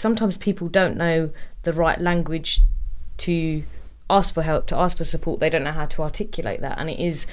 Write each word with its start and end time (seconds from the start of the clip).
sometimes 0.00 0.36
people 0.36 0.68
don't 0.68 0.96
know 0.96 1.30
the 1.62 1.72
right 1.72 2.00
language 2.00 2.60
to 3.18 3.62
ask 4.08 4.34
for 4.34 4.42
help, 4.42 4.66
to 4.66 4.76
ask 4.76 4.96
for 4.96 5.04
support. 5.04 5.40
They 5.40 5.50
don't 5.50 5.64
know 5.64 5.72
how 5.72 5.86
to 5.86 6.02
articulate 6.02 6.60
that, 6.60 6.78
and 6.78 6.90
it 6.90 6.98
is 6.98 7.26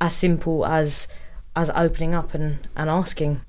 as 0.00 0.14
simple 0.14 0.66
as 0.66 1.08
as 1.56 1.70
opening 1.70 2.14
up 2.14 2.34
and, 2.34 2.66
and 2.76 2.90
asking. 2.90 3.40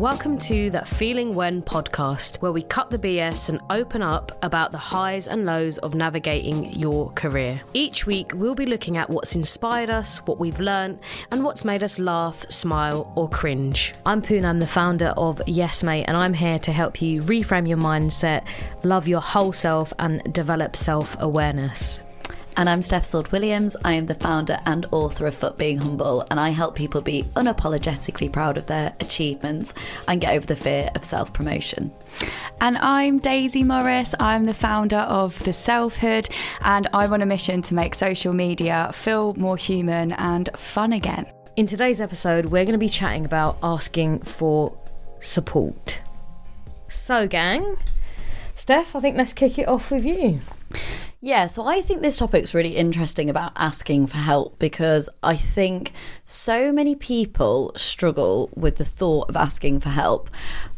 Welcome 0.00 0.38
to 0.38 0.70
the 0.70 0.80
Feeling 0.80 1.34
When 1.34 1.60
podcast, 1.60 2.40
where 2.40 2.52
we 2.52 2.62
cut 2.62 2.88
the 2.88 2.96
BS 2.98 3.50
and 3.50 3.60
open 3.68 4.00
up 4.00 4.32
about 4.42 4.72
the 4.72 4.78
highs 4.78 5.28
and 5.28 5.44
lows 5.44 5.76
of 5.76 5.94
navigating 5.94 6.72
your 6.72 7.10
career. 7.10 7.60
Each 7.74 8.06
week, 8.06 8.32
we'll 8.34 8.54
be 8.54 8.64
looking 8.64 8.96
at 8.96 9.10
what's 9.10 9.36
inspired 9.36 9.90
us, 9.90 10.16
what 10.26 10.38
we've 10.38 10.58
learned, 10.58 11.00
and 11.30 11.44
what's 11.44 11.66
made 11.66 11.84
us 11.84 11.98
laugh, 11.98 12.46
smile, 12.50 13.12
or 13.14 13.28
cringe. 13.28 13.92
I'm 14.06 14.22
Poonam, 14.22 14.58
the 14.58 14.66
founder 14.66 15.12
of 15.18 15.42
Yes 15.46 15.82
Mate, 15.82 16.06
and 16.08 16.16
I'm 16.16 16.32
here 16.32 16.58
to 16.60 16.72
help 16.72 17.02
you 17.02 17.20
reframe 17.20 17.68
your 17.68 17.76
mindset, 17.76 18.46
love 18.84 19.06
your 19.06 19.20
whole 19.20 19.52
self, 19.52 19.92
and 19.98 20.22
develop 20.32 20.76
self 20.76 21.14
awareness. 21.20 22.04
And 22.60 22.68
I'm 22.68 22.82
Steph 22.82 23.06
Sword 23.06 23.32
Williams. 23.32 23.74
I 23.86 23.94
am 23.94 24.04
the 24.04 24.14
founder 24.14 24.58
and 24.66 24.84
author 24.92 25.26
of 25.26 25.34
Foot 25.34 25.56
Being 25.56 25.78
Humble, 25.78 26.26
and 26.30 26.38
I 26.38 26.50
help 26.50 26.74
people 26.74 27.00
be 27.00 27.22
unapologetically 27.34 28.30
proud 28.30 28.58
of 28.58 28.66
their 28.66 28.94
achievements 29.00 29.72
and 30.06 30.20
get 30.20 30.34
over 30.34 30.46
the 30.46 30.56
fear 30.56 30.90
of 30.94 31.02
self 31.02 31.32
promotion. 31.32 31.90
And 32.60 32.76
I'm 32.76 33.18
Daisy 33.18 33.62
Morris. 33.62 34.14
I'm 34.20 34.44
the 34.44 34.52
founder 34.52 34.98
of 34.98 35.42
The 35.44 35.54
Selfhood, 35.54 36.28
and 36.60 36.86
I'm 36.92 37.14
on 37.14 37.22
a 37.22 37.26
mission 37.26 37.62
to 37.62 37.74
make 37.74 37.94
social 37.94 38.34
media 38.34 38.90
feel 38.92 39.32
more 39.36 39.56
human 39.56 40.12
and 40.12 40.50
fun 40.54 40.92
again. 40.92 41.32
In 41.56 41.66
today's 41.66 42.02
episode, 42.02 42.44
we're 42.44 42.66
going 42.66 42.72
to 42.72 42.78
be 42.78 42.90
chatting 42.90 43.24
about 43.24 43.56
asking 43.62 44.18
for 44.18 44.78
support. 45.20 45.98
So, 46.90 47.26
gang, 47.26 47.76
Steph, 48.54 48.94
I 48.94 49.00
think 49.00 49.16
let's 49.16 49.32
kick 49.32 49.58
it 49.58 49.66
off 49.66 49.90
with 49.90 50.04
you. 50.04 50.40
Yeah, 51.22 51.48
so 51.48 51.66
I 51.66 51.82
think 51.82 52.00
this 52.00 52.16
topic's 52.16 52.54
really 52.54 52.76
interesting 52.76 53.28
about 53.28 53.52
asking 53.54 54.06
for 54.06 54.16
help 54.16 54.58
because 54.58 55.06
I 55.22 55.36
think 55.36 55.92
so 56.24 56.72
many 56.72 56.94
people 56.94 57.72
struggle 57.76 58.48
with 58.54 58.76
the 58.76 58.86
thought 58.86 59.28
of 59.28 59.36
asking 59.36 59.80
for 59.80 59.90
help. 59.90 60.30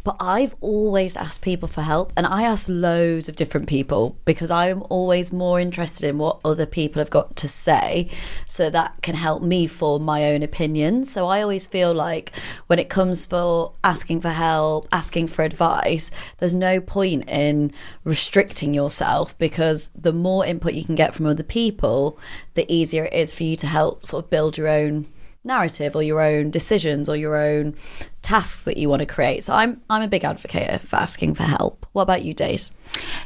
But 0.05 0.17
I've 0.19 0.57
always 0.61 1.17
asked 1.17 1.43
people 1.43 1.69
for 1.69 1.83
help, 1.83 2.13
and 2.17 2.27
I 2.27 2.43
ask 2.43 2.67
loads 2.69 3.29
of 3.29 3.37
different 3.37 3.69
people 3.69 4.17
because 4.25 4.51
I'm 4.51 4.83
always 4.91 5.33
more 5.33 5.61
interested 5.61 6.09
in 6.09 6.19
what 6.19 6.41
other 6.45 6.67
people 6.67 7.01
have 7.01 7.11
got 7.11 7.37
to 7.37 7.49
say 7.49 8.11
so 8.49 8.69
that 8.71 9.01
can 9.03 9.15
help 9.15 9.43
me 9.43 9.69
form 9.69 10.03
my 10.03 10.25
own 10.33 10.43
opinion. 10.43 11.05
So 11.05 11.29
I 11.29 11.41
always 11.41 11.69
feel 11.69 11.95
like 11.95 12.33
when 12.67 12.81
it 12.81 12.89
comes 12.89 13.27
for 13.27 13.75
asking 13.85 14.23
for 14.23 14.31
help, 14.31 14.89
asking 14.91 15.29
for 15.29 15.45
advice, 15.45 16.11
there's 16.39 16.55
no 16.55 16.81
point 16.81 17.29
in 17.31 17.73
restricting 18.03 18.75
yourself 18.75 19.39
because 19.39 19.91
the 19.95 20.13
more 20.13 20.45
input 20.45 20.75
you 20.75 20.85
can 20.85 20.97
get 20.97 21.15
from 21.15 21.27
other 21.27 21.45
people, 21.45 22.19
the 22.55 22.71
easier 22.73 23.05
it 23.05 23.13
is 23.13 23.33
for 23.33 23.45
you 23.45 23.55
to 23.57 23.69
help 23.69 24.05
sort 24.05 24.25
of 24.25 24.31
build 24.31 24.59
your 24.59 24.69
own 24.69 25.07
narrative 25.45 25.97
or 25.97 26.03
your 26.03 26.21
own 26.21 26.51
decisions 26.51 27.09
or 27.09 27.17
your 27.17 27.37
own 27.37 27.75
tasks 28.23 28.63
that 28.63 28.77
you 28.77 28.89
want 28.89 29.01
to 29.01 29.07
create. 29.07 29.43
So 29.45 29.53
I'm 29.53 29.83
I'm 29.91 30.03
a 30.03 30.09
big 30.09 30.25
advocate 30.25 30.81
for 30.83 30.97
asking 30.97 31.35
for 31.35 31.43
help. 31.43 31.85
What 31.93 32.03
about 32.03 32.23
you, 32.23 32.33
Days? 32.33 32.71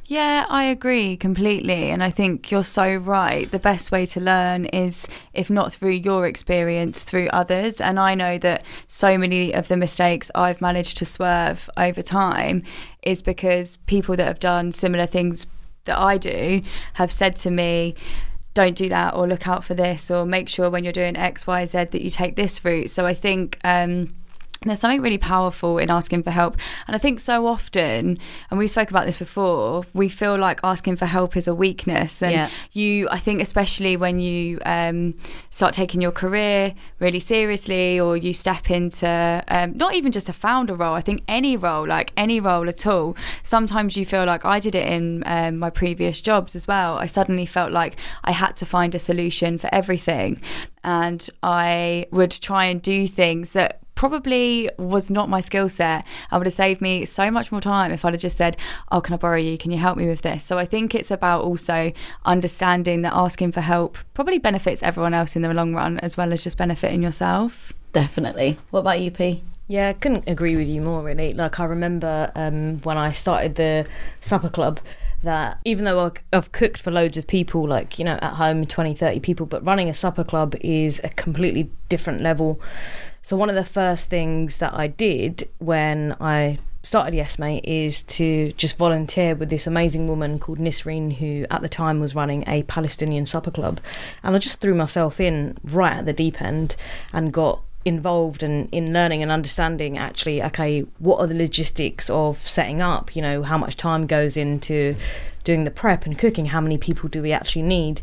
Yeah, 0.07 0.47
I 0.49 0.65
agree 0.65 1.17
completely. 1.17 1.91
And 1.91 2.03
I 2.03 2.11
think 2.11 2.51
you're 2.51 2.65
so 2.65 2.97
right. 2.97 3.51
The 3.51 3.59
best 3.59 3.91
way 3.91 4.07
to 4.07 4.21
learn 4.21 4.67
is, 4.67 5.09
if 5.35 5.51
not 5.51 5.73
through 5.73 5.91
your 5.91 6.27
experience, 6.27 7.03
through 7.03 7.29
others. 7.29 7.81
And 7.81 7.99
I 7.99 8.15
know 8.15 8.39
that 8.39 8.63
so 8.87 9.19
many 9.19 9.53
of 9.53 9.69
the 9.69 9.77
mistakes 9.77 10.31
I've 10.35 10.61
managed 10.61 10.97
to 10.99 11.05
swerve 11.05 11.69
over 11.77 12.03
time 12.03 12.63
is 13.03 13.23
because 13.23 13.77
people 13.87 14.17
that 14.17 14.27
have 14.27 14.41
done 14.41 14.73
similar 14.73 15.07
things 15.07 15.47
that 15.85 15.99
I 15.99 16.19
do 16.19 16.63
have 16.95 17.11
said 17.13 17.37
to 17.37 17.51
me, 17.51 17.95
don't 18.57 18.75
do 18.75 18.89
that 18.89 19.15
or 19.15 19.29
look 19.29 19.47
out 19.47 19.65
for 19.65 19.75
this 19.75 20.11
or 20.11 20.25
make 20.25 20.49
sure 20.49 20.71
when 20.71 20.83
you're 20.83 20.93
doing 20.93 21.15
X, 21.15 21.47
Y, 21.47 21.65
Z 21.67 21.85
that 21.85 22.03
you 22.03 22.09
take 22.09 22.37
this 22.37 22.65
route. 22.65 22.89
So 22.91 23.05
I 23.05 23.13
think 23.13 23.59
um, 23.63 24.15
there's 24.69 24.81
something 24.81 25.03
really 25.03 25.19
powerful 25.19 25.79
in 25.79 25.91
asking 25.91 26.23
for 26.23 26.31
help. 26.31 26.57
And 26.87 26.95
I 26.95 26.99
think 26.99 27.21
so 27.21 27.47
often, 27.47 28.19
and 28.51 28.59
we 28.59 28.67
spoke 28.67 28.91
about 28.91 29.07
this 29.07 29.17
before, 29.19 29.85
we 29.95 30.09
feel 30.09 30.37
like 30.37 30.61
asking 30.65 30.97
for 30.97 31.07
help 31.07 31.37
is 31.37 31.49
a 31.49 31.55
weakness. 31.55 32.23
And 32.23 32.33
Yeah. 32.33 32.49
you, 32.73 33.09
I 33.11 33.19
think, 33.19 33.41
especially 33.41 33.97
when 33.97 34.19
you 34.19 34.59
um, 34.67 35.15
start 35.51 35.75
taking 35.75 36.01
your 36.01 36.13
career 36.13 36.75
really 36.99 37.21
seriously 37.21 37.99
or 38.01 38.17
you 38.17 38.33
step 38.33 38.71
into 38.71 39.45
um, 39.49 39.73
not 39.77 39.95
even 39.95 40.13
just 40.13 40.29
a 40.29 40.33
founder 40.33 40.75
role, 40.75 40.95
I 40.95 41.01
think 41.01 41.23
any 41.29 41.57
role, 41.57 41.87
like 41.87 42.13
any 42.17 42.41
role 42.41 42.69
at 42.69 42.87
all, 42.87 43.17
sometimes 43.43 43.97
you 43.97 44.05
feel 44.07 44.25
like 44.25 44.45
I 44.45 44.61
did 44.61 44.75
it 44.75 44.87
in 44.87 45.23
um, 45.27 45.59
my 45.59 45.71
previous 45.71 46.21
jobs 46.21 46.55
as 46.57 46.67
well. 46.67 46.99
I 46.99 47.07
suddenly 47.07 47.47
felt 47.47 47.73
like 47.73 47.97
I 48.25 48.33
had 48.33 48.57
to 48.57 48.67
find 48.67 48.95
a 48.95 48.99
solution 48.99 49.59
for 49.59 49.69
everything. 49.73 50.41
And 50.85 51.29
I 51.43 52.07
would 52.13 52.31
try 52.31 52.67
and 52.67 52.81
do 52.81 53.09
things 53.09 53.51
that 53.53 53.81
probably 53.97 54.71
was 54.79 55.11
not 55.11 55.29
my 55.29 55.41
skill 55.41 55.69
set. 55.69 56.05
I 56.31 56.39
would 56.39 56.47
have 56.47 56.55
saved 56.55 56.81
me 56.81 57.05
so 57.05 57.29
much 57.31 57.51
more 57.51 57.61
time 57.61 57.91
if 57.91 58.05
I'd 58.05 58.13
have 58.15 58.21
just 58.21 58.37
said, 58.37 58.57
Oh, 58.93 59.01
can 59.01 59.15
I 59.15 59.17
borrow 59.17 59.39
you? 59.39 59.59
Can 59.59 59.73
you 59.73 59.79
help 59.79 59.97
me 59.99 60.07
with 60.07 60.23
this? 60.23 60.45
So 60.45 60.59
I 60.59 60.65
think 60.65 60.95
it's 60.95 61.11
about 61.11 61.43
also 61.43 61.93
understanding 62.25 63.03
that 63.03 63.13
asking 63.15 63.53
for 63.53 63.63
help 63.63 63.99
probably 64.15 64.39
benefits 64.39 64.83
everyone 64.83 65.15
else 65.15 65.35
in 65.35 65.43
the 65.43 65.53
long 65.53 65.75
run 65.75 65.99
as 65.99 66.17
well 66.17 66.33
as 66.33 66.45
just 66.45 66.57
benefiting 66.59 67.03
yourself. 67.03 67.73
Definitely. 67.93 68.59
What 68.71 68.81
about 68.81 69.01
you, 69.01 69.11
P? 69.11 69.43
Yeah, 69.69 69.89
I 69.89 69.95
couldn't 69.95 70.29
agree 70.29 70.55
with 70.55 70.69
you 70.69 70.81
more, 70.81 71.03
really. 71.03 71.33
Like, 71.33 71.59
I 71.59 71.65
remember 71.65 72.31
um, 72.37 72.81
when 72.83 72.97
I 72.97 73.11
started 73.11 73.57
the 73.57 73.85
supper 74.21 74.49
club 74.49 74.79
that 75.25 75.59
even 75.65 75.85
though 75.85 75.99
I- 76.07 76.37
I've 76.37 76.53
cooked 76.53 76.81
for 76.81 76.93
loads 76.93 77.17
of 77.17 77.27
people, 77.27 77.67
like, 77.67 77.99
you 77.99 78.05
know, 78.05 78.17
at 78.23 78.35
home, 78.35 78.65
20, 78.65 78.95
30 78.95 79.19
people, 79.21 79.45
but 79.47 79.65
running 79.67 79.89
a 79.89 79.95
supper 79.95 80.23
club 80.23 80.55
is 80.61 81.01
a 81.03 81.09
completely 81.09 81.69
different 81.89 82.21
level. 82.21 82.61
So, 83.27 83.37
one 83.37 83.51
of 83.51 83.57
the 83.57 83.65
first 83.65 84.09
things 84.09 84.59
that 84.59 84.73
I 84.73 84.87
did 84.87 85.49
when 85.59 86.15
I 86.21 86.61
started 86.85 87.13
Yes 87.13 87.41
Mate 87.41 87.65
is 87.65 88.05
to 88.05 88.53
just 88.53 88.77
volunteer 88.77 89.35
with 89.35 89.51
this 89.51 89.67
amazing 89.67 90.07
woman 90.07 90.39
called 90.39 90.61
Nisreen, 90.61 91.13
who 91.15 91.45
at 91.51 91.61
the 91.61 91.69
time 91.69 91.99
was 91.99 92.15
running 92.15 92.45
a 92.47 92.63
Palestinian 92.63 93.27
supper 93.27 93.51
club. 93.51 93.81
And 94.23 94.37
I 94.37 94.39
just 94.39 94.61
threw 94.61 94.77
myself 94.77 95.19
in 95.19 95.59
right 95.65 95.95
at 95.95 96.05
the 96.05 96.13
deep 96.13 96.41
end 96.41 96.77
and 97.13 97.33
got 97.33 97.61
involved 97.85 98.45
in, 98.45 98.69
in 98.69 98.93
learning 98.93 99.25
and 99.25 99.33
understanding 99.33 99.99
actually 99.99 100.41
okay 100.43 100.81
what 100.99 101.19
are 101.19 101.27
the 101.27 101.35
logistics 101.35 102.09
of 102.09 102.39
setting 102.47 102.81
up? 102.81 103.17
You 103.17 103.23
know 103.23 103.43
how 103.43 103.59
much 103.59 103.77
time 103.77 104.07
goes 104.07 104.37
into 104.37 104.95
doing 105.43 105.65
the 105.65 105.73
prep 105.73 106.07
and 106.07 106.17
cooking? 106.17 106.47
How 106.47 106.61
many 106.61 106.79
people 106.79 107.09
do 107.09 107.23
we 107.23 107.33
actually 107.33 107.63
need 107.63 108.03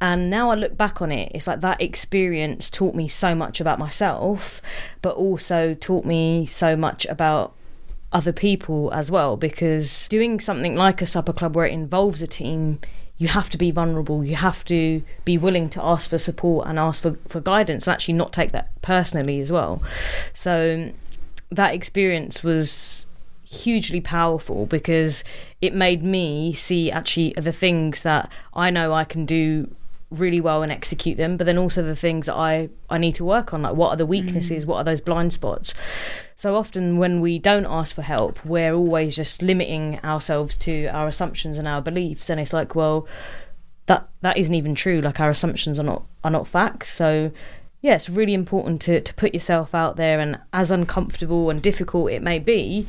and 0.00 0.28
now 0.28 0.50
I 0.50 0.54
look 0.54 0.76
back 0.76 1.00
on 1.00 1.12
it, 1.12 1.32
it's 1.34 1.46
like 1.46 1.60
that 1.60 1.80
experience 1.80 2.68
taught 2.68 2.94
me 2.94 3.08
so 3.08 3.34
much 3.34 3.60
about 3.60 3.78
myself, 3.78 4.60
but 5.02 5.16
also 5.16 5.74
taught 5.74 6.04
me 6.04 6.46
so 6.46 6.76
much 6.76 7.06
about 7.06 7.54
other 8.12 8.32
people 8.32 8.92
as 8.92 9.10
well. 9.10 9.36
Because 9.36 10.08
doing 10.08 10.40
something 10.40 10.76
like 10.76 11.00
a 11.00 11.06
supper 11.06 11.32
club 11.32 11.56
where 11.56 11.66
it 11.66 11.72
involves 11.72 12.22
a 12.22 12.26
team, 12.26 12.80
you 13.16 13.28
have 13.28 13.48
to 13.50 13.58
be 13.58 13.70
vulnerable, 13.70 14.24
you 14.24 14.36
have 14.36 14.64
to 14.66 15.02
be 15.24 15.38
willing 15.38 15.70
to 15.70 15.82
ask 15.82 16.10
for 16.10 16.18
support 16.18 16.66
and 16.66 16.78
ask 16.78 17.02
for, 17.02 17.14
for 17.28 17.40
guidance 17.40 17.86
and 17.86 17.94
actually 17.94 18.14
not 18.14 18.32
take 18.32 18.52
that 18.52 18.70
personally 18.82 19.40
as 19.40 19.52
well. 19.52 19.82
So 20.32 20.92
that 21.50 21.74
experience 21.74 22.42
was 22.42 23.06
hugely 23.44 24.00
powerful 24.00 24.66
because 24.66 25.22
it 25.62 25.72
made 25.72 26.02
me 26.02 26.52
see 26.52 26.90
actually 26.90 27.32
the 27.36 27.52
things 27.52 28.02
that 28.02 28.28
I 28.52 28.70
know 28.70 28.92
I 28.92 29.04
can 29.04 29.24
do 29.24 29.74
really 30.14 30.40
well 30.40 30.62
and 30.62 30.72
execute 30.72 31.16
them 31.16 31.36
but 31.36 31.44
then 31.44 31.58
also 31.58 31.82
the 31.82 31.96
things 31.96 32.26
that 32.26 32.34
I 32.34 32.68
I 32.88 32.98
need 32.98 33.14
to 33.16 33.24
work 33.24 33.52
on 33.52 33.62
like 33.62 33.74
what 33.74 33.90
are 33.90 33.96
the 33.96 34.06
weaknesses 34.06 34.64
mm. 34.64 34.68
what 34.68 34.76
are 34.78 34.84
those 34.84 35.00
blind 35.00 35.32
spots? 35.32 35.74
So 36.36 36.56
often 36.56 36.98
when 36.98 37.20
we 37.20 37.38
don't 37.38 37.66
ask 37.66 37.94
for 37.94 38.02
help 38.02 38.44
we're 38.44 38.74
always 38.74 39.16
just 39.16 39.42
limiting 39.42 39.98
ourselves 40.04 40.56
to 40.58 40.86
our 40.86 41.08
assumptions 41.08 41.58
and 41.58 41.68
our 41.68 41.82
beliefs 41.82 42.30
and 42.30 42.40
it's 42.40 42.52
like 42.52 42.74
well 42.74 43.06
that 43.86 44.08
that 44.22 44.36
isn't 44.36 44.54
even 44.54 44.74
true 44.74 45.00
like 45.00 45.20
our 45.20 45.30
assumptions 45.30 45.78
are 45.78 45.84
not 45.84 46.04
are 46.22 46.30
not 46.30 46.48
facts. 46.48 46.92
So 46.92 47.30
yeah 47.82 47.94
it's 47.94 48.08
really 48.08 48.34
important 48.34 48.80
to 48.82 49.00
to 49.00 49.14
put 49.14 49.34
yourself 49.34 49.74
out 49.74 49.96
there 49.96 50.20
and 50.20 50.38
as 50.52 50.70
uncomfortable 50.70 51.50
and 51.50 51.62
difficult 51.62 52.10
it 52.10 52.22
may 52.22 52.38
be 52.38 52.86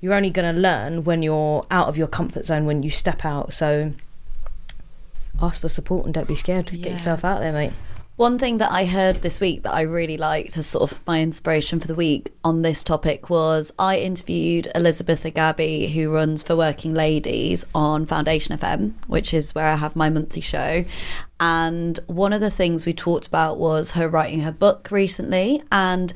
you're 0.00 0.14
only 0.14 0.30
going 0.30 0.54
to 0.54 0.60
learn 0.60 1.04
when 1.04 1.22
you're 1.22 1.66
out 1.70 1.88
of 1.88 1.96
your 1.96 2.06
comfort 2.06 2.46
zone 2.46 2.66
when 2.66 2.82
you 2.82 2.90
step 2.90 3.24
out. 3.24 3.52
So 3.52 3.92
ask 5.40 5.60
for 5.60 5.68
support 5.68 6.04
and 6.04 6.14
don't 6.14 6.28
be 6.28 6.34
scared 6.34 6.70
Yeah. 6.72 6.84
get 6.84 6.92
yourself 6.92 7.24
out 7.24 7.40
there 7.40 7.52
mate 7.52 7.72
One 8.16 8.36
thing 8.36 8.58
that 8.58 8.72
I 8.72 8.84
heard 8.86 9.22
this 9.22 9.38
week 9.38 9.62
that 9.62 9.72
I 9.72 9.82
really 9.82 10.16
liked 10.16 10.56
as 10.58 10.66
sort 10.66 10.90
of 10.90 10.98
my 11.06 11.22
inspiration 11.22 11.78
for 11.78 11.86
the 11.86 11.94
week 11.94 12.32
on 12.42 12.62
this 12.62 12.82
topic 12.82 13.30
was 13.30 13.72
I 13.78 13.98
interviewed 13.98 14.66
Elizabeth 14.74 15.22
Agabi, 15.22 15.92
who 15.92 16.10
runs 16.12 16.42
for 16.42 16.56
Working 16.56 16.94
Ladies 16.94 17.64
on 17.76 18.06
Foundation 18.06 18.58
FM, 18.58 18.94
which 19.06 19.32
is 19.32 19.54
where 19.54 19.68
I 19.68 19.76
have 19.76 19.94
my 19.94 20.10
monthly 20.10 20.42
show. 20.42 20.84
And 21.38 22.00
one 22.08 22.32
of 22.32 22.40
the 22.40 22.50
things 22.50 22.84
we 22.84 22.92
talked 22.92 23.28
about 23.28 23.56
was 23.56 23.92
her 23.92 24.08
writing 24.08 24.40
her 24.40 24.50
book 24.50 24.88
recently. 24.90 25.62
And 25.70 26.12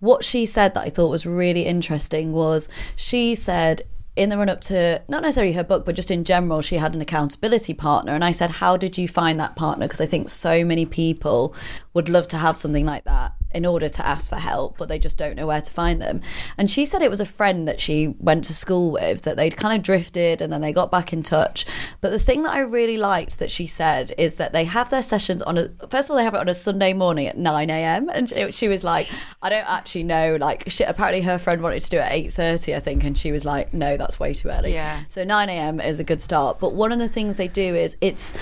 what 0.00 0.24
she 0.24 0.46
said 0.46 0.72
that 0.72 0.84
I 0.84 0.88
thought 0.88 1.10
was 1.10 1.26
really 1.26 1.66
interesting 1.66 2.32
was 2.32 2.66
she 2.96 3.34
said 3.34 3.82
in 4.14 4.28
the 4.28 4.36
run 4.36 4.48
up 4.48 4.60
to 4.60 5.02
not 5.08 5.22
necessarily 5.22 5.54
her 5.54 5.64
book, 5.64 5.86
but 5.86 5.94
just 5.94 6.10
in 6.10 6.24
general, 6.24 6.60
she 6.60 6.76
had 6.76 6.94
an 6.94 7.00
accountability 7.00 7.74
partner. 7.74 8.14
And 8.14 8.24
I 8.24 8.32
said, 8.32 8.50
How 8.50 8.76
did 8.76 8.98
you 8.98 9.08
find 9.08 9.40
that 9.40 9.56
partner? 9.56 9.86
Because 9.86 10.00
I 10.00 10.06
think 10.06 10.28
so 10.28 10.64
many 10.64 10.84
people 10.84 11.54
would 11.94 12.08
love 12.08 12.28
to 12.28 12.36
have 12.36 12.56
something 12.56 12.84
like 12.84 13.04
that 13.04 13.34
in 13.54 13.66
order 13.66 13.88
to 13.88 14.06
ask 14.06 14.30
for 14.30 14.36
help, 14.36 14.78
but 14.78 14.88
they 14.88 14.98
just 14.98 15.18
don't 15.18 15.36
know 15.36 15.46
where 15.46 15.60
to 15.60 15.72
find 15.72 16.00
them. 16.00 16.20
And 16.56 16.70
she 16.70 16.86
said 16.86 17.02
it 17.02 17.10
was 17.10 17.20
a 17.20 17.26
friend 17.26 17.66
that 17.68 17.80
she 17.80 18.08
went 18.18 18.44
to 18.44 18.54
school 18.54 18.92
with, 18.92 19.22
that 19.22 19.36
they'd 19.36 19.56
kind 19.56 19.76
of 19.76 19.82
drifted 19.82 20.40
and 20.40 20.52
then 20.52 20.60
they 20.60 20.72
got 20.72 20.90
back 20.90 21.12
in 21.12 21.22
touch. 21.22 21.66
But 22.00 22.10
the 22.10 22.18
thing 22.18 22.42
that 22.42 22.52
I 22.52 22.60
really 22.60 22.96
liked 22.96 23.38
that 23.38 23.50
she 23.50 23.66
said 23.66 24.12
is 24.18 24.36
that 24.36 24.52
they 24.52 24.64
have 24.64 24.90
their 24.90 25.02
sessions 25.02 25.42
on 25.42 25.58
a, 25.58 25.68
first 25.88 26.08
of 26.08 26.12
all, 26.12 26.16
they 26.16 26.24
have 26.24 26.34
it 26.34 26.40
on 26.40 26.48
a 26.48 26.54
Sunday 26.54 26.92
morning 26.92 27.26
at 27.26 27.36
9 27.36 27.70
a.m. 27.70 28.08
And 28.08 28.28
she, 28.28 28.50
she 28.50 28.68
was 28.68 28.84
like, 28.84 29.08
I 29.42 29.48
don't 29.48 29.68
actually 29.68 30.04
know, 30.04 30.36
like, 30.40 30.70
shit, 30.70 30.88
apparently 30.88 31.22
her 31.22 31.38
friend 31.38 31.62
wanted 31.62 31.80
to 31.80 31.90
do 31.90 31.96
it 31.98 32.00
at 32.00 32.12
8.30, 32.12 32.76
I 32.76 32.80
think. 32.80 33.04
And 33.04 33.16
she 33.16 33.32
was 33.32 33.44
like, 33.44 33.72
no, 33.74 33.96
that's 33.96 34.18
way 34.18 34.34
too 34.34 34.48
early. 34.48 34.72
Yeah. 34.74 35.00
So 35.08 35.24
9 35.24 35.48
a.m. 35.48 35.80
is 35.80 36.00
a 36.00 36.04
good 36.04 36.20
start. 36.20 36.60
But 36.60 36.74
one 36.74 36.92
of 36.92 36.98
the 36.98 37.08
things 37.08 37.36
they 37.36 37.48
do 37.48 37.74
is 37.74 37.96
it's, 38.00 38.34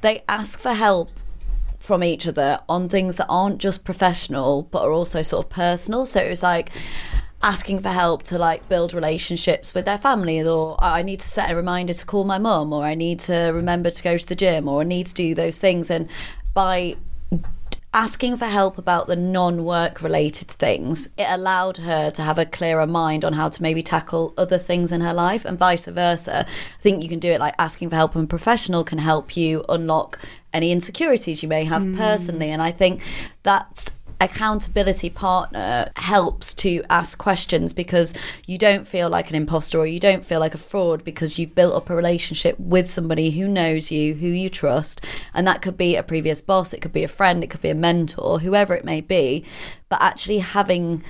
they 0.00 0.22
ask 0.28 0.60
for 0.60 0.72
help 0.72 1.10
from 1.88 2.04
each 2.04 2.26
other 2.26 2.60
on 2.68 2.86
things 2.86 3.16
that 3.16 3.24
aren't 3.30 3.58
just 3.58 3.82
professional 3.82 4.64
but 4.64 4.82
are 4.82 4.92
also 4.92 5.22
sort 5.22 5.46
of 5.46 5.50
personal. 5.50 6.04
So 6.04 6.20
it 6.20 6.28
was 6.28 6.42
like 6.42 6.70
asking 7.42 7.80
for 7.80 7.88
help 7.88 8.22
to 8.24 8.36
like 8.36 8.68
build 8.68 8.92
relationships 8.92 9.72
with 9.72 9.86
their 9.86 9.96
families 9.96 10.46
or 10.46 10.76
I 10.84 11.02
need 11.02 11.20
to 11.20 11.28
set 11.28 11.50
a 11.50 11.56
reminder 11.56 11.94
to 11.94 12.04
call 12.04 12.24
my 12.24 12.36
mum 12.36 12.74
or 12.74 12.84
I 12.84 12.94
need 12.94 13.20
to 13.20 13.52
remember 13.54 13.88
to 13.90 14.02
go 14.02 14.18
to 14.18 14.26
the 14.26 14.36
gym 14.36 14.68
or 14.68 14.82
I 14.82 14.84
need 14.84 15.06
to 15.06 15.14
do 15.14 15.34
those 15.34 15.56
things 15.58 15.90
and 15.90 16.10
by 16.52 16.96
asking 17.94 18.36
for 18.36 18.44
help 18.44 18.76
about 18.76 19.06
the 19.06 19.16
non-work 19.16 20.02
related 20.02 20.46
things 20.46 21.08
it 21.16 21.26
allowed 21.28 21.78
her 21.78 22.10
to 22.10 22.20
have 22.20 22.38
a 22.38 22.44
clearer 22.44 22.86
mind 22.86 23.24
on 23.24 23.32
how 23.32 23.48
to 23.48 23.62
maybe 23.62 23.82
tackle 23.82 24.34
other 24.36 24.58
things 24.58 24.92
in 24.92 25.00
her 25.00 25.14
life 25.14 25.46
and 25.46 25.58
vice 25.58 25.86
versa 25.86 26.44
i 26.46 26.82
think 26.82 27.02
you 27.02 27.08
can 27.08 27.18
do 27.18 27.32
it 27.32 27.40
like 27.40 27.54
asking 27.58 27.88
for 27.88 27.96
help 27.96 28.14
and 28.14 28.28
professional 28.28 28.84
can 28.84 28.98
help 28.98 29.36
you 29.38 29.64
unlock 29.70 30.18
any 30.52 30.72
insecurities 30.72 31.42
you 31.42 31.48
may 31.48 31.64
have 31.64 31.82
mm. 31.82 31.96
personally 31.96 32.50
and 32.50 32.62
i 32.62 32.70
think 32.70 33.02
that's 33.42 33.90
accountability 34.20 35.10
partner 35.10 35.90
helps 35.96 36.52
to 36.52 36.82
ask 36.90 37.18
questions 37.18 37.72
because 37.72 38.14
you 38.46 38.58
don't 38.58 38.86
feel 38.86 39.08
like 39.08 39.30
an 39.30 39.36
imposter 39.36 39.78
or 39.78 39.86
you 39.86 40.00
don't 40.00 40.24
feel 40.24 40.40
like 40.40 40.54
a 40.54 40.58
fraud 40.58 41.04
because 41.04 41.38
you've 41.38 41.54
built 41.54 41.74
up 41.74 41.88
a 41.88 41.94
relationship 41.94 42.58
with 42.58 42.88
somebody 42.88 43.30
who 43.30 43.46
knows 43.46 43.92
you, 43.92 44.14
who 44.14 44.26
you 44.26 44.48
trust. 44.48 45.04
And 45.34 45.46
that 45.46 45.62
could 45.62 45.76
be 45.76 45.94
a 45.94 46.02
previous 46.02 46.42
boss, 46.42 46.72
it 46.72 46.80
could 46.80 46.92
be 46.92 47.04
a 47.04 47.08
friend, 47.08 47.44
it 47.44 47.50
could 47.50 47.62
be 47.62 47.68
a 47.68 47.74
mentor, 47.74 48.40
whoever 48.40 48.74
it 48.74 48.84
may 48.84 49.00
be. 49.00 49.44
But 49.88 50.02
actually 50.02 50.38
having 50.38 51.04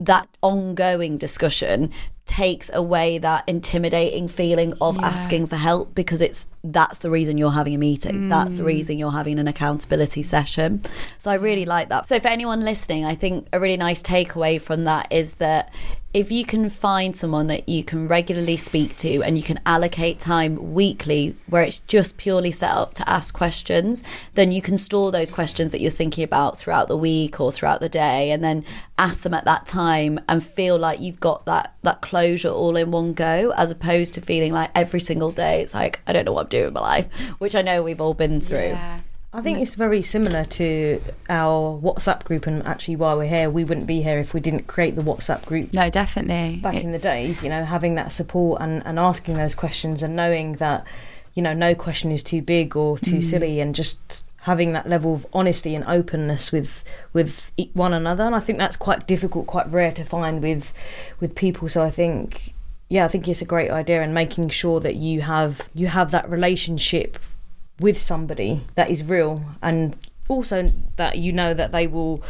that 0.00 0.28
ongoing 0.42 1.16
discussion 1.16 1.92
takes 2.26 2.70
away 2.72 3.18
that 3.18 3.44
intimidating 3.46 4.28
feeling 4.28 4.72
of 4.80 4.96
yeah. 4.96 5.06
asking 5.08 5.46
for 5.46 5.56
help 5.56 5.94
because 5.94 6.22
it's 6.22 6.46
that's 6.62 7.00
the 7.00 7.10
reason 7.10 7.36
you're 7.36 7.50
having 7.50 7.74
a 7.74 7.78
meeting 7.78 8.14
mm. 8.14 8.30
that's 8.30 8.56
the 8.56 8.62
mm. 8.62 8.66
reason 8.66 8.96
you're 8.96 9.12
having 9.12 9.38
an 9.38 9.46
accountability 9.46 10.22
session 10.22 10.82
so 11.18 11.30
i 11.30 11.34
really 11.34 11.66
like 11.66 11.90
that 11.90 12.08
so 12.08 12.18
for 12.18 12.28
anyone 12.28 12.60
listening 12.60 13.04
i 13.04 13.14
think 13.14 13.46
a 13.52 13.60
really 13.60 13.76
nice 13.76 14.02
takeaway 14.02 14.58
from 14.58 14.84
that 14.84 15.06
is 15.12 15.34
that 15.34 15.70
if 16.14 16.30
you 16.30 16.44
can 16.44 16.70
find 16.70 17.16
someone 17.16 17.48
that 17.48 17.68
you 17.68 17.82
can 17.82 18.06
regularly 18.06 18.56
speak 18.56 18.96
to 18.96 19.20
and 19.22 19.36
you 19.36 19.42
can 19.42 19.58
allocate 19.66 20.20
time 20.20 20.72
weekly 20.72 21.34
where 21.48 21.64
it's 21.64 21.78
just 21.80 22.16
purely 22.16 22.52
set 22.52 22.70
up 22.70 22.94
to 22.94 23.10
ask 23.10 23.34
questions, 23.34 24.04
then 24.34 24.52
you 24.52 24.62
can 24.62 24.78
store 24.78 25.10
those 25.10 25.32
questions 25.32 25.72
that 25.72 25.80
you're 25.80 25.90
thinking 25.90 26.22
about 26.22 26.56
throughout 26.56 26.86
the 26.86 26.96
week 26.96 27.40
or 27.40 27.50
throughout 27.50 27.80
the 27.80 27.88
day 27.88 28.30
and 28.30 28.44
then 28.44 28.64
ask 28.96 29.24
them 29.24 29.34
at 29.34 29.44
that 29.44 29.66
time 29.66 30.20
and 30.28 30.44
feel 30.44 30.78
like 30.78 31.00
you've 31.00 31.18
got 31.18 31.44
that 31.46 31.74
that 31.82 32.00
closure 32.00 32.48
all 32.48 32.76
in 32.76 32.92
one 32.92 33.12
go 33.12 33.52
as 33.56 33.72
opposed 33.72 34.14
to 34.14 34.20
feeling 34.20 34.52
like 34.52 34.70
every 34.72 35.00
single 35.00 35.32
day 35.32 35.62
it's 35.62 35.74
like 35.74 36.00
I 36.06 36.12
don't 36.12 36.24
know 36.24 36.32
what 36.32 36.42
I'm 36.42 36.48
doing 36.48 36.68
in 36.68 36.72
my 36.74 36.80
life, 36.80 37.12
which 37.38 37.56
I 37.56 37.62
know 37.62 37.82
we've 37.82 38.00
all 38.00 38.14
been 38.14 38.40
through. 38.40 38.58
Yeah. 38.58 39.00
I 39.34 39.42
think 39.42 39.58
it's 39.58 39.74
very 39.74 40.00
similar 40.00 40.44
to 40.44 41.00
our 41.28 41.76
WhatsApp 41.80 42.22
group, 42.22 42.46
and 42.46 42.64
actually, 42.64 42.94
while 42.94 43.18
we're 43.18 43.28
here, 43.28 43.50
we 43.50 43.64
wouldn't 43.64 43.88
be 43.88 44.00
here 44.00 44.20
if 44.20 44.32
we 44.32 44.38
didn't 44.38 44.68
create 44.68 44.94
the 44.94 45.02
WhatsApp 45.02 45.44
group. 45.44 45.74
No, 45.74 45.90
definitely. 45.90 46.60
Back 46.60 46.76
it's... 46.76 46.84
in 46.84 46.92
the 46.92 47.00
days, 47.00 47.42
you 47.42 47.48
know, 47.48 47.64
having 47.64 47.96
that 47.96 48.12
support 48.12 48.62
and, 48.62 48.80
and 48.86 48.96
asking 48.96 49.34
those 49.34 49.56
questions 49.56 50.04
and 50.04 50.14
knowing 50.14 50.54
that, 50.54 50.86
you 51.34 51.42
know, 51.42 51.52
no 51.52 51.74
question 51.74 52.12
is 52.12 52.22
too 52.22 52.42
big 52.42 52.76
or 52.76 52.96
too 53.00 53.16
mm. 53.16 53.22
silly, 53.24 53.58
and 53.58 53.74
just 53.74 54.22
having 54.42 54.72
that 54.74 54.88
level 54.88 55.14
of 55.14 55.26
honesty 55.32 55.74
and 55.74 55.84
openness 55.86 56.52
with 56.52 56.84
with 57.12 57.50
one 57.72 57.92
another. 57.92 58.22
And 58.22 58.36
I 58.36 58.40
think 58.40 58.58
that's 58.58 58.76
quite 58.76 59.04
difficult, 59.08 59.48
quite 59.48 59.68
rare 59.68 59.90
to 59.92 60.04
find 60.04 60.44
with 60.44 60.72
with 61.18 61.34
people. 61.34 61.68
So 61.68 61.82
I 61.82 61.90
think, 61.90 62.54
yeah, 62.88 63.04
I 63.04 63.08
think 63.08 63.26
it's 63.26 63.42
a 63.42 63.44
great 63.44 63.72
idea, 63.72 64.00
and 64.00 64.14
making 64.14 64.50
sure 64.50 64.78
that 64.78 64.94
you 64.94 65.22
have 65.22 65.68
you 65.74 65.88
have 65.88 66.12
that 66.12 66.30
relationship 66.30 67.18
with 67.80 67.98
somebody 67.98 68.62
that 68.74 68.90
is 68.90 69.02
real 69.02 69.44
and 69.62 69.96
also 70.28 70.70
that 70.96 71.18
you 71.18 71.32
know 71.32 71.54
that 71.54 71.72
they 71.72 71.86
will 71.86 72.22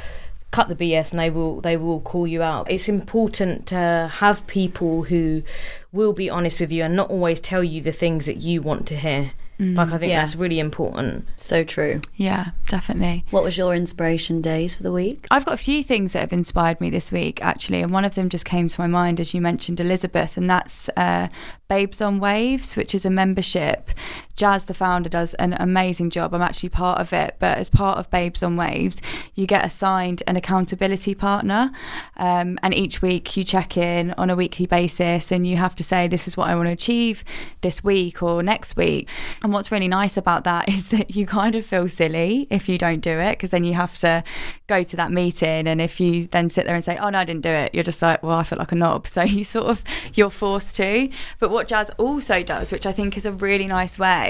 cut 0.51 0.69
the 0.69 0.77
BS 0.77 1.11
and 1.11 1.19
they 1.19 1.31
will 1.31 1.61
they 1.61 1.77
will 1.77 2.01
call 2.01 2.27
you 2.27 2.41
out. 2.41 2.71
It's 2.71 2.89
important 2.89 3.67
to 3.67 4.09
have 4.13 4.47
people 4.47 5.03
who 5.03 5.43
will 5.93 6.13
be 6.13 6.31
honest 6.31 6.61
with 6.61 6.71
you 6.71 6.85
and 6.85 6.95
not 6.95 7.11
always 7.11 7.41
tell 7.41 7.65
you 7.65 7.81
the 7.81 7.93
things 7.93 8.27
that 8.27 8.37
you 8.37 8.63
want 8.63 8.87
to 8.89 8.97
hear. 8.97 9.33
Mm, 9.59 9.77
like 9.77 9.89
I 9.89 9.99
think 9.99 10.11
yeah. 10.11 10.21
that's 10.21 10.35
really 10.35 10.59
important. 10.59 11.27
So 11.37 11.63
true. 11.63 12.01
Yeah, 12.17 12.51
definitely. 12.69 13.25
What 13.31 13.45
was 13.45 13.57
your 13.57 13.75
inspiration 13.75 14.41
days 14.41 14.75
for 14.75 14.83
the 14.83 14.91
week? 14.93 15.27
I've 15.31 15.45
got 15.45 15.55
a 15.55 15.59
few 15.59 15.83
things 15.83 16.13
that 16.13 16.21
have 16.21 16.33
inspired 16.33 16.81
me 16.81 16.91
this 16.91 17.13
week 17.13 17.43
actually, 17.43 17.81
and 17.83 17.93
one 17.93 18.05
of 18.05 18.15
them 18.15 18.29
just 18.29 18.45
came 18.45 18.69
to 18.69 18.81
my 18.81 18.89
mind 18.89 19.21
as 19.21 19.35
you 19.35 19.41
mentioned 19.41 19.81
Elizabeth, 19.81 20.37
and 20.37 20.51
that's 20.51 20.89
uh, 20.97 21.29
Babes 21.69 22.01
on 22.01 22.19
Waves, 22.19 22.77
which 22.77 22.95
is 22.95 23.05
a 23.05 23.11
membership. 23.11 23.91
Jazz, 24.37 24.65
the 24.65 24.75
founder, 24.75 25.09
does 25.09 25.35
an 25.35 25.57
amazing 25.61 26.11
job. 26.11 26.35
I'm 26.35 26.43
actually 26.43 26.71
part 26.71 27.01
of 27.01 27.13
it, 27.13 27.37
but 27.39 27.57
as 27.57 27.71
part 27.71 27.99
of 27.99 28.11
Babes 28.11 28.43
on 28.43 28.57
Waves, 28.57 29.01
you 29.35 29.47
get 29.47 29.65
assigned 29.65 30.25
an 30.27 30.35
accountability 30.35 31.15
partner, 31.15 31.71
um, 32.17 32.59
and 32.63 32.75
each 32.75 33.01
week 33.01 33.37
you 33.37 33.45
check 33.45 33.77
in 33.77 34.13
on 34.13 34.31
a 34.31 34.37
weekly 34.37 34.67
basis, 34.67 35.31
and 35.31 35.47
you 35.47 35.57
have 35.57 35.77
to 35.77 35.85
say, 35.85 36.09
"This 36.09 36.27
is 36.27 36.37
what 36.37 36.49
I 36.49 36.57
want 36.57 36.67
to 36.67 36.73
achieve 36.73 37.23
this 37.61 37.85
week 37.85 38.23
or 38.25 38.43
next 38.43 38.77
week." 38.77 39.09
And 39.43 39.53
what's 39.53 39.71
really 39.71 39.89
nice 39.89 40.17
about 40.17 40.43
that 40.45 40.69
is 40.77 40.89
that 40.89 41.15
you 41.15 41.27
kind 41.27 41.55
of 41.55 41.65
feel 41.65 41.89
silly 41.89 42.49
if 42.51 42.69
you 42.69 42.77
don't 42.77 43.01
do 43.01 43.21
it, 43.21 43.33
because 43.33 43.51
then 43.51 43.63
you 43.63 43.75
have 43.75 43.99
to 43.99 44.25
go 44.67 44.83
to 44.83 44.97
that 44.97 45.13
meeting, 45.13 45.69
and 45.69 45.81
if 45.81 46.01
you 46.01 46.27
then 46.27 46.51
sit 46.51 46.67
there 46.67 46.75
and 46.75 46.85
say, 46.85 46.97
"Oh 46.97 47.09
no, 47.09 47.21
I 47.21 47.25
didn't 47.25 47.43
do 47.43 47.51
it," 47.51 47.73
you're 47.73 47.85
just 47.85 48.03
like, 48.03 48.21
"Well, 48.23 48.37
I 48.37 48.43
feel 48.43 48.59
like 48.59 48.73
a 48.73 48.77
knob." 48.77 49.07
So 49.15 49.23
you 49.23 49.45
sort 49.45 49.67
of 49.67 49.85
you're 50.15 50.29
forced 50.29 50.75
to, 50.77 51.09
but 51.39 51.49
what 51.51 51.69
Jazz 51.69 51.89
also 51.99 52.43
does, 52.43 52.73
which 52.73 52.85
I 52.85 52.91
think 52.91 53.17
is 53.17 53.27
a 53.27 53.31
really 53.31 53.69
nice 53.69 53.97
way 53.97 54.24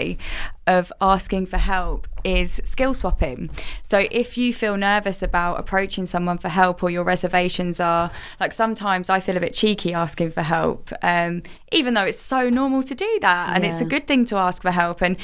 of 0.67 0.93
asking 1.01 1.47
for 1.47 1.59
help, 1.59 2.09
is 2.25 2.61
skill 2.65 2.95
swapping. 2.95 3.51
So 3.83 4.07
if 4.11 4.39
you 4.39 4.53
feel 4.53 4.77
nervous 4.77 5.23
about 5.23 5.61
approaching 5.61 6.07
someone 6.07 6.39
for 6.39 6.49
help 6.49 6.83
or 6.83 6.91
your 6.91 7.05
reservations 7.05 7.81
are 7.81 8.11
like 8.41 8.53
sometimes 8.53 9.11
I 9.11 9.21
feel 9.21 9.37
a 9.37 9.41
bit 9.41 9.55
cheeky 9.55 9.93
asking 9.93 10.31
for 10.31 10.43
help, 10.43 10.91
um, 11.03 11.43
even 11.71 11.95
though 11.95 12.05
it's 12.05 12.21
so 12.21 12.49
normal 12.49 12.83
to 12.85 12.95
do 12.95 13.19
that 13.21 13.55
and 13.55 13.63
yeah. 13.63 13.71
it's 13.71 13.81
a 13.81 13.85
good 13.85 14.07
thing 14.07 14.25
to 14.27 14.37
ask 14.37 14.63
for 14.63 14.71
help. 14.71 15.03
And 15.03 15.19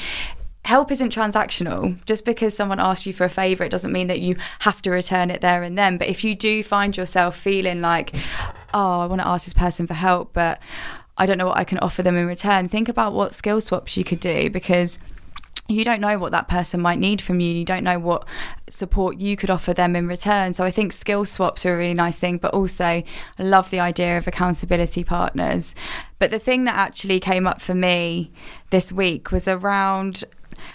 help 0.63 0.91
isn't 0.91 1.13
transactional. 1.13 2.03
Just 2.05 2.23
because 2.25 2.55
someone 2.55 2.79
asks 2.79 3.05
you 3.05 3.13
for 3.13 3.25
a 3.25 3.29
favour, 3.29 3.63
it 3.63 3.69
doesn't 3.69 3.91
mean 3.91 4.07
that 4.07 4.19
you 4.19 4.35
have 4.59 4.81
to 4.83 4.91
return 4.91 5.31
it 5.31 5.41
there 5.41 5.63
and 5.63 5.77
then. 5.77 5.97
But 5.97 6.07
if 6.07 6.23
you 6.23 6.35
do 6.35 6.63
find 6.63 6.95
yourself 6.95 7.35
feeling 7.35 7.81
like, 7.81 8.13
oh, 8.73 8.99
I 8.99 9.05
want 9.07 9.21
to 9.21 9.27
ask 9.27 9.45
this 9.45 9.53
person 9.53 9.87
for 9.87 9.95
help, 9.95 10.33
but 10.33 10.59
I 11.17 11.25
don't 11.25 11.37
know 11.37 11.47
what 11.47 11.57
I 11.57 11.63
can 11.63 11.77
offer 11.79 12.03
them 12.03 12.17
in 12.17 12.27
return. 12.27 12.69
Think 12.69 12.89
about 12.89 13.13
what 13.13 13.33
skill 13.33 13.61
swaps 13.61 13.97
you 13.97 14.03
could 14.03 14.19
do 14.19 14.49
because 14.49 14.97
you 15.67 15.83
don't 15.85 16.01
know 16.01 16.17
what 16.17 16.31
that 16.31 16.47
person 16.47 16.81
might 16.81 16.99
need 16.99 17.21
from 17.21 17.39
you. 17.39 17.51
You 17.53 17.65
don't 17.65 17.83
know 17.83 17.99
what 17.99 18.27
support 18.67 19.17
you 19.17 19.37
could 19.37 19.49
offer 19.49 19.73
them 19.73 19.95
in 19.95 20.07
return. 20.07 20.53
So 20.53 20.63
I 20.63 20.71
think 20.71 20.93
skill 20.93 21.25
swaps 21.25 21.65
are 21.65 21.73
a 21.73 21.77
really 21.77 21.93
nice 21.93 22.19
thing, 22.19 22.37
but 22.37 22.53
also 22.53 22.83
I 22.83 23.05
love 23.39 23.69
the 23.69 23.79
idea 23.79 24.17
of 24.17 24.27
accountability 24.27 25.03
partners. 25.03 25.75
But 26.19 26.31
the 26.31 26.39
thing 26.39 26.65
that 26.65 26.75
actually 26.75 27.19
came 27.19 27.47
up 27.47 27.61
for 27.61 27.73
me 27.73 28.31
this 28.69 28.91
week 28.91 29.31
was 29.31 29.47
around 29.47 30.23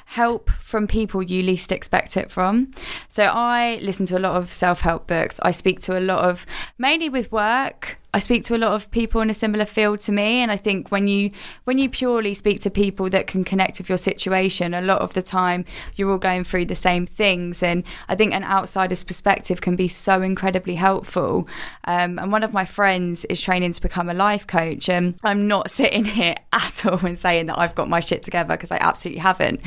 help 0.07 0.51
from 0.51 0.87
people 0.87 1.23
you 1.23 1.43
least 1.43 1.71
expect 1.71 2.17
it 2.17 2.31
from. 2.31 2.71
So 3.09 3.25
I 3.25 3.79
listen 3.83 4.07
to 4.07 4.19
a 4.19 4.21
lot 4.21 4.37
of 4.37 4.53
self 4.53 4.81
help 4.81 5.07
books. 5.07 5.39
I 5.43 5.51
speak 5.51 5.81
to 5.81 5.99
a 5.99 6.01
lot 6.01 6.21
of, 6.21 6.47
mainly 6.79 7.09
with 7.09 7.31
work, 7.31 7.99
I 8.17 8.19
speak 8.19 8.45
to 8.45 8.57
a 8.57 8.57
lot 8.57 8.73
of 8.73 8.91
people 8.91 9.21
in 9.21 9.29
a 9.29 9.35
similar 9.35 9.67
field 9.67 9.99
to 9.99 10.11
me, 10.11 10.41
and 10.41 10.51
I 10.51 10.57
think 10.57 10.91
when 10.91 11.07
you 11.07 11.33
when 11.65 11.77
you 11.77 11.91
purely 11.91 12.33
speak 12.33 12.63
to 12.63 12.71
people 12.71 13.11
that 13.11 13.27
can 13.27 13.45
connect 13.45 13.77
with 13.77 13.91
your 13.91 13.99
situation, 13.99 14.73
a 14.73 14.81
lot 14.81 15.03
of 15.03 15.13
the 15.13 15.21
time 15.21 15.67
you're 15.97 16.11
all 16.11 16.17
going 16.17 16.43
through 16.43 16.65
the 16.65 16.75
same 16.75 17.05
things, 17.05 17.63
and 17.63 17.85
I 18.09 18.15
think 18.15 18.33
an 18.33 18.43
outsider's 18.43 19.05
perspective 19.05 19.61
can 19.61 19.77
be 19.77 19.87
so 19.87 20.23
incredibly 20.23 20.77
helpful. 20.77 21.47
Um, 21.85 22.19
and 22.19 22.33
one 22.33 22.43
of 22.43 22.55
my 22.55 22.65
friends 22.65 23.27
is 23.27 23.39
training 23.39 23.75
to 23.75 23.83
become 23.83 24.09
a 24.09 24.15
life 24.15 24.47
coach, 24.47 24.89
and 24.89 25.19
I'm 25.23 25.47
not 25.47 25.71
sitting 25.79 26.07
here 26.07 26.37
at 26.55 26.87
all 26.87 27.05
and 27.05 27.19
saying 27.19 27.47
that 27.47 27.59
I've 27.59 27.75
got 27.75 27.91
my 27.91 28.01
shit 28.01 28.23
together 28.23 28.55
because 28.55 28.73
I 28.73 28.79
absolutely 28.79 29.21
haven't. 29.21 29.61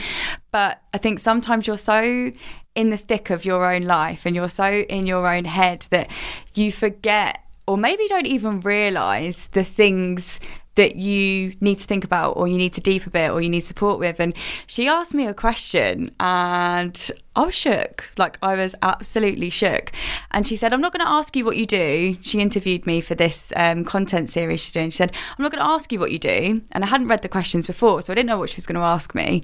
But 0.51 0.82
I 0.91 0.98
think 0.98 1.20
sometimes 1.20 1.68
you're 1.68 1.77
so 1.77 2.32
in 2.74 2.89
the 2.89 2.98
thick 2.98 3.29
of 3.29 3.46
your 3.46 3.72
own 3.72 3.84
life 3.84 4.25
and 4.25 4.36
you're 4.36 4.50
so 4.50 4.72
in 4.72 5.06
your 5.06 5.32
own 5.32 5.46
head 5.46 5.86
that 5.91 6.10
you 6.56 6.72
forget 6.72 7.44
or 7.70 7.78
maybe 7.78 8.08
don't 8.08 8.26
even 8.26 8.60
realize 8.62 9.46
the 9.52 9.64
things 9.64 10.40
that 10.74 10.96
you 10.96 11.54
need 11.62 11.78
to 11.78 11.86
think 11.86 12.04
about 12.04 12.32
or 12.36 12.48
you 12.48 12.58
need 12.58 12.74
to 12.74 12.82
deep 12.82 13.06
a 13.06 13.12
bit 13.12 13.30
or 13.30 13.42
you 13.42 13.50
need 13.50 13.60
support 13.60 14.00
with. 14.00 14.20
And 14.20 14.36
she 14.66 14.88
asked 14.88 15.14
me 15.14 15.28
a 15.28 15.36
question 15.36 16.10
and 16.20 17.12
I 17.36 17.46
was 17.46 17.54
shook. 17.54 18.10
Like 18.18 18.40
I 18.42 18.56
was 18.56 18.74
absolutely 18.82 19.52
shook. 19.52 19.92
And 20.32 20.48
she 20.48 20.56
said 20.56 20.74
I'm 20.74 20.82
not 20.82 20.94
going 20.94 21.06
to 21.06 21.12
ask 21.12 21.36
you 21.36 21.46
what 21.46 21.58
you 21.58 21.68
do. 21.68 22.18
She 22.22 22.40
interviewed 22.40 22.88
me 22.88 23.02
for 23.02 23.14
this 23.14 23.54
um, 23.56 23.86
content 23.86 24.32
series 24.32 24.62
she's 24.62 24.72
doing. 24.72 24.90
She 24.90 24.98
said 24.98 25.12
I'm 25.38 25.44
not 25.44 25.52
going 25.52 25.64
to 25.64 25.70
ask 25.70 25.92
you 25.92 26.00
what 26.00 26.12
you 26.12 26.18
do. 26.18 26.64
And 26.72 26.84
I 26.84 26.88
hadn't 26.88 27.08
read 27.08 27.22
the 27.22 27.30
questions 27.30 27.68
before 27.68 28.02
so 28.02 28.12
I 28.12 28.16
didn't 28.16 28.30
know 28.30 28.40
what 28.40 28.50
she 28.50 28.56
was 28.56 28.66
going 28.66 28.80
to 28.80 28.82
ask 28.82 29.14
me. 29.14 29.44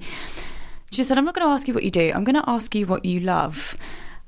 She 0.90 1.04
said 1.04 1.16
I'm 1.16 1.24
not 1.24 1.36
going 1.36 1.46
to 1.46 1.52
ask 1.52 1.68
you 1.68 1.74
what 1.74 1.84
you 1.84 1.92
do. 1.92 2.10
I'm 2.12 2.24
going 2.24 2.42
to 2.42 2.50
ask 2.50 2.74
you 2.74 2.86
what 2.86 3.04
you 3.04 3.20
love. 3.20 3.76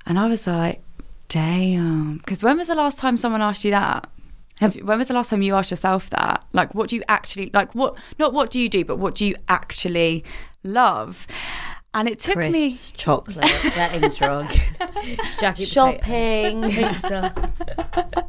And 0.07 0.21
I 0.21 0.28
was 0.28 0.47
like 0.47 0.83
Damn. 1.28 2.18
Because 2.18 2.42
when 2.42 2.56
was 2.56 2.68
the 2.68 2.75
last 2.75 2.99
time 2.99 3.16
someone 3.16 3.42
asked 3.42 3.64
you 3.64 3.70
that? 3.70 4.08
Have, 4.56 4.75
when 4.76 4.99
was 4.99 5.08
the 5.08 5.14
last 5.14 5.30
time 5.30 5.42
you 5.42 5.54
asked 5.54 5.70
yourself 5.70 6.11
that? 6.11 6.44
Like, 6.52 6.75
what 6.75 6.88
do 6.88 6.97
you 6.97 7.02
actually 7.08 7.50
like? 7.54 7.75
What 7.75 7.97
not 8.18 8.32
what 8.32 8.50
do 8.50 8.58
you 8.58 8.68
do, 8.68 8.85
but 8.85 8.97
what 8.97 9.14
do 9.14 9.25
you 9.26 9.37
actually 9.49 10.25
love? 10.64 11.26
And 11.94 12.08
it 12.08 12.18
took 12.18 12.35
Crisps, 12.35 12.92
me 12.92 12.99
chocolate, 12.99 13.50
getting 13.75 14.11
drunk, 14.16 14.61
Jackie 15.40 15.64
shopping. 15.64 16.70
pizza. 16.70 17.52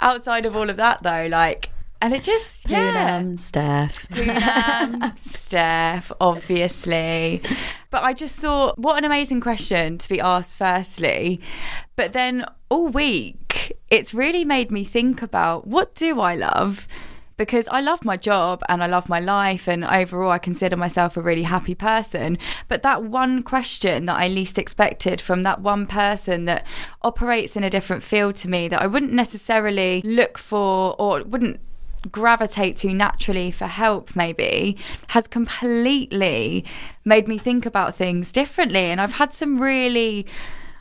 outside 0.00 0.46
of 0.46 0.56
all 0.56 0.70
of 0.70 0.76
that, 0.76 1.02
though. 1.02 1.26
Like, 1.30 1.70
and 2.00 2.14
it 2.14 2.22
just 2.22 2.68
yeah. 2.68 3.20
Poonam, 3.20 3.40
Steph. 3.40 4.08
Poonam, 4.08 5.18
Steph, 5.18 6.12
obviously. 6.20 7.42
But 7.90 8.02
I 8.02 8.12
just 8.12 8.38
thought, 8.38 8.78
what 8.78 8.98
an 8.98 9.04
amazing 9.04 9.40
question 9.40 9.96
to 9.98 10.08
be 10.08 10.20
asked, 10.20 10.58
firstly. 10.58 11.40
But 11.96 12.12
then 12.12 12.44
all 12.68 12.88
week, 12.88 13.78
it's 13.90 14.12
really 14.12 14.44
made 14.44 14.70
me 14.70 14.84
think 14.84 15.22
about 15.22 15.66
what 15.66 15.94
do 15.94 16.20
I 16.20 16.34
love? 16.34 16.86
Because 17.38 17.68
I 17.68 17.80
love 17.80 18.04
my 18.04 18.16
job 18.16 18.62
and 18.68 18.82
I 18.82 18.88
love 18.88 19.08
my 19.08 19.20
life, 19.20 19.68
and 19.68 19.84
overall, 19.84 20.32
I 20.32 20.38
consider 20.38 20.76
myself 20.76 21.16
a 21.16 21.22
really 21.22 21.44
happy 21.44 21.74
person. 21.74 22.36
But 22.66 22.82
that 22.82 23.04
one 23.04 23.42
question 23.42 24.06
that 24.06 24.16
I 24.16 24.28
least 24.28 24.58
expected 24.58 25.20
from 25.20 25.44
that 25.44 25.60
one 25.60 25.86
person 25.86 26.46
that 26.46 26.66
operates 27.02 27.56
in 27.56 27.64
a 27.64 27.70
different 27.70 28.02
field 28.02 28.34
to 28.36 28.50
me 28.50 28.68
that 28.68 28.82
I 28.82 28.86
wouldn't 28.86 29.12
necessarily 29.12 30.02
look 30.04 30.36
for 30.36 30.96
or 30.98 31.22
wouldn't 31.22 31.60
gravitate 32.10 32.76
to 32.76 32.92
naturally 32.92 33.50
for 33.50 33.66
help 33.66 34.14
maybe 34.14 34.76
has 35.08 35.26
completely 35.26 36.64
made 37.04 37.28
me 37.28 37.38
think 37.38 37.66
about 37.66 37.94
things 37.94 38.32
differently 38.32 38.84
and 38.84 39.00
I've 39.00 39.12
had 39.12 39.32
some 39.32 39.60
really 39.60 40.26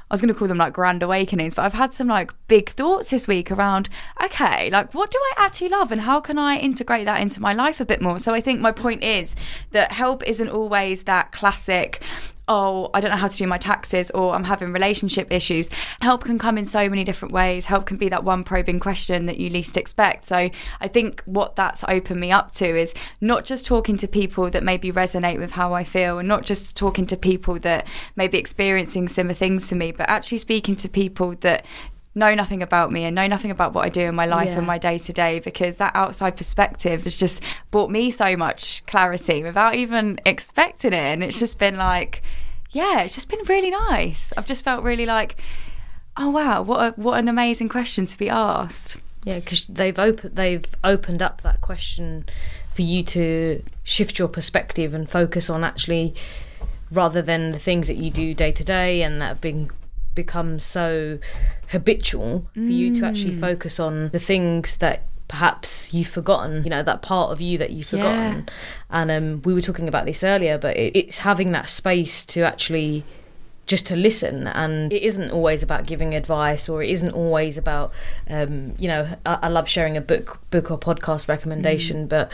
I 0.09 0.13
was 0.13 0.21
going 0.21 0.33
to 0.33 0.39
call 0.39 0.47
them 0.47 0.57
like 0.57 0.71
grand 0.71 1.03
awakenings, 1.03 1.53
but 1.55 1.65
I've 1.65 1.73
had 1.73 1.93
some 1.93 2.07
like 2.07 2.31
big 2.47 2.69
thoughts 2.69 3.09
this 3.09 3.27
week 3.27 3.51
around, 3.51 3.89
okay, 4.23 4.69
like 4.69 4.93
what 4.93 5.11
do 5.11 5.19
I 5.19 5.45
actually 5.45 5.67
love 5.67 5.91
and 5.91 6.01
how 6.01 6.21
can 6.21 6.37
I 6.37 6.55
integrate 6.55 7.05
that 7.05 7.19
into 7.19 7.41
my 7.41 7.51
life 7.53 7.81
a 7.81 7.85
bit 7.85 8.01
more? 8.01 8.17
So 8.17 8.33
I 8.33 8.39
think 8.39 8.61
my 8.61 8.71
point 8.71 9.03
is 9.03 9.35
that 9.71 9.91
help 9.91 10.23
isn't 10.25 10.47
always 10.47 11.03
that 11.03 11.33
classic, 11.33 12.01
oh, 12.47 12.89
I 12.93 13.01
don't 13.01 13.11
know 13.11 13.17
how 13.17 13.27
to 13.27 13.37
do 13.37 13.47
my 13.47 13.57
taxes 13.57 14.09
or 14.11 14.33
I'm 14.33 14.43
having 14.43 14.71
relationship 14.71 15.31
issues. 15.31 15.69
Help 16.01 16.23
can 16.23 16.39
come 16.39 16.57
in 16.57 16.65
so 16.65 16.89
many 16.89 17.03
different 17.03 17.33
ways. 17.33 17.65
Help 17.65 17.85
can 17.85 17.97
be 17.97 18.09
that 18.09 18.23
one 18.23 18.43
probing 18.43 18.79
question 18.79 19.25
that 19.25 19.37
you 19.37 19.49
least 19.49 19.77
expect. 19.77 20.25
So 20.25 20.49
I 20.79 20.87
think 20.87 21.21
what 21.25 21.55
that's 21.55 21.83
opened 21.87 22.19
me 22.19 22.31
up 22.31 22.51
to 22.53 22.65
is 22.65 22.93
not 23.21 23.45
just 23.45 23.65
talking 23.65 23.97
to 23.97 24.07
people 24.07 24.49
that 24.49 24.63
maybe 24.63 24.91
resonate 24.91 25.39
with 25.39 25.51
how 25.51 25.73
I 25.73 25.83
feel 25.83 26.19
and 26.19 26.27
not 26.27 26.45
just 26.45 26.77
talking 26.77 27.05
to 27.07 27.17
people 27.17 27.59
that 27.59 27.87
may 28.15 28.27
be 28.27 28.37
experiencing 28.37 29.07
similar 29.07 29.33
things 29.33 29.67
to 29.69 29.75
me, 29.75 29.91
but 29.91 30.09
actually 30.09 30.37
speaking 30.37 30.75
to 30.77 30.89
people 30.89 31.35
that 31.41 31.65
know 32.17 32.33
nothing 32.35 32.61
about 32.61 32.91
me 32.91 33.05
and 33.05 33.15
know 33.15 33.27
nothing 33.27 33.51
about 33.51 33.73
what 33.73 33.85
I 33.85 33.89
do 33.89 34.01
in 34.01 34.15
my 34.15 34.25
life 34.25 34.49
Yeah. 34.49 34.57
and 34.57 34.67
my 34.67 34.77
day 34.77 34.97
to 34.97 35.13
day 35.13 35.39
because 35.39 35.77
that 35.77 35.95
outside 35.95 36.35
perspective 36.35 37.03
has 37.03 37.15
just 37.15 37.41
brought 37.71 37.89
me 37.91 38.11
so 38.11 38.35
much 38.35 38.83
clarity 38.87 39.43
without 39.43 39.75
even 39.75 40.17
expecting 40.25 40.93
it. 40.93 40.97
And 40.97 41.23
it's 41.23 41.39
just 41.39 41.59
been 41.59 41.77
like, 41.77 42.21
yeah, 42.71 43.01
it's 43.01 43.15
just 43.15 43.29
been 43.29 43.43
really 43.47 43.69
nice. 43.69 44.33
I've 44.35 44.45
just 44.45 44.65
felt 44.65 44.83
really 44.83 45.05
like, 45.05 45.37
oh 46.17 46.29
wow, 46.29 46.61
what 46.61 46.79
a, 46.81 47.01
what 47.01 47.17
an 47.19 47.27
amazing 47.27 47.69
question 47.69 48.05
to 48.07 48.17
be 48.17 48.29
asked. 48.29 48.97
Yeah, 49.23 49.39
because 49.39 49.65
they've 49.67 49.97
opened 49.99 50.35
they've 50.35 50.65
opened 50.83 51.21
up 51.21 51.41
that 51.41 51.61
question 51.61 52.25
for 52.73 52.81
you 52.81 53.03
to 53.03 53.63
shift 53.83 54.17
your 54.19 54.27
perspective 54.27 54.93
and 54.93 55.09
focus 55.09 55.49
on 55.49 55.63
actually 55.63 56.13
rather 56.91 57.21
than 57.21 57.51
the 57.51 57.59
things 57.59 57.87
that 57.89 57.97
you 57.97 58.09
do 58.09 58.33
day 58.33 58.51
to 58.51 58.63
day 58.63 59.01
and 59.01 59.21
that 59.21 59.27
have 59.27 59.41
been 59.41 59.69
become 60.23 60.59
so 60.59 61.19
habitual 61.69 62.45
for 62.53 62.59
you 62.59 62.95
to 62.95 63.05
actually 63.05 63.35
focus 63.35 63.79
on 63.79 64.09
the 64.09 64.19
things 64.19 64.77
that 64.77 65.05
perhaps 65.27 65.93
you've 65.93 66.07
forgotten 66.07 66.63
you 66.63 66.69
know 66.69 66.81
that 66.81 67.01
part 67.01 67.31
of 67.31 67.41
you 67.41 67.57
that 67.57 67.71
you've 67.71 67.87
forgotten. 67.87 68.47
And 68.89 69.11
um, 69.11 69.41
we 69.43 69.53
were 69.53 69.61
talking 69.61 69.87
about 69.87 70.05
this 70.05 70.23
earlier 70.23 70.57
but 70.57 70.75
it, 70.75 70.95
it's 70.95 71.19
having 71.19 71.51
that 71.51 71.69
space 71.69 72.25
to 72.33 72.41
actually 72.41 73.03
just 73.67 73.85
to 73.87 73.95
listen. 73.95 74.47
And 74.47 74.91
it 74.91 75.03
isn't 75.03 75.29
always 75.31 75.61
about 75.61 75.85
giving 75.85 76.15
advice 76.15 76.69
or 76.69 76.81
it 76.81 76.89
isn't 76.89 77.11
always 77.11 77.57
about 77.57 77.91
um, 78.29 78.73
you 78.79 78.87
know 78.87 79.15
I, 79.25 79.39
I 79.43 79.47
love 79.49 79.67
sharing 79.67 79.97
a 79.97 80.01
book 80.01 80.39
book 80.49 80.71
or 80.71 80.79
podcast 80.79 81.27
recommendation 81.27 82.07
but 82.07 82.31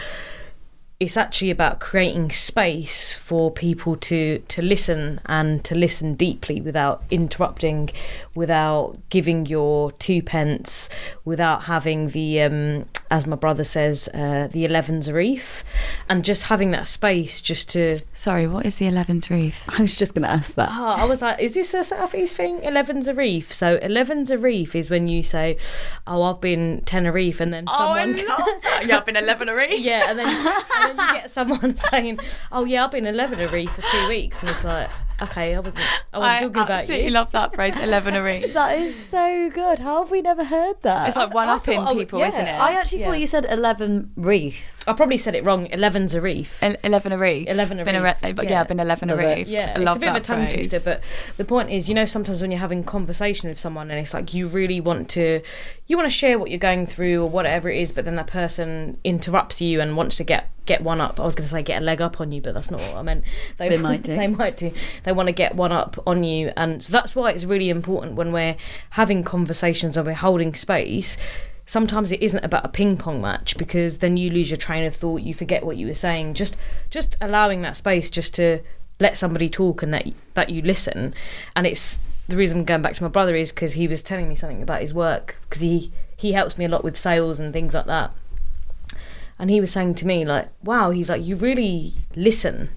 it's 1.03 1.17
actually 1.17 1.51
about 1.51 1.81
creating 1.81 2.31
space 2.31 3.13
for 3.13 3.51
people 3.51 3.97
to 3.97 4.39
to 4.47 4.61
listen 4.61 5.19
and 5.25 5.63
to 5.65 5.75
listen 5.75 6.13
deeply 6.15 6.61
without 6.61 7.03
interrupting 7.11 7.89
without 8.35 8.97
giving 9.09 9.45
your 9.45 9.91
two 9.93 10.21
pence 10.21 10.89
without 11.25 11.63
having 11.63 12.07
the 12.09 12.41
um, 12.41 12.85
as 13.13 13.27
my 13.27 13.35
brother 13.35 13.63
says 13.63 14.09
uh, 14.15 14.47
the 14.51 14.65
11 14.65 15.01
reef, 15.13 15.63
and 16.09 16.25
just 16.25 16.43
having 16.43 16.71
that 16.71 16.87
space 16.87 17.43
just 17.43 17.69
to 17.69 17.99
Sorry, 18.11 18.47
what 18.47 18.65
is 18.65 18.75
the 18.77 18.85
11th 18.85 19.29
reef? 19.29 19.63
I 19.69 19.83
was 19.83 19.95
just 19.95 20.15
going 20.15 20.23
to 20.23 20.31
ask 20.31 20.55
that. 20.55 20.69
Oh, 20.71 20.85
I 20.85 21.03
was 21.03 21.21
like, 21.21 21.39
is 21.39 21.53
this 21.53 21.75
a 21.75 21.83
Southeast 21.83 22.35
thing? 22.35 22.63
11 22.63 23.01
reef. 23.15 23.53
So 23.53 23.75
11 23.83 24.23
reef 24.41 24.75
is 24.75 24.89
when 24.89 25.07
you 25.07 25.21
say, 25.21 25.57
oh, 26.07 26.23
I've 26.23 26.41
been 26.41 26.81
Tenerife, 26.85 27.39
and 27.39 27.53
then 27.53 27.67
someone. 27.67 28.17
yeah, 28.17 28.97
I've 28.97 29.05
been 29.05 29.15
11 29.15 29.47
a 29.47 29.55
reef. 29.55 29.79
yeah, 29.79 30.09
and 30.09 30.17
then, 30.17 30.25
and 30.27 30.97
then 30.97 31.07
you 31.07 31.13
get 31.13 31.29
someone 31.29 31.75
saying, 31.91 32.17
oh, 32.51 32.65
yeah, 32.65 32.83
I've 32.83 32.91
been 32.91 33.05
11 33.05 33.37
Zarif 33.37 33.69
for 33.69 33.83
two 33.83 34.07
weeks. 34.07 34.41
And 34.41 34.49
it's 34.49 34.63
like, 34.63 34.89
okay, 35.21 35.55
I 35.55 35.59
wasn't, 35.59 35.83
I 36.13 36.17
wasn't 36.17 36.39
talking 36.39 36.49
about 36.63 36.69
absolutely 36.71 37.05
you. 37.05 37.11
love 37.11 37.31
that 37.31 37.53
phrase, 37.55 37.77
11 37.77 38.15
a 38.15 38.23
reef. 38.23 38.53
That 38.53 38.77
is 38.77 38.95
so 38.95 39.49
good. 39.49 39.79
How 39.79 40.01
have 40.01 40.11
we 40.11 40.21
never 40.21 40.43
heard 40.43 40.75
that? 40.81 41.07
It's 41.07 41.17
like 41.17 41.33
one 41.33 41.47
I 41.49 41.53
upping 41.55 41.79
thought 41.79 41.87
I 41.89 41.91
would- 41.93 41.99
people, 42.07 42.19
yeah, 42.19 42.27
isn't 42.29 42.47
it? 42.47 42.51
I 42.59 42.73
actually 42.73 42.99
Yeah. 43.01 43.05
thought 43.07 43.19
you 43.19 43.27
said 43.27 43.45
11 43.49 44.11
reef. 44.15 44.83
I 44.87 44.93
probably 44.93 45.17
said 45.17 45.33
it 45.35 45.45
wrong. 45.45 45.67
11 45.71 46.07
Zarif. 46.07 46.49
El- 46.61 46.75
11 46.83 47.11
a 47.13 47.17
reef. 47.17 47.47
11 47.47 47.79
a 47.79 47.85
been 47.85 48.03
reef, 48.03 48.15
re- 48.21 48.33
but 48.33 48.45
yeah. 48.45 48.51
yeah, 48.51 48.61
I've 48.61 48.67
been 48.67 48.79
11 48.81 49.09
a 49.09 49.15
Love 49.15 49.23
it. 49.23 49.37
reef. 49.37 49.47
Yeah, 49.47 49.67
I 49.67 49.71
it's 49.71 49.79
love 49.79 49.97
a 49.97 49.99
bit 50.01 50.09
of 50.09 50.15
a 50.15 50.19
that 50.19 50.25
tongue 50.25 50.47
phrase. 50.47 50.67
twister, 50.67 50.79
but 50.81 51.01
the 51.37 51.45
point 51.45 51.69
is, 51.69 51.87
you 51.87 51.95
know, 51.95 52.05
sometimes 52.05 52.41
when 52.41 52.51
you're 52.51 52.59
having 52.59 52.83
conversation 52.83 53.47
with 53.49 53.59
someone 53.59 53.89
and 53.91 53.99
it's 53.99 54.13
like 54.13 54.33
you 54.33 54.47
really 54.47 54.81
want 54.81 55.09
to, 55.11 55.41
you 55.87 55.95
want 55.95 56.05
to 56.07 56.15
share 56.15 56.37
what 56.37 56.49
you're 56.49 56.59
going 56.59 56.85
through 56.85 57.23
or 57.23 57.29
whatever 57.29 57.69
it 57.69 57.79
is, 57.79 57.91
but 57.93 58.03
then 58.03 58.15
that 58.17 58.27
person 58.27 58.97
interrupts 59.05 59.61
you 59.61 59.79
and 59.79 59.95
wants 59.95 60.17
to 60.17 60.23
get 60.25 60.49
get 60.65 60.81
one 60.81 61.01
up. 61.01 61.19
I 61.19 61.25
was 61.25 61.35
going 61.35 61.45
to 61.45 61.51
say 61.51 61.61
get 61.61 61.81
a 61.81 61.85
leg 61.85 62.01
up 62.01 62.21
on 62.21 62.31
you, 62.31 62.41
but 62.41 62.53
that's 62.53 62.71
not 62.71 62.81
what 62.81 62.95
I 62.95 63.01
meant. 63.01 63.23
They, 63.57 63.69
They 63.69 63.77
might 63.77 64.03
do. 64.03 64.15
They 64.15 64.27
might 64.27 64.57
do. 64.57 64.71
They 65.03 65.11
want 65.11 65.27
to 65.27 65.33
get 65.33 65.55
one 65.55 65.71
up 65.71 66.01
on 66.07 66.23
you, 66.23 66.51
and 66.57 66.83
so 66.83 66.91
that's 66.91 67.15
why 67.15 67.31
it's 67.31 67.45
really 67.45 67.69
important 67.69 68.15
when 68.15 68.31
we're 68.31 68.55
having 68.91 69.23
conversations 69.23 69.97
and 69.97 70.07
we're 70.07 70.13
holding 70.13 70.53
space. 70.55 71.17
Sometimes 71.65 72.11
it 72.11 72.21
isn't 72.21 72.43
about 72.43 72.65
a 72.65 72.69
ping 72.69 72.97
pong 72.97 73.21
match 73.21 73.57
because 73.57 73.99
then 73.99 74.17
you 74.17 74.29
lose 74.29 74.49
your 74.49 74.57
train 74.57 74.85
of 74.85 74.95
thought. 74.95 75.21
You 75.21 75.33
forget 75.33 75.65
what 75.65 75.77
you 75.77 75.87
were 75.87 75.93
saying. 75.93 76.33
Just 76.33 76.57
just 76.89 77.15
allowing 77.21 77.61
that 77.61 77.77
space 77.77 78.09
just 78.09 78.33
to 78.35 78.59
let 78.99 79.17
somebody 79.17 79.49
talk 79.49 79.81
and 79.83 79.93
that 79.93 80.07
that 80.33 80.49
you 80.49 80.61
listen. 80.61 81.13
And 81.55 81.65
it's 81.65 81.97
the 82.27 82.37
reason 82.37 82.59
I'm 82.59 82.65
going 82.65 82.81
back 82.81 82.95
to 82.95 83.03
my 83.03 83.09
brother 83.09 83.35
is 83.35 83.51
because 83.51 83.73
he 83.73 83.87
was 83.87 84.01
telling 84.01 84.29
me 84.29 84.35
something 84.35 84.61
about 84.61 84.81
his 84.81 84.93
work 84.93 85.37
because 85.43 85.61
he 85.61 85.91
he 86.17 86.31
helps 86.33 86.57
me 86.57 86.65
a 86.65 86.69
lot 86.69 86.83
with 86.83 86.97
sales 86.97 87.39
and 87.39 87.53
things 87.53 87.73
like 87.73 87.85
that. 87.85 88.11
And 89.43 89.49
he 89.49 89.59
was 89.59 89.73
saying 89.73 89.95
to 89.95 90.07
me 90.07 90.23
like, 90.23 90.47
"Wow," 90.63 90.91
he's 90.91 91.09
like, 91.09 91.21
"You 91.25 91.35
really 91.35 91.95
listen." 92.15 92.69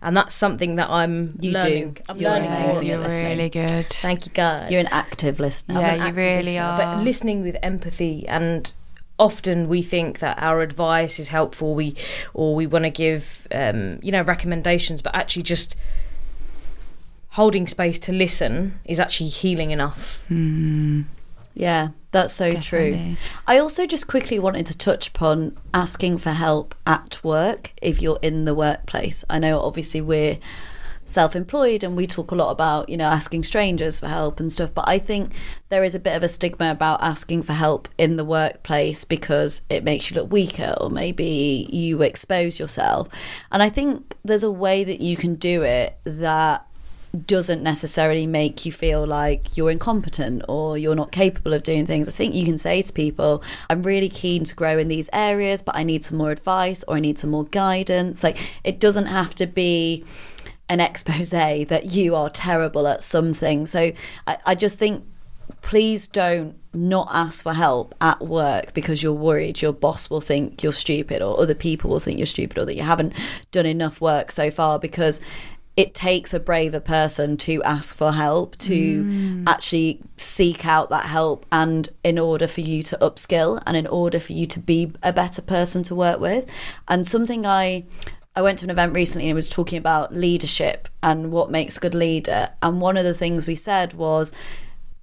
and 0.00 0.16
that's 0.16 0.34
something 0.34 0.76
that 0.76 0.88
I'm 0.90 1.36
You 1.40 1.50
do. 1.52 1.58
learning. 1.58 1.96
I'm 2.08 2.16
You're 2.18 2.30
learning 2.30 2.50
amazing 2.52 2.72
more. 2.74 2.82
you're 2.84 2.98
listening. 2.98 3.26
really 3.38 3.48
good. 3.48 3.86
Thank 3.86 4.26
you, 4.26 4.32
guys. 4.32 4.70
You're 4.70 4.80
an 4.82 4.86
active 4.92 5.40
listener. 5.40 5.80
Yeah, 5.80 5.94
I'm 6.04 6.06
you 6.16 6.22
really 6.22 6.42
listener, 6.42 6.62
are. 6.62 6.76
But 6.76 7.02
listening 7.02 7.42
with 7.42 7.56
empathy 7.64 8.28
and 8.28 8.70
often 9.18 9.66
we 9.68 9.82
think 9.82 10.18
that 10.20 10.36
our 10.40 10.60
advice 10.60 11.18
is 11.18 11.28
helpful 11.28 11.74
we 11.74 11.96
or 12.34 12.54
we 12.54 12.66
want 12.66 12.84
to 12.84 12.90
give 12.90 13.48
um, 13.52 13.98
you 14.02 14.12
know 14.12 14.22
recommendations 14.22 15.02
but 15.02 15.12
actually 15.16 15.42
just 15.42 15.74
holding 17.30 17.66
space 17.66 17.98
to 17.98 18.12
listen 18.12 18.78
is 18.84 19.00
actually 19.00 19.30
healing 19.30 19.70
enough 19.72 20.24
Yeah, 21.54 21.90
that's 22.10 22.32
so 22.32 22.50
true. 22.50 23.16
I 23.46 23.58
also 23.58 23.86
just 23.86 24.08
quickly 24.08 24.38
wanted 24.38 24.66
to 24.66 24.76
touch 24.76 25.08
upon 25.08 25.56
asking 25.72 26.18
for 26.18 26.30
help 26.30 26.74
at 26.86 27.22
work 27.22 27.72
if 27.80 28.02
you're 28.02 28.18
in 28.22 28.44
the 28.44 28.54
workplace. 28.54 29.24
I 29.30 29.38
know 29.38 29.60
obviously 29.60 30.00
we're 30.00 30.38
self 31.06 31.36
employed 31.36 31.84
and 31.84 31.96
we 31.96 32.06
talk 32.06 32.30
a 32.30 32.34
lot 32.34 32.50
about, 32.50 32.88
you 32.88 32.96
know, 32.96 33.04
asking 33.06 33.44
strangers 33.44 34.00
for 34.00 34.08
help 34.08 34.40
and 34.40 34.50
stuff, 34.50 34.72
but 34.74 34.88
I 34.88 34.98
think 34.98 35.32
there 35.68 35.84
is 35.84 35.94
a 35.94 36.00
bit 36.00 36.16
of 36.16 36.22
a 36.22 36.28
stigma 36.28 36.70
about 36.70 37.02
asking 37.02 37.42
for 37.42 37.52
help 37.52 37.88
in 37.98 38.16
the 38.16 38.24
workplace 38.24 39.04
because 39.04 39.62
it 39.68 39.84
makes 39.84 40.10
you 40.10 40.16
look 40.16 40.32
weaker 40.32 40.74
or 40.80 40.90
maybe 40.90 41.68
you 41.70 42.02
expose 42.02 42.58
yourself. 42.58 43.08
And 43.52 43.62
I 43.62 43.70
think 43.70 44.16
there's 44.24 44.42
a 44.42 44.50
way 44.50 44.82
that 44.84 45.00
you 45.00 45.16
can 45.16 45.36
do 45.36 45.62
it 45.62 45.98
that 46.04 46.66
doesn't 47.14 47.62
necessarily 47.62 48.26
make 48.26 48.66
you 48.66 48.72
feel 48.72 49.06
like 49.06 49.56
you're 49.56 49.70
incompetent 49.70 50.42
or 50.48 50.76
you're 50.76 50.94
not 50.94 51.12
capable 51.12 51.52
of 51.52 51.62
doing 51.62 51.86
things. 51.86 52.08
I 52.08 52.12
think 52.12 52.34
you 52.34 52.44
can 52.44 52.58
say 52.58 52.82
to 52.82 52.92
people, 52.92 53.42
I'm 53.70 53.82
really 53.82 54.08
keen 54.08 54.44
to 54.44 54.54
grow 54.54 54.78
in 54.78 54.88
these 54.88 55.08
areas, 55.12 55.62
but 55.62 55.76
I 55.76 55.84
need 55.84 56.04
some 56.04 56.18
more 56.18 56.30
advice 56.30 56.82
or 56.88 56.96
I 56.96 57.00
need 57.00 57.18
some 57.18 57.30
more 57.30 57.44
guidance. 57.44 58.22
Like, 58.22 58.38
it 58.64 58.80
doesn't 58.80 59.06
have 59.06 59.34
to 59.36 59.46
be 59.46 60.04
an 60.68 60.80
expose 60.80 61.30
that 61.30 61.86
you 61.92 62.14
are 62.14 62.30
terrible 62.30 62.88
at 62.88 63.04
something. 63.04 63.66
So 63.66 63.92
I, 64.26 64.38
I 64.46 64.54
just 64.54 64.78
think 64.78 65.04
please 65.60 66.06
don't 66.06 66.56
not 66.74 67.08
ask 67.10 67.42
for 67.42 67.54
help 67.54 67.94
at 68.00 68.20
work 68.20 68.74
because 68.74 69.02
you're 69.02 69.12
worried 69.12 69.62
your 69.62 69.72
boss 69.72 70.10
will 70.10 70.20
think 70.20 70.62
you're 70.62 70.72
stupid 70.72 71.22
or 71.22 71.40
other 71.40 71.54
people 71.54 71.88
will 71.88 72.00
think 72.00 72.18
you're 72.18 72.26
stupid 72.26 72.58
or 72.58 72.64
that 72.64 72.74
you 72.74 72.82
haven't 72.82 73.14
done 73.52 73.64
enough 73.64 74.00
work 74.00 74.30
so 74.30 74.50
far 74.50 74.78
because 74.78 75.20
it 75.76 75.92
takes 75.92 76.32
a 76.32 76.38
braver 76.38 76.78
person 76.78 77.36
to 77.36 77.62
ask 77.64 77.96
for 77.96 78.12
help 78.12 78.56
to 78.58 79.04
mm. 79.04 79.44
actually 79.46 80.00
seek 80.16 80.64
out 80.64 80.88
that 80.90 81.06
help 81.06 81.44
and 81.50 81.88
in 82.04 82.16
order 82.18 82.46
for 82.46 82.60
you 82.60 82.82
to 82.84 82.96
upskill 82.98 83.60
and 83.66 83.76
in 83.76 83.86
order 83.88 84.20
for 84.20 84.32
you 84.34 84.46
to 84.46 84.60
be 84.60 84.92
a 85.02 85.12
better 85.12 85.42
person 85.42 85.82
to 85.82 85.94
work 85.94 86.20
with. 86.20 86.48
And 86.86 87.08
something 87.08 87.44
i 87.44 87.84
I 88.36 88.42
went 88.42 88.58
to 88.60 88.66
an 88.66 88.70
event 88.70 88.94
recently 88.94 89.24
and 89.24 89.30
it 89.30 89.34
was 89.34 89.48
talking 89.48 89.78
about 89.78 90.12
leadership 90.12 90.88
and 91.02 91.30
what 91.30 91.52
makes 91.52 91.76
a 91.76 91.80
good 91.80 91.94
leader. 91.94 92.50
And 92.62 92.80
one 92.80 92.96
of 92.96 93.04
the 93.04 93.14
things 93.14 93.46
we 93.46 93.54
said 93.54 93.94
was 93.94 94.32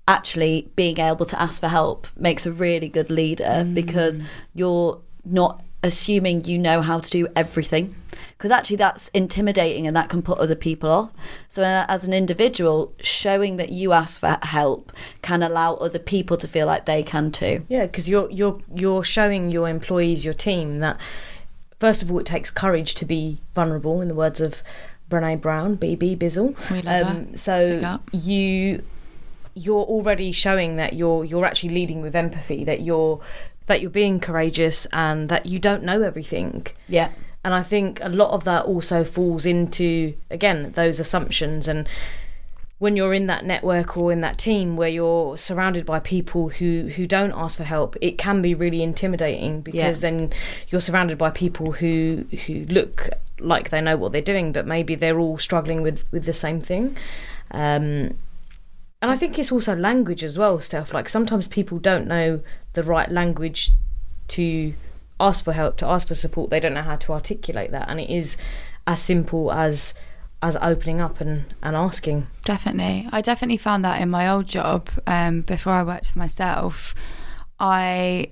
actually 0.06 0.70
being 0.76 1.00
able 1.00 1.26
to 1.26 1.42
ask 1.42 1.62
for 1.62 1.70
help 1.70 2.08
makes 2.18 2.46
a 2.46 2.52
really 2.52 2.90
good 2.90 3.10
leader 3.10 3.64
mm. 3.64 3.74
because 3.74 4.20
you're 4.54 5.02
not 5.24 5.64
assuming 5.84 6.46
you 6.46 6.58
know 6.58 6.82
how 6.82 7.00
to 7.00 7.10
do 7.10 7.28
everything 7.36 7.96
because 8.38 8.52
actually 8.52 8.76
that's 8.76 9.08
intimidating 9.10 9.86
and 9.86 9.96
that 9.96 10.10
can 10.10 10.22
put 10.22 10.38
other 10.40 10.56
people 10.56 10.90
off. 10.90 11.12
So 11.48 11.64
uh, 11.64 11.86
as 11.88 12.06
an 12.06 12.14
individual 12.14 12.94
showing 13.02 13.58
that 13.58 13.72
you 13.72 13.94
ask 13.94 14.20
for 14.20 14.38
help 14.42 14.92
can 15.22 15.44
allow 15.44 15.76
other 15.76 16.00
people 16.00 16.38
to 16.38 16.48
feel 16.48 16.66
like 16.66 16.86
they 16.86 17.04
can 17.04 17.32
too. 17.32 17.66
Yeah 17.70 17.86
because 17.86 18.10
you're 18.10 18.30
you're 18.32 18.60
you're 18.74 19.04
showing 19.04 19.52
your 19.52 19.70
employees 19.70 20.26
your 20.26 20.34
team 20.34 20.80
that 20.80 21.00
first 21.80 22.02
of 22.02 22.12
all 22.12 22.20
it 22.20 22.26
takes 22.26 22.50
courage 22.50 22.96
to 22.96 23.06
be 23.06 23.40
vulnerable 23.56 24.02
in 24.02 24.08
the 24.08 24.16
words 24.16 24.42
of 24.42 24.64
Brene 25.10 25.42
Brown 25.42 25.78
BB 25.78 26.18
Bizzle. 26.18 26.72
We 26.72 26.82
love 26.82 27.06
her. 27.06 27.12
Um, 27.12 27.36
so 27.36 28.00
you 28.12 28.84
you're 29.54 29.84
already 29.84 30.32
showing 30.32 30.78
that 30.78 30.94
you're 30.94 31.26
you're 31.26 31.46
actually 31.46 31.74
leading 31.74 32.02
with 32.02 32.16
empathy 32.16 32.64
that 32.64 32.82
you're 32.82 33.20
that 33.72 33.82
you're 33.82 33.90
being 33.90 34.20
courageous 34.20 34.86
and 34.92 35.30
that 35.30 35.46
you 35.46 35.58
don't 35.60 35.84
know 35.84 36.02
everything. 36.04 36.68
Yeah. 36.90 37.10
And 37.44 37.54
I 37.54 37.64
think 37.64 38.00
a 38.04 38.10
lot 38.10 38.32
of 38.32 38.44
that 38.44 38.66
also 38.66 39.04
falls 39.04 39.46
into 39.46 40.14
again 40.30 40.74
those 40.76 41.00
assumptions. 41.00 41.68
And 41.68 41.88
when 42.80 42.96
you're 42.96 43.14
in 43.14 43.28
that 43.28 43.46
network 43.46 43.96
or 43.96 44.12
in 44.12 44.22
that 44.22 44.38
team 44.38 44.76
where 44.76 44.90
you're 44.90 45.38
surrounded 45.38 45.86
by 45.86 46.00
people 46.00 46.50
who 46.50 46.90
who 46.96 47.06
don't 47.08 47.32
ask 47.44 47.58
for 47.58 47.64
help 47.64 47.96
it 48.02 48.18
can 48.18 48.42
be 48.42 48.54
really 48.56 48.82
intimidating 48.82 49.62
because 49.62 50.02
Yeah. 50.02 50.10
then 50.10 50.32
you're 50.70 50.82
surrounded 50.82 51.18
by 51.18 51.30
people 51.30 51.72
who 51.74 52.26
who 52.48 52.54
look 52.78 53.10
like 53.40 53.70
they 53.70 53.82
know 53.82 53.98
what 53.98 54.12
they're 54.12 54.22
doing 54.34 54.52
but 54.52 54.66
maybe 54.68 54.96
they're 54.96 55.20
all 55.20 55.38
struggling 55.38 55.82
with 55.84 56.04
with 56.12 56.26
the 56.26 56.34
same 56.34 56.60
thing. 56.60 56.98
Um 57.52 58.16
and 59.02 59.10
I 59.10 59.18
think 59.18 59.40
it's 59.40 59.52
also 59.52 59.76
language 59.76 60.24
as 60.24 60.38
well, 60.38 60.60
Steph. 60.60 60.94
Like 60.94 61.10
sometimes 61.10 61.48
people 61.48 61.80
don't 61.80 62.08
know 62.08 62.42
the 62.74 62.84
right 62.84 63.12
language 63.12 63.72
to 64.30 64.74
ask 65.20 65.44
for 65.44 65.54
help, 65.54 65.78
to 65.78 65.88
ask 65.88 66.08
for 66.08 66.16
support. 66.16 66.50
They 66.50 66.60
don't 66.60 66.74
know 66.74 66.84
how 66.84 66.98
to 66.98 67.14
articulate 67.14 67.72
that, 67.72 67.90
and 67.90 68.00
it 68.00 68.10
is 68.10 68.38
as 68.86 69.02
simple 69.02 69.52
as 69.52 69.94
as 70.44 70.56
opening 70.58 71.02
up 71.02 71.20
and 71.20 71.54
and 71.64 71.76
asking. 71.76 72.28
Definitely. 72.46 73.08
I 73.12 73.22
definitely 73.22 73.58
found 73.58 73.84
that 73.86 74.02
in 74.02 74.10
my 74.10 74.30
old 74.30 74.48
job 74.48 74.90
um, 75.08 75.42
before 75.42 75.74
I 75.74 75.84
worked 75.84 76.12
for 76.12 76.20
myself. 76.20 76.94
I 77.60 78.30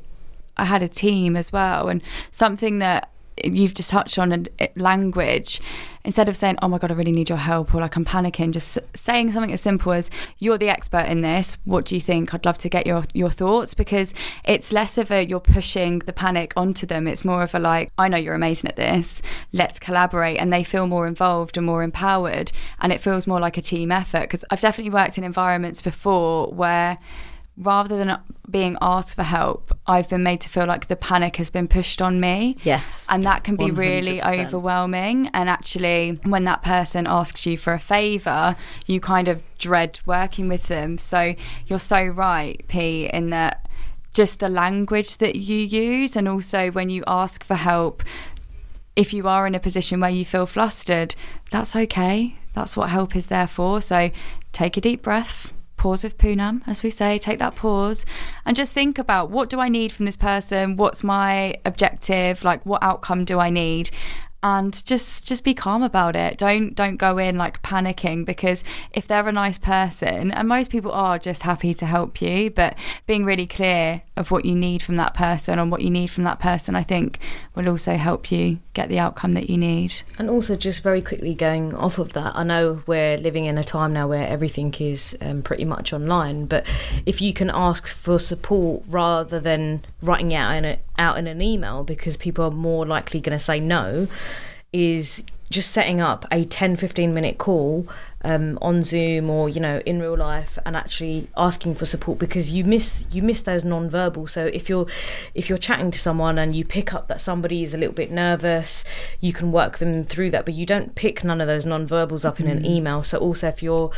I 0.55 0.65
had 0.65 0.83
a 0.83 0.87
team 0.87 1.35
as 1.35 1.51
well, 1.51 1.89
and 1.89 2.01
something 2.29 2.77
that 2.79 3.09
you've 3.43 3.73
just 3.73 3.89
touched 3.89 4.17
on 4.19 4.47
language 4.75 5.61
instead 6.05 6.29
of 6.29 6.35
saying 6.35 6.57
oh 6.61 6.67
my 6.67 6.77
god 6.77 6.91
i 6.91 6.93
really 6.93 7.11
need 7.11 7.27
your 7.27 7.37
help 7.37 7.73
or 7.75 7.81
like 7.81 7.95
i'm 7.95 8.05
panicking 8.05 8.51
just 8.51 8.77
saying 8.95 9.31
something 9.31 9.51
as 9.51 9.61
simple 9.61 9.91
as 9.91 10.09
you're 10.37 10.57
the 10.57 10.69
expert 10.69 11.05
in 11.07 11.21
this. 11.21 11.57
What 11.65 11.85
do 11.85 11.95
you 11.95 12.01
think? 12.01 12.33
I'd 12.33 12.45
love 12.45 12.57
to 12.59 12.69
get 12.69 12.85
your 12.85 13.03
your 13.13 13.29
thoughts 13.29 13.73
because 13.73 14.13
it's 14.43 14.71
less 14.71 14.97
of 14.97 15.11
a 15.11 15.25
you're 15.25 15.39
pushing 15.39 15.99
the 15.99 16.13
panic 16.13 16.53
onto 16.55 16.85
them. 16.85 17.07
It's 17.07 17.25
more 17.25 17.43
of 17.43 17.53
a 17.55 17.59
like 17.59 17.91
i 17.97 18.07
know 18.07 18.17
you're 18.17 18.35
amazing 18.35 18.69
at 18.69 18.75
this. 18.75 19.21
Let's 19.53 19.79
collaborate 19.79 20.37
and 20.37 20.51
they 20.51 20.63
feel 20.63 20.87
more 20.87 21.07
involved 21.07 21.57
and 21.57 21.65
more 21.65 21.83
empowered 21.83 22.51
and 22.79 22.91
it 22.93 23.01
feels 23.01 23.27
more 23.27 23.39
like 23.39 23.57
a 23.57 23.61
team 23.61 23.91
effort 23.91 24.21
because 24.21 24.45
i've 24.49 24.61
definitely 24.61 24.91
worked 24.91 25.17
in 25.17 25.23
environments 25.23 25.81
before 25.81 26.47
where 26.47 26.97
rather 27.59 27.97
than 27.97 28.17
being 28.49 28.77
asked 28.81 29.13
for 29.15 29.23
help 29.23 29.77
i've 29.85 30.09
been 30.09 30.23
made 30.23 30.39
to 30.41 30.49
feel 30.49 30.65
like 30.65 30.87
the 30.87 30.95
panic 30.95 31.35
has 31.35 31.49
been 31.49 31.67
pushed 31.67 32.01
on 32.01 32.19
me. 32.19 32.55
Yes. 32.63 33.05
And 33.09 33.23
that 33.25 33.43
can 33.43 33.55
be 33.55 33.69
really 33.69 34.19
100%. 34.19 34.45
overwhelming. 34.45 35.27
And 35.33 35.49
actually 35.49 36.19
when 36.23 36.45
that 36.45 36.63
person 36.63 37.05
asks 37.05 37.45
you 37.45 37.57
for 37.57 37.73
a 37.73 37.79
favor 37.79 38.55
you 38.85 38.99
kind 38.99 39.27
of 39.27 39.43
dread 39.57 39.99
working 40.05 40.47
with 40.47 40.67
them. 40.67 40.97
So 40.97 41.35
you're 41.67 41.79
so 41.79 42.03
right 42.03 42.63
p 42.67 43.07
in 43.11 43.29
that 43.31 43.67
just 44.13 44.39
the 44.39 44.49
language 44.49 45.17
that 45.17 45.35
you 45.35 45.57
use 45.57 46.15
and 46.15 46.27
also 46.27 46.71
when 46.71 46.89
you 46.89 47.03
ask 47.05 47.43
for 47.43 47.55
help 47.55 48.03
if 48.95 49.13
you 49.13 49.27
are 49.27 49.45
in 49.45 49.53
a 49.53 49.59
position 49.59 49.99
where 49.99 50.09
you 50.09 50.25
feel 50.25 50.45
flustered 50.45 51.15
that's 51.51 51.75
okay. 51.75 52.35
That's 52.53 52.75
what 52.75 52.89
help 52.89 53.15
is 53.15 53.27
there 53.27 53.47
for. 53.47 53.81
So 53.81 54.11
take 54.51 54.77
a 54.77 54.81
deep 54.81 55.01
breath 55.01 55.53
pause 55.79 56.03
with 56.03 56.17
Poonam, 56.19 56.61
as 56.67 56.83
we 56.83 56.91
say, 56.91 57.17
take 57.17 57.39
that 57.39 57.55
pause 57.55 58.05
and 58.45 58.55
just 58.55 58.73
think 58.73 58.99
about 58.99 59.31
what 59.31 59.49
do 59.49 59.59
I 59.59 59.69
need 59.69 59.91
from 59.91 60.05
this 60.05 60.17
person? 60.17 60.75
What's 60.75 61.03
my 61.03 61.55
objective? 61.65 62.43
Like 62.43 62.63
what 62.65 62.83
outcome 62.83 63.25
do 63.25 63.39
I 63.39 63.49
need? 63.49 63.89
And 64.43 64.85
just 64.85 65.25
just 65.25 65.43
be 65.43 65.53
calm 65.53 65.81
about 65.81 66.15
it. 66.15 66.37
Don't 66.37 66.75
don't 66.75 66.97
go 66.97 67.17
in 67.17 67.37
like 67.37 67.61
panicking 67.63 68.25
because 68.25 68.63
if 68.93 69.07
they're 69.07 69.27
a 69.27 69.33
nice 69.33 69.57
person, 69.57 70.31
and 70.31 70.47
most 70.47 70.69
people 70.69 70.91
are 70.91 71.19
just 71.19 71.41
happy 71.41 71.73
to 71.73 71.85
help 71.85 72.21
you, 72.21 72.49
but 72.49 72.75
being 73.07 73.25
really 73.25 73.47
clear 73.47 74.03
of 74.19 74.31
what 74.31 74.45
you 74.45 74.53
need 74.53 74.83
from 74.83 74.97
that 74.97 75.13
person 75.13 75.57
and 75.57 75.71
what 75.71 75.81
you 75.81 75.89
need 75.89 76.07
from 76.07 76.25
that 76.25 76.39
person, 76.39 76.75
I 76.75 76.83
think 76.83 77.19
will 77.55 77.69
also 77.69 77.95
help 77.95 78.31
you 78.31 78.59
get 78.73 78.89
the 78.89 78.99
outcome 78.99 79.33
that 79.33 79.49
you 79.49 79.57
need. 79.57 80.01
And 80.19 80.29
also, 80.29 80.55
just 80.55 80.83
very 80.83 81.01
quickly 81.01 81.33
going 81.33 81.73
off 81.73 81.97
of 81.97 82.13
that, 82.13 82.35
I 82.35 82.43
know 82.43 82.83
we're 82.85 83.17
living 83.17 83.45
in 83.45 83.57
a 83.57 83.63
time 83.63 83.93
now 83.93 84.07
where 84.07 84.27
everything 84.27 84.73
is 84.75 85.17
um, 85.21 85.41
pretty 85.41 85.65
much 85.65 85.93
online. 85.93 86.45
But 86.45 86.67
if 87.05 87.21
you 87.21 87.33
can 87.33 87.49
ask 87.49 87.87
for 87.87 88.19
support 88.19 88.83
rather 88.89 89.39
than 89.39 89.85
writing 90.01 90.33
it 90.33 90.35
out 90.35 90.55
in 90.57 90.65
a, 90.65 90.79
out 90.99 91.17
in 91.17 91.25
an 91.25 91.41
email, 91.41 91.83
because 91.83 92.17
people 92.17 92.43
are 92.43 92.51
more 92.51 92.85
likely 92.85 93.21
going 93.21 93.37
to 93.37 93.43
say 93.43 93.59
no, 93.61 94.07
is 94.73 95.23
just 95.49 95.71
setting 95.71 95.99
up 95.99 96.25
a 96.31 96.45
10 96.45 96.75
15 96.75 97.13
minute 97.13 97.37
call 97.37 97.87
um, 98.23 98.57
on 98.61 98.83
zoom 98.83 99.29
or 99.29 99.49
you 99.49 99.59
know 99.59 99.81
in 99.85 99.99
real 99.99 100.17
life 100.17 100.59
and 100.65 100.75
actually 100.75 101.27
asking 101.35 101.73
for 101.73 101.85
support 101.85 102.19
because 102.19 102.51
you 102.51 102.63
miss 102.63 103.05
you 103.11 103.21
miss 103.21 103.41
those 103.41 103.65
non-verbal. 103.65 104.27
So 104.27 104.45
if 104.45 104.69
you're 104.69 104.87
if 105.33 105.49
you're 105.49 105.57
chatting 105.57 105.91
to 105.91 105.99
someone 105.99 106.37
and 106.37 106.55
you 106.55 106.65
pick 106.65 106.93
up 106.93 107.07
that 107.07 107.21
somebody 107.21 107.63
is 107.63 107.73
a 107.73 107.77
little 107.77 107.95
bit 107.95 108.11
nervous 108.11 108.85
you 109.19 109.33
can 109.33 109.51
work 109.51 109.79
them 109.79 110.03
through 110.03 110.31
that. 110.31 110.45
But 110.45 110.53
you 110.53 110.65
don't 110.65 110.95
pick 110.95 111.23
none 111.23 111.41
of 111.41 111.47
those 111.47 111.65
non-verbals 111.65 112.25
up 112.25 112.39
in 112.39 112.47
an 112.47 112.65
email. 112.65 113.03
So 113.03 113.17
also 113.17 113.47
if 113.47 113.63
you're 113.63 113.91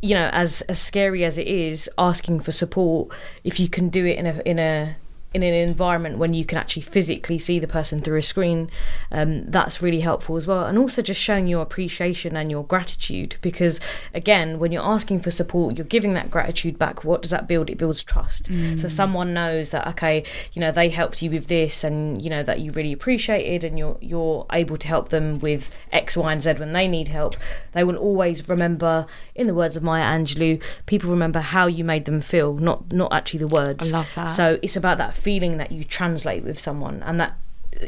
you 0.00 0.14
know 0.14 0.28
as 0.32 0.60
as 0.62 0.78
scary 0.78 1.24
as 1.24 1.38
it 1.38 1.46
is 1.46 1.90
asking 1.98 2.38
for 2.38 2.52
support 2.52 3.08
if 3.42 3.58
you 3.58 3.68
can 3.68 3.88
do 3.88 4.04
it 4.04 4.16
in 4.18 4.26
a 4.26 4.42
in 4.44 4.58
a 4.58 4.96
in 5.34 5.42
an 5.42 5.54
environment 5.54 6.18
when 6.18 6.34
you 6.34 6.44
can 6.44 6.58
actually 6.58 6.82
physically 6.82 7.38
see 7.38 7.58
the 7.58 7.66
person 7.66 8.00
through 8.00 8.18
a 8.18 8.22
screen, 8.22 8.70
um, 9.10 9.44
that's 9.50 9.80
really 9.80 10.00
helpful 10.00 10.36
as 10.36 10.46
well. 10.46 10.64
And 10.64 10.78
also 10.78 11.02
just 11.02 11.20
showing 11.20 11.46
your 11.46 11.62
appreciation 11.62 12.36
and 12.36 12.50
your 12.50 12.64
gratitude 12.64 13.36
because, 13.40 13.80
again, 14.14 14.58
when 14.58 14.72
you're 14.72 14.84
asking 14.84 15.20
for 15.20 15.30
support, 15.30 15.76
you're 15.76 15.86
giving 15.86 16.14
that 16.14 16.30
gratitude 16.30 16.78
back. 16.78 17.04
What 17.04 17.22
does 17.22 17.30
that 17.30 17.48
build? 17.48 17.70
It 17.70 17.78
builds 17.78 18.04
trust. 18.04 18.50
Mm. 18.50 18.78
So 18.78 18.88
someone 18.88 19.32
knows 19.32 19.70
that, 19.70 19.86
okay, 19.88 20.24
you 20.52 20.60
know, 20.60 20.72
they 20.72 20.88
helped 20.88 21.22
you 21.22 21.30
with 21.30 21.46
this 21.46 21.84
and, 21.84 22.22
you 22.22 22.28
know, 22.28 22.42
that 22.42 22.60
you 22.60 22.70
really 22.72 22.92
appreciated 22.92 23.64
and 23.64 23.78
you're, 23.78 23.98
you're 24.00 24.46
able 24.52 24.76
to 24.76 24.88
help 24.88 25.08
them 25.08 25.38
with 25.38 25.74
X, 25.92 26.16
Y, 26.16 26.32
and 26.32 26.42
Z 26.42 26.54
when 26.54 26.72
they 26.72 26.88
need 26.88 27.08
help. 27.08 27.36
They 27.72 27.84
will 27.84 27.96
always 27.96 28.48
remember, 28.48 29.06
in 29.34 29.46
the 29.46 29.54
words 29.54 29.76
of 29.76 29.82
Maya 29.82 30.04
Angelou, 30.04 30.62
people 30.86 31.10
remember 31.10 31.40
how 31.40 31.66
you 31.66 31.84
made 31.84 32.04
them 32.04 32.20
feel, 32.20 32.54
not, 32.54 32.92
not 32.92 33.12
actually 33.12 33.40
the 33.40 33.48
words. 33.48 33.92
I 33.92 33.98
love 33.98 34.12
that. 34.14 34.26
So 34.26 34.58
it's 34.62 34.76
about 34.76 34.98
that 34.98 35.14
feeling 35.22 35.56
that 35.58 35.70
you 35.70 35.84
translate 35.84 36.42
with 36.42 36.58
someone 36.58 37.02
and 37.04 37.20
that 37.20 37.38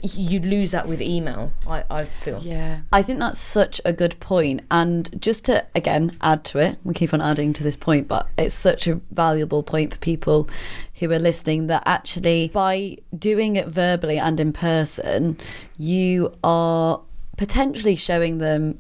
you 0.03 0.41
lose 0.41 0.71
that 0.71 0.89
with 0.89 1.03
email 1.03 1.53
I, 1.67 1.85
I 1.91 2.05
feel. 2.05 2.41
Yeah. 2.43 2.81
I 2.93 3.03
think 3.03 3.19
that's 3.19 3.39
such 3.39 3.81
a 3.85 3.93
good 3.93 4.19
point 4.19 4.63
and 4.71 5.21
just 5.21 5.45
to 5.45 5.67
again 5.75 6.17
add 6.21 6.45
to 6.47 6.59
it 6.59 6.79
we 6.85 6.95
keep 6.95 7.13
on 7.13 7.21
adding 7.21 7.53
to 7.55 7.63
this 7.63 7.77
point 7.77 8.09
but 8.09 8.27
it's 8.39 8.55
such 8.55 8.87
a 8.87 9.01
valuable 9.11 9.63
point 9.63 9.93
for 9.93 10.01
people 10.01 10.49
who 11.01 11.11
are 11.13 11.19
listening 11.19 11.67
that 11.67 11.83
actually 11.87 12.49
by 12.49 12.97
doing 13.17 13.57
it 13.57 13.69
verbally 13.69 14.19
and 14.19 14.41
in 14.41 14.53
person 14.53 15.37
you 15.77 16.33
are 16.43 17.03
potentially 17.37 17.97
showing 17.97 18.39
them 18.39 18.79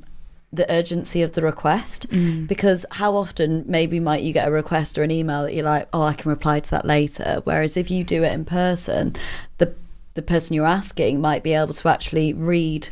the 0.54 0.70
urgency 0.72 1.22
of 1.22 1.32
the 1.32 1.42
request. 1.42 2.08
Mm. 2.10 2.46
because 2.46 2.86
how 2.92 3.14
often 3.14 3.64
maybe 3.66 3.98
might 4.00 4.22
you 4.22 4.32
get 4.32 4.48
a 4.48 4.50
request 4.50 4.98
or 4.98 5.02
an 5.02 5.10
email 5.10 5.42
that 5.42 5.54
you're 5.54 5.64
like 5.64 5.88
oh 5.92 6.02
I 6.02 6.14
can 6.14 6.30
reply 6.30 6.60
to 6.60 6.70
that 6.70 6.84
later. 6.84 7.40
Whereas 7.44 7.76
if 7.76 7.90
you 7.90 8.04
do 8.04 8.22
it 8.22 8.32
in 8.32 8.44
person 8.44 9.14
the 9.58 9.74
the 10.14 10.22
person 10.22 10.54
you're 10.54 10.66
asking 10.66 11.20
might 11.20 11.42
be 11.42 11.54
able 11.54 11.74
to 11.74 11.88
actually 11.88 12.32
read 12.32 12.88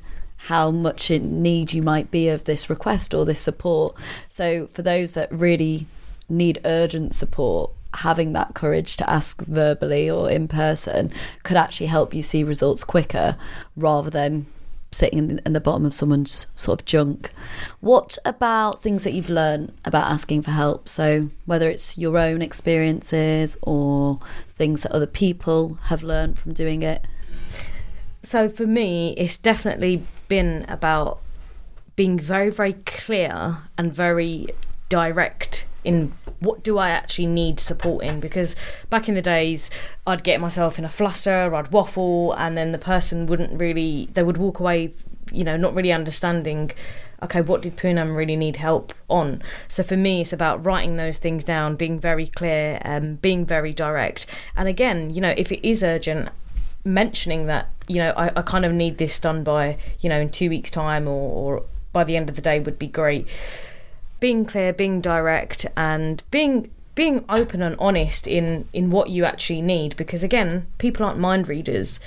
how 0.48 0.72
much 0.72 1.11
in 1.11 1.40
need 1.40 1.72
you 1.72 1.83
might 1.83 2.11
be 2.11 2.29
of 2.29 2.44
this 2.44 2.68
request 2.68 3.14
or 3.14 3.25
this 3.25 3.40
support. 3.40 3.94
So 4.29 4.66
for 4.68 4.83
those 4.83 5.12
that 5.12 5.31
really 5.31 5.87
need 6.29 6.61
urgent 6.64 7.14
support 7.14 7.70
having 7.94 8.33
that 8.33 8.55
courage 8.55 8.96
to 8.96 9.09
ask 9.09 9.42
verbally 9.42 10.11
or 10.11 10.31
in 10.31 10.48
person 10.48 11.12
could 11.42 11.57
actually 11.57 11.87
help 11.87 12.14
you 12.14 12.22
see 12.22 12.42
results 12.42 12.85
quicker 12.85 13.37
rather 13.77 14.09
than 14.11 14.46
sitting 14.92 15.18
in 15.18 15.28
the, 15.28 15.42
in 15.46 15.52
the 15.52 15.61
bottom 15.61 15.85
of 15.85 15.94
someone's 15.94 16.46
sort 16.55 16.81
of 16.81 16.87
junk. 16.87 17.33
What 17.81 18.18
about 18.24 18.83
things 18.83 19.05
that 19.05 19.12
you've 19.12 19.31
learned 19.31 19.72
about 19.85 20.11
asking 20.11 20.42
for 20.42 20.50
help? 20.52 20.88
So, 20.88 21.31
whether 21.46 21.68
it's 21.68 21.98
your 21.98 22.18
own 22.18 22.42
experiences 22.42 23.57
or 23.62 24.20
things 24.48 24.83
that 24.83 24.92
other 24.92 25.07
people 25.07 25.78
have 25.85 26.02
learned 26.02 26.38
from 26.38 26.52
doing 26.52 26.83
it? 26.83 27.07
So, 28.22 28.48
for 28.48 28.66
me, 28.66 29.14
it's 29.16 29.38
definitely 29.38 30.05
been 30.28 30.64
about 30.68 31.20
being 31.96 32.18
very, 32.18 32.50
very 32.50 32.74
clear 32.74 33.59
and 33.76 33.92
very 33.92 34.48
direct 34.88 35.66
in 35.85 36.12
what 36.40 36.62
do 36.62 36.79
I 36.79 36.90
actually 36.90 37.27
need 37.27 37.61
support 37.61 38.05
in? 38.05 38.21
Because 38.21 38.57
back 38.90 39.09
in 39.09 39.14
the 39.14 39.23
days, 39.23 39.71
I'd 40.07 40.25
get 40.25 40.40
myself 40.40 40.79
in 40.79 40.85
a 40.85 40.88
fluster, 40.88 41.55
I'd 41.55 41.73
waffle, 41.73 42.33
and 42.35 42.57
then 42.57 42.73
the 42.73 42.79
person 42.79 43.27
wouldn't 43.27 43.59
really, 43.59 44.09
they 44.12 44.23
would 44.23 44.37
walk 44.37 44.61
away, 44.61 44.92
you 45.31 45.45
know, 45.45 45.57
not 45.57 45.75
really 45.75 45.92
understanding. 45.92 46.73
Okay, 47.23 47.40
what 47.40 47.62
did 47.62 47.77
Poonam 47.77 48.16
really 48.16 48.35
need 48.35 48.57
help 48.57 48.92
on? 49.09 49.42
So 49.68 49.85
for 49.85 49.97
me, 49.97 50.23
it's 50.23 50.33
about 50.33 50.64
writing 50.64 50.97
those 50.97 51.18
things 51.18 51.45
down, 51.45 51.77
being 51.77 52.01
very 52.01 52.27
clear, 52.27 52.81
um, 52.85 53.14
being 53.16 53.47
very 53.47 53.73
direct. 53.73 54.27
And 54.57 54.68
again, 54.68 55.11
you 55.11 55.21
know, 55.21 55.35
if 55.37 55.53
it 55.53 55.66
is 55.66 55.85
urgent, 55.85 56.31
mentioning 56.85 57.47
that, 57.47 57.68
you 57.87 57.97
know, 57.97 58.11
I, 58.16 58.33
I 58.37 58.42
kind 58.42 58.64
of 58.64 58.73
need 58.73 58.99
this 58.99 59.21
done 59.21 59.45
by, 59.45 59.79
you 60.01 60.09
know, 60.09 60.18
in 60.18 60.31
two 60.31 60.49
weeks' 60.49 60.73
time 60.73 61.07
or, 61.07 61.31
or 61.31 61.64
by 61.92 62.03
the 62.03 62.16
end 62.16 62.29
of 62.29 62.35
the 62.35 62.42
day 62.42 62.59
would 62.59 62.79
be 62.79 62.88
great 62.88 63.29
being 64.22 64.44
clear, 64.44 64.72
being 64.72 65.00
direct, 65.00 65.66
and 65.76 66.22
being 66.30 66.70
being 66.94 67.24
open 67.28 67.61
and 67.61 67.74
honest 67.80 68.28
in 68.28 68.68
in 68.72 68.88
what 68.88 69.11
you 69.11 69.24
actually 69.24 69.61
need. 69.61 69.96
Because 69.96 70.22
again, 70.22 70.66
people 70.78 71.04
aren't 71.04 71.18
mind 71.18 71.48
readers, 71.48 71.98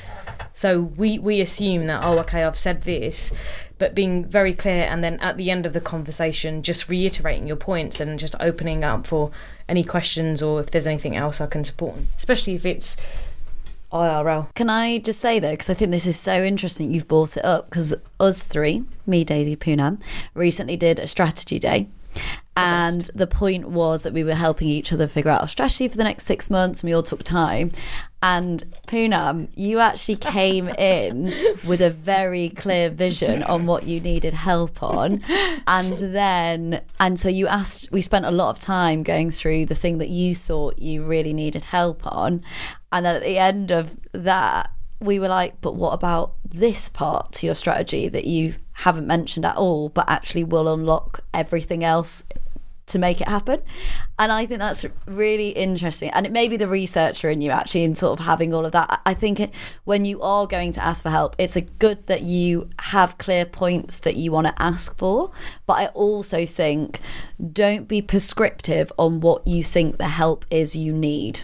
so 0.53 0.79
we 0.79 1.19
we 1.19 1.41
assume 1.41 1.87
that 1.87 2.05
oh, 2.05 2.17
okay, 2.19 2.45
I've 2.45 2.57
said 2.57 2.83
this, 2.83 3.33
but 3.77 3.93
being 3.93 4.23
very 4.23 4.53
clear, 4.53 4.83
and 4.83 5.03
then 5.03 5.19
at 5.19 5.35
the 5.35 5.51
end 5.51 5.65
of 5.65 5.73
the 5.73 5.81
conversation, 5.81 6.63
just 6.63 6.87
reiterating 6.87 7.47
your 7.47 7.57
points 7.57 7.99
and 7.99 8.17
just 8.17 8.35
opening 8.39 8.85
up 8.85 9.05
for 9.05 9.31
any 9.67 9.83
questions 9.83 10.41
or 10.41 10.61
if 10.61 10.71
there's 10.71 10.87
anything 10.87 11.17
else 11.17 11.41
I 11.41 11.47
can 11.47 11.65
support, 11.65 11.95
especially 12.15 12.55
if 12.55 12.65
it's 12.65 12.95
IRL. 13.91 14.53
Can 14.55 14.69
I 14.69 14.99
just 14.99 15.19
say 15.19 15.39
though, 15.39 15.51
because 15.51 15.69
I 15.69 15.73
think 15.73 15.91
this 15.91 16.05
is 16.05 16.17
so 16.17 16.41
interesting, 16.41 16.93
you've 16.93 17.09
brought 17.09 17.35
it 17.35 17.43
up 17.43 17.69
because 17.69 17.93
us 18.21 18.43
three, 18.43 18.85
me, 19.05 19.25
Daisy, 19.25 19.57
Poonam, 19.57 19.99
recently 20.33 20.77
did 20.77 20.97
a 20.97 21.07
strategy 21.07 21.59
day 21.59 21.89
and 22.57 23.01
the 23.13 23.27
point 23.27 23.69
was 23.69 24.03
that 24.03 24.13
we 24.13 24.23
were 24.23 24.35
helping 24.35 24.69
each 24.69 24.93
other 24.93 25.07
figure 25.07 25.31
out 25.31 25.41
our 25.41 25.47
strategy 25.47 25.87
for 25.87 25.97
the 25.97 26.03
next 26.03 26.25
six 26.25 26.49
months 26.49 26.81
and 26.81 26.89
we 26.89 26.93
all 26.93 27.03
took 27.03 27.23
time 27.23 27.71
and 28.25 28.65
Poonam, 28.87 29.49
you 29.53 29.77
actually 29.77 30.15
came 30.15 30.67
in 30.79 31.25
with 31.63 31.79
a 31.79 31.91
very 31.91 32.49
clear 32.49 32.89
vision 32.89 33.43
on 33.43 33.67
what 33.67 33.83
you 33.83 33.99
needed 33.99 34.33
help 34.33 34.81
on. 34.81 35.21
And 35.67 35.99
then, 35.99 36.81
and 36.99 37.19
so 37.19 37.29
you 37.29 37.45
asked, 37.45 37.91
we 37.91 38.01
spent 38.01 38.25
a 38.25 38.31
lot 38.31 38.49
of 38.49 38.59
time 38.59 39.03
going 39.03 39.29
through 39.29 39.67
the 39.67 39.75
thing 39.75 39.99
that 39.99 40.09
you 40.09 40.33
thought 40.33 40.79
you 40.79 41.03
really 41.03 41.33
needed 41.33 41.65
help 41.65 42.01
on. 42.03 42.43
And 42.91 43.05
then 43.05 43.15
at 43.15 43.21
the 43.21 43.37
end 43.37 43.71
of 43.71 43.95
that, 44.13 44.71
we 44.99 45.19
were 45.19 45.27
like, 45.27 45.61
but 45.61 45.75
what 45.75 45.91
about 45.91 46.33
this 46.43 46.89
part 46.89 47.31
to 47.33 47.45
your 47.45 47.53
strategy 47.53 48.09
that 48.09 48.25
you 48.25 48.55
haven't 48.75 49.07
mentioned 49.07 49.45
at 49.45 49.55
all, 49.55 49.89
but 49.89 50.09
actually 50.09 50.43
will 50.43 50.71
unlock 50.71 51.21
everything 51.33 51.83
else 51.83 52.23
to 52.87 52.99
make 52.99 53.19
it 53.19 53.27
happen. 53.27 53.61
And 54.19 54.31
I 54.31 54.45
think 54.45 54.59
that's 54.59 54.85
really 55.05 55.49
interesting. 55.49 56.09
And 56.11 56.25
it 56.25 56.31
may 56.31 56.47
be 56.47 56.57
the 56.57 56.67
researcher 56.67 57.29
in 57.29 57.41
you 57.41 57.51
actually 57.51 57.83
in 57.83 57.95
sort 57.95 58.19
of 58.19 58.25
having 58.25 58.53
all 58.53 58.65
of 58.65 58.73
that. 58.73 59.01
I 59.05 59.13
think 59.13 59.51
when 59.85 60.05
you 60.05 60.21
are 60.21 60.45
going 60.45 60.71
to 60.73 60.83
ask 60.83 61.03
for 61.03 61.09
help, 61.09 61.35
it's 61.37 61.55
a 61.55 61.61
good 61.61 62.05
that 62.07 62.21
you 62.21 62.69
have 62.79 63.17
clear 63.17 63.45
points 63.45 63.97
that 63.99 64.17
you 64.17 64.31
want 64.31 64.47
to 64.47 64.61
ask 64.61 64.95
for. 64.97 65.31
But 65.65 65.73
I 65.73 65.87
also 65.87 66.45
think 66.45 66.99
don't 67.51 67.87
be 67.87 68.01
prescriptive 68.01 68.91
on 68.97 69.19
what 69.19 69.47
you 69.47 69.63
think 69.63 69.97
the 69.97 70.09
help 70.09 70.45
is 70.51 70.75
you 70.75 70.93
need. 70.93 71.41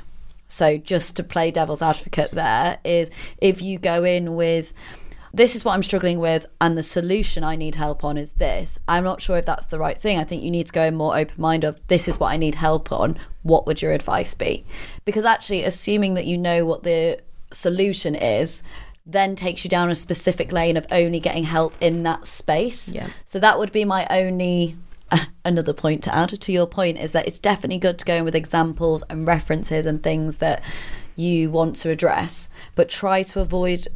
So 0.47 0.77
just 0.77 1.15
to 1.15 1.23
play 1.23 1.49
devil's 1.49 1.81
advocate 1.81 2.31
there 2.31 2.79
is 2.83 3.09
if 3.37 3.61
you 3.61 3.79
go 3.79 4.03
in 4.03 4.35
with 4.35 4.73
this 5.33 5.55
is 5.55 5.63
what 5.63 5.73
I'm 5.73 5.83
struggling 5.83 6.19
with, 6.19 6.45
and 6.59 6.77
the 6.77 6.83
solution 6.83 7.43
I 7.43 7.55
need 7.55 7.75
help 7.75 8.03
on 8.03 8.17
is 8.17 8.33
this. 8.33 8.77
I'm 8.87 9.03
not 9.03 9.21
sure 9.21 9.37
if 9.37 9.45
that's 9.45 9.67
the 9.67 9.79
right 9.79 9.97
thing. 9.97 10.17
I 10.17 10.23
think 10.23 10.43
you 10.43 10.51
need 10.51 10.67
to 10.67 10.73
go 10.73 10.83
in 10.83 10.95
more 10.95 11.17
open 11.17 11.41
mind 11.41 11.63
of 11.63 11.79
this 11.87 12.07
is 12.07 12.19
what 12.19 12.31
I 12.31 12.37
need 12.37 12.55
help 12.55 12.91
on. 12.91 13.17
What 13.43 13.65
would 13.65 13.81
your 13.81 13.93
advice 13.93 14.33
be? 14.33 14.65
Because 15.05 15.25
actually, 15.25 15.63
assuming 15.63 16.15
that 16.15 16.25
you 16.25 16.37
know 16.37 16.65
what 16.65 16.83
the 16.83 17.19
solution 17.51 18.15
is, 18.15 18.63
then 19.05 19.35
takes 19.35 19.63
you 19.63 19.69
down 19.69 19.89
a 19.89 19.95
specific 19.95 20.51
lane 20.51 20.77
of 20.77 20.85
only 20.91 21.19
getting 21.19 21.45
help 21.45 21.75
in 21.81 22.03
that 22.03 22.27
space. 22.27 22.91
Yeah. 22.91 23.07
So 23.25 23.39
that 23.39 23.57
would 23.57 23.71
be 23.71 23.85
my 23.85 24.05
only 24.09 24.75
another 25.45 25.73
point 25.73 26.03
to 26.03 26.15
add 26.15 26.29
to 26.29 26.51
your 26.51 26.67
point 26.67 26.97
is 26.97 27.11
that 27.13 27.27
it's 27.27 27.39
definitely 27.39 27.79
good 27.79 27.99
to 27.99 28.05
go 28.05 28.15
in 28.15 28.23
with 28.23 28.35
examples 28.35 29.03
and 29.09 29.27
references 29.27 29.85
and 29.85 30.03
things 30.03 30.37
that 30.37 30.61
you 31.15 31.51
want 31.51 31.75
to 31.77 31.89
address, 31.89 32.49
but 32.75 32.89
try 32.89 33.21
to 33.21 33.39
avoid 33.39 33.87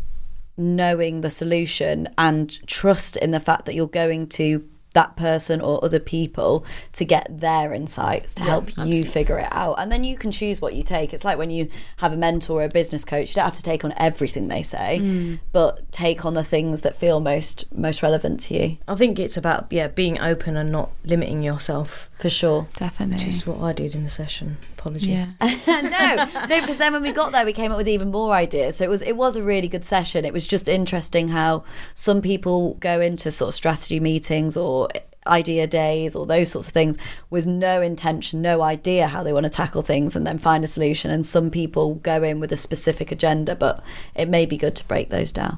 knowing 0.58 1.22
the 1.22 1.30
solution 1.30 2.08
and 2.18 2.66
trust 2.68 3.18
in 3.18 3.32
the 3.32 3.40
fact 3.40 3.66
that 3.66 3.76
you're 3.76 3.88
going 3.88 4.28
to 4.28 4.68
that 4.96 5.16
person 5.16 5.62
or 5.62 5.84
other 5.84 6.00
people 6.00 6.66
to 6.94 7.06
get 7.06 7.28
their 7.30 7.74
insights 7.74 8.34
to 8.34 8.44
yeah, 8.44 8.50
help 8.50 8.68
absolutely. 8.70 8.98
you 8.98 9.06
figure 9.06 9.38
it 9.38 9.48
out. 9.52 9.76
And 9.78 9.92
then 9.92 10.04
you 10.04 10.18
can 10.18 10.32
choose 10.32 10.62
what 10.62 10.74
you 10.74 10.84
take. 10.84 11.14
It's 11.14 11.24
like 11.24 11.38
when 11.38 11.52
you 11.52 11.70
have 11.98 12.14
a 12.14 12.18
mentor 12.18 12.62
or 12.62 12.64
a 12.64 12.70
business 12.70 13.06
coach, 13.06 13.30
you 13.30 13.36
don't 13.36 13.44
have 13.46 13.56
to 13.56 13.62
take 13.62 13.86
on 13.86 13.94
everything 13.98 14.48
they 14.48 14.64
say, 14.64 15.00
mm. 15.02 15.40
but 15.52 15.92
take 15.92 16.26
on 16.26 16.34
the 16.34 16.44
things 16.44 16.82
that 16.82 16.96
feel 16.96 17.20
most 17.20 17.72
most 17.76 18.02
relevant 18.02 18.40
to 18.42 18.56
you. 18.56 18.78
I 18.88 18.96
think 18.96 19.20
it's 19.20 19.38
about 19.38 19.68
yeah, 19.70 19.88
being 19.88 20.20
open 20.20 20.58
and 20.58 20.72
not 20.72 20.92
limiting 21.04 21.44
yourself. 21.44 22.10
For 22.20 22.30
sure. 22.30 22.68
Definitely. 22.78 23.26
Which 23.26 23.36
is 23.36 23.46
what 23.46 23.60
I 23.62 23.74
did 23.74 23.94
in 23.94 24.04
the 24.04 24.10
session. 24.10 24.58
Apologies. 24.78 25.10
Yeah. 25.10 25.28
no, 25.68 26.46
no, 26.48 26.62
because 26.62 26.78
then 26.78 26.94
when 26.94 27.02
we 27.02 27.12
got 27.12 27.34
there, 27.34 27.46
we 27.46 27.54
came 27.54 27.72
up 27.72 27.78
with 27.78 27.90
even 27.90 28.10
more 28.10 28.34
ideas. 28.34 28.78
So 28.78 28.86
it 28.86 28.90
was 28.90 29.02
it 29.02 29.18
was 29.18 29.36
a 29.36 29.44
really 29.44 29.68
good 29.68 29.84
session. 29.84 30.24
It 30.24 30.32
was 30.34 30.48
just 30.48 30.70
interesting 30.70 31.30
how 31.30 31.66
some 31.94 32.22
people 32.22 32.76
go 32.76 33.02
into 33.02 33.32
sort 33.32 33.50
of 33.50 33.56
strategy 33.56 34.00
meetings 34.00 34.56
or 34.56 34.88
idea 35.28 35.68
days 35.68 36.16
or 36.16 36.26
those 36.26 36.52
sorts 36.52 36.68
of 36.68 36.74
things 36.74 36.98
with 37.30 37.46
no 37.46 37.82
intention, 37.82 38.42
no 38.42 38.62
idea 38.62 39.08
how 39.08 39.24
they 39.24 39.34
want 39.34 39.44
to 39.46 39.50
tackle 39.50 39.82
things 39.82 40.16
and 40.16 40.26
then 40.26 40.38
find 40.38 40.64
a 40.64 40.68
solution. 40.68 41.12
And 41.12 41.26
some 41.26 41.50
people 41.50 41.96
go 41.96 42.24
in 42.24 42.40
with 42.40 42.52
a 42.52 42.58
specific 42.58 43.12
agenda, 43.12 43.56
but 43.56 43.84
it 44.16 44.30
may 44.30 44.46
be 44.46 44.58
good 44.58 44.76
to 44.76 44.88
break 44.88 45.10
those 45.10 45.32
down. 45.32 45.58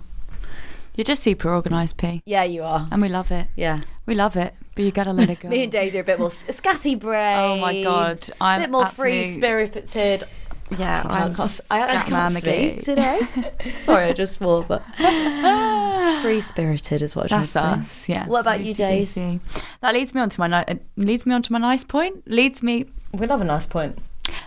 You're 0.96 1.06
just 1.06 1.22
super 1.22 1.54
organised, 1.54 1.98
P. 1.98 2.24
Yeah, 2.26 2.44
you 2.44 2.64
are. 2.64 2.88
And 2.92 3.02
we 3.02 3.10
love 3.10 3.32
it. 3.32 3.48
Yeah. 3.56 3.82
We 4.08 4.16
love 4.16 4.36
it. 4.36 4.56
But 4.78 4.86
you 4.86 4.92
gotta 4.92 5.12
let 5.12 5.28
it 5.30 5.40
go. 5.40 5.50
Me 5.50 5.64
and 5.64 5.72
Daisy 5.72 5.98
are 5.98 6.02
a 6.02 6.06
bit 6.06 6.20
more 6.20 6.30
scatty 6.30 7.00
brain. 7.00 7.38
Oh 7.40 7.58
my 7.60 7.82
god, 7.84 8.30
I'm 8.40 8.62
a 8.62 8.64
bit 8.66 8.72
more 8.72 8.86
free 8.86 9.24
spirited. 9.24 10.24
Yeah, 10.78 11.02
I 11.06 11.24
I'm 11.24 11.34
can't, 11.34 11.62
I 11.72 11.80
actually 11.80 12.12
can't 12.12 12.34
speak 12.34 12.82
today. 12.84 13.20
Sorry, 13.82 14.06
I 14.06 14.14
just 14.14 14.36
swore, 14.36 14.64
but 14.64 14.84
free 16.22 16.42
spirited 16.42 17.02
is 17.02 17.16
what 17.16 17.32
I 17.32 17.40
was 17.40 17.54
That's 17.54 17.80
us. 17.82 18.10
Yeah. 18.10 18.28
What 18.28 18.42
about 18.42 18.60
you, 18.62 18.76
Daisy? 18.76 19.20
Loosey-goosey. 19.22 19.40
That 19.82 19.94
leads 19.96 20.14
me 20.14 20.22
on 20.22 20.30
to 20.30 20.40
my 20.40 20.48
ni- 20.68 20.80
leads 20.96 21.26
me 21.26 21.34
on 21.34 21.42
to 21.42 21.52
my 21.54 21.58
nice 21.60 21.84
point. 21.84 22.30
Leads 22.30 22.62
me 22.62 22.86
We 23.14 23.26
love 23.26 23.42
a 23.42 23.46
nice 23.46 23.66
point. 23.66 23.98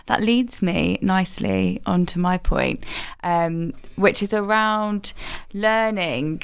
that 0.05 0.21
leads 0.21 0.61
me 0.61 0.97
nicely 1.01 1.81
onto 1.85 2.19
my 2.19 2.37
point, 2.37 2.83
um, 3.23 3.73
which 3.95 4.21
is 4.23 4.33
around 4.33 5.11
learning 5.53 6.43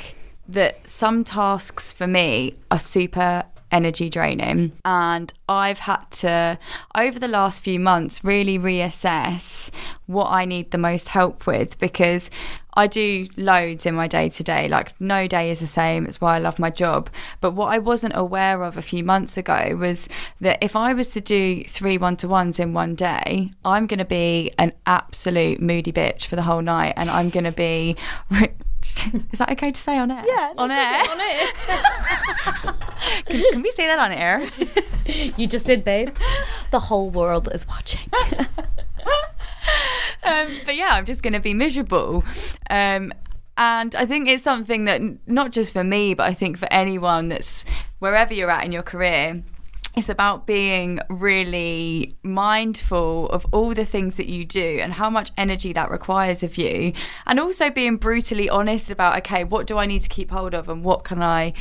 that 0.49 0.89
some 0.89 1.23
tasks 1.23 1.93
for 1.93 2.07
me 2.07 2.55
are 2.71 2.79
super 2.79 3.45
energy 3.71 4.09
draining. 4.09 4.71
And 4.85 5.33
I've 5.49 5.79
had 5.79 6.09
to 6.11 6.59
over 6.95 7.19
the 7.19 7.27
last 7.27 7.61
few 7.61 7.79
months 7.79 8.23
really 8.23 8.57
reassess 8.57 9.71
what 10.05 10.29
I 10.31 10.45
need 10.45 10.71
the 10.71 10.77
most 10.77 11.09
help 11.09 11.45
with 11.45 11.77
because 11.79 12.29
I 12.73 12.85
do 12.85 13.27
loads 13.37 13.87
in 13.87 13.95
my 13.95 14.07
day 14.07 14.29
to 14.29 14.43
day 14.43 14.67
like 14.67 14.99
no 15.01 15.25
day 15.27 15.49
is 15.49 15.59
the 15.61 15.67
same. 15.67 16.05
It's 16.05 16.21
why 16.21 16.35
I 16.35 16.39
love 16.39 16.59
my 16.59 16.69
job. 16.69 17.09
But 17.41 17.51
what 17.51 17.73
I 17.73 17.79
wasn't 17.79 18.15
aware 18.15 18.63
of 18.63 18.77
a 18.77 18.83
few 18.83 19.03
months 19.03 19.35
ago 19.35 19.75
was 19.75 20.07
that 20.41 20.59
if 20.61 20.75
I 20.75 20.93
was 20.93 21.09
to 21.09 21.21
do 21.21 21.63
three 21.63 21.97
one-to-ones 21.97 22.59
in 22.59 22.73
one 22.73 22.95
day 22.95 23.51
I'm 23.65 23.87
going 23.87 23.99
to 23.99 24.05
be 24.05 24.51
an 24.57 24.73
absolute 24.85 25.59
moody 25.59 25.91
bitch 25.91 26.25
for 26.25 26.35
the 26.35 26.43
whole 26.43 26.61
night 26.61 26.93
and 26.97 27.09
I'm 27.09 27.29
going 27.29 27.45
to 27.45 27.51
be 27.51 27.95
is 29.31 29.39
that 29.39 29.51
okay 29.51 29.71
to 29.71 29.79
say 29.79 29.97
on 29.97 30.11
air? 30.11 30.23
Yeah, 30.25 30.53
no, 30.55 30.63
on 30.63 30.71
air. 30.71 31.01
On 31.01 31.17
it. 31.19 31.55
Can, 33.27 33.43
can 33.51 33.61
we 33.61 33.71
say 33.71 33.87
that 33.87 33.99
on 33.99 34.11
air? 34.11 34.49
you 35.37 35.47
just 35.47 35.65
did, 35.65 35.83
babes. 35.83 36.21
The 36.71 36.79
whole 36.79 37.09
world 37.09 37.47
is 37.53 37.67
watching. 37.67 38.09
um, 40.23 40.47
but 40.65 40.75
yeah, 40.75 40.89
I'm 40.91 41.05
just 41.05 41.21
going 41.23 41.33
to 41.33 41.39
be 41.39 41.53
miserable. 41.53 42.23
Um, 42.69 43.13
and 43.57 43.95
I 43.95 44.05
think 44.05 44.27
it's 44.27 44.43
something 44.43 44.85
that 44.85 45.01
not 45.27 45.51
just 45.51 45.73
for 45.73 45.83
me, 45.83 46.13
but 46.13 46.27
I 46.27 46.33
think 46.33 46.57
for 46.57 46.67
anyone 46.71 47.29
that's 47.29 47.65
wherever 47.99 48.33
you're 48.33 48.51
at 48.51 48.65
in 48.65 48.71
your 48.71 48.83
career. 48.83 49.43
It's 49.97 50.09
about 50.09 50.45
being 50.45 50.99
really 51.09 52.13
mindful 52.21 53.29
of 53.29 53.47
all 53.51 53.73
the 53.73 53.83
things 53.83 54.17
that 54.17 54.27
you 54.29 54.45
do 54.45 54.77
and 54.79 54.93
how 54.93 55.09
much 55.09 55.31
energy 55.35 55.73
that 55.73 55.89
requires 55.89 56.43
of 56.43 56.55
you. 56.55 56.93
And 57.25 57.39
also 57.39 57.71
being 57.71 57.97
brutally 57.97 58.47
honest 58.47 58.91
about, 58.91 59.17
okay, 59.17 59.43
what 59.43 59.65
do 59.65 59.79
I 59.79 59.87
need 59.87 60.03
to 60.03 60.09
keep 60.09 60.29
hold 60.29 60.53
of 60.53 60.69
and 60.69 60.83
what 60.83 61.03
can 61.03 61.23
I 61.23 61.53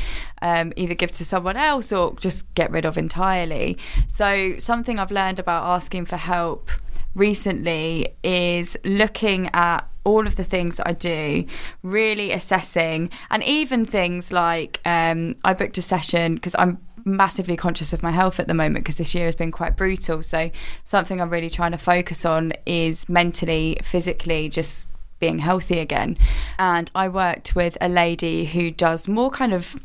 um, 0.42 0.74
either 0.76 0.92
give 0.92 1.12
to 1.12 1.24
someone 1.24 1.56
else 1.56 1.94
or 1.94 2.14
just 2.16 2.52
get 2.52 2.70
rid 2.70 2.84
of 2.84 2.98
entirely. 2.98 3.78
So, 4.06 4.58
something 4.58 4.98
I've 4.98 5.10
learned 5.10 5.38
about 5.38 5.64
asking 5.74 6.04
for 6.04 6.18
help 6.18 6.70
recently 7.14 8.16
is 8.22 8.76
looking 8.84 9.48
at 9.54 9.88
all 10.04 10.26
of 10.26 10.36
the 10.36 10.44
things 10.44 10.78
I 10.84 10.92
do, 10.92 11.46
really 11.82 12.32
assessing, 12.32 13.08
and 13.30 13.42
even 13.42 13.86
things 13.86 14.30
like 14.30 14.78
um, 14.84 15.36
I 15.42 15.54
booked 15.54 15.78
a 15.78 15.82
session 15.82 16.34
because 16.34 16.54
I'm 16.58 16.78
massively 17.06 17.56
conscious 17.56 17.92
of 17.92 18.02
my 18.02 18.10
health 18.10 18.40
at 18.40 18.48
the 18.48 18.54
moment 18.54 18.84
because 18.84 18.96
this 18.96 19.14
year 19.14 19.26
has 19.26 19.34
been 19.34 19.52
quite 19.52 19.76
brutal. 19.76 20.22
So, 20.22 20.50
something 20.84 21.20
I'm 21.20 21.30
really 21.30 21.50
trying 21.50 21.72
to 21.72 21.78
focus 21.78 22.24
on 22.24 22.52
is 22.66 23.08
mentally, 23.08 23.78
physically, 23.82 24.48
just 24.48 24.86
being 25.18 25.38
healthy 25.38 25.78
again. 25.78 26.18
And 26.58 26.90
I 26.94 27.08
worked 27.08 27.54
with 27.54 27.78
a 27.80 27.88
lady 27.88 28.44
who 28.44 28.70
does 28.70 29.08
more 29.08 29.30
kind 29.30 29.54
of 29.54 29.76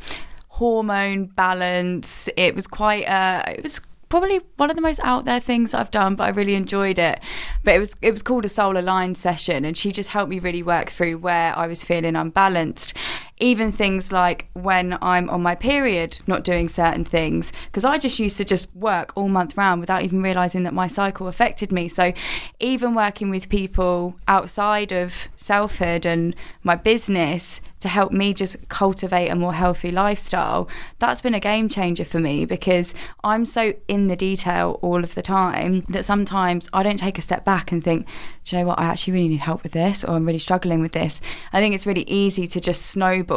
hormone 0.49 1.25
balance. 1.25 2.27
It 2.35 2.55
was 2.55 2.67
quite 2.67 3.05
uh 3.05 3.43
it 3.47 3.63
was 3.63 3.79
probably 4.11 4.41
one 4.57 4.69
of 4.69 4.75
the 4.75 4.81
most 4.81 4.99
out 5.03 5.25
there 5.25 5.39
things 5.39 5.73
I've 5.73 5.89
done, 5.89 6.15
but 6.15 6.25
I 6.25 6.29
really 6.29 6.53
enjoyed 6.53 6.99
it. 6.99 7.19
But 7.63 7.75
it 7.75 7.79
was 7.79 7.95
it 8.01 8.11
was 8.11 8.21
called 8.21 8.45
a 8.45 8.49
soul 8.49 8.77
aligned 8.77 9.17
session, 9.17 9.65
and 9.65 9.75
she 9.75 9.91
just 9.91 10.09
helped 10.09 10.29
me 10.29 10.37
really 10.37 10.61
work 10.61 10.89
through 10.89 11.17
where 11.17 11.57
I 11.57 11.65
was 11.65 11.83
feeling 11.83 12.15
unbalanced. 12.15 12.93
Even 13.41 13.71
things 13.71 14.11
like 14.11 14.47
when 14.53 14.97
I'm 15.01 15.29
on 15.29 15.41
my 15.41 15.55
period, 15.55 16.19
not 16.27 16.43
doing 16.43 16.69
certain 16.69 17.03
things, 17.03 17.51
because 17.65 17.83
I 17.83 17.97
just 17.97 18.19
used 18.19 18.37
to 18.37 18.45
just 18.45 18.73
work 18.75 19.11
all 19.15 19.27
month 19.27 19.57
round 19.57 19.81
without 19.81 20.03
even 20.03 20.21
realizing 20.21 20.63
that 20.63 20.73
my 20.73 20.87
cycle 20.87 21.27
affected 21.27 21.71
me. 21.71 21.87
So, 21.87 22.13
even 22.59 22.95
working 22.95 23.29
with 23.29 23.49
people 23.49 24.15
outside 24.27 24.91
of 24.91 25.27
selfhood 25.37 26.05
and 26.05 26.35
my 26.63 26.75
business 26.75 27.59
to 27.81 27.89
help 27.89 28.11
me 28.11 28.31
just 28.31 28.55
cultivate 28.69 29.29
a 29.29 29.35
more 29.35 29.53
healthy 29.53 29.91
lifestyle, 29.91 30.69
that's 30.99 31.19
been 31.19 31.33
a 31.33 31.39
game 31.39 31.67
changer 31.67 32.05
for 32.05 32.19
me 32.19 32.45
because 32.45 32.93
I'm 33.23 33.43
so 33.43 33.73
in 33.87 34.07
the 34.07 34.15
detail 34.15 34.77
all 34.83 35.03
of 35.03 35.15
the 35.15 35.23
time 35.23 35.83
that 35.89 36.05
sometimes 36.05 36.69
I 36.73 36.83
don't 36.83 36.99
take 36.99 37.17
a 37.17 37.23
step 37.23 37.43
back 37.43 37.71
and 37.71 37.83
think, 37.83 38.05
do 38.45 38.55
you 38.55 38.61
know 38.61 38.67
what, 38.67 38.79
I 38.79 38.83
actually 38.83 39.13
really 39.13 39.29
need 39.29 39.41
help 39.41 39.63
with 39.63 39.71
this 39.71 40.03
or 40.03 40.11
I'm 40.11 40.25
really 40.27 40.37
struggling 40.39 40.81
with 40.81 40.91
this. 40.91 41.21
I 41.51 41.59
think 41.59 41.73
it's 41.73 41.87
really 41.87 42.07
easy 42.07 42.45
to 42.47 42.61
just 42.61 42.83
snowball 42.83 43.30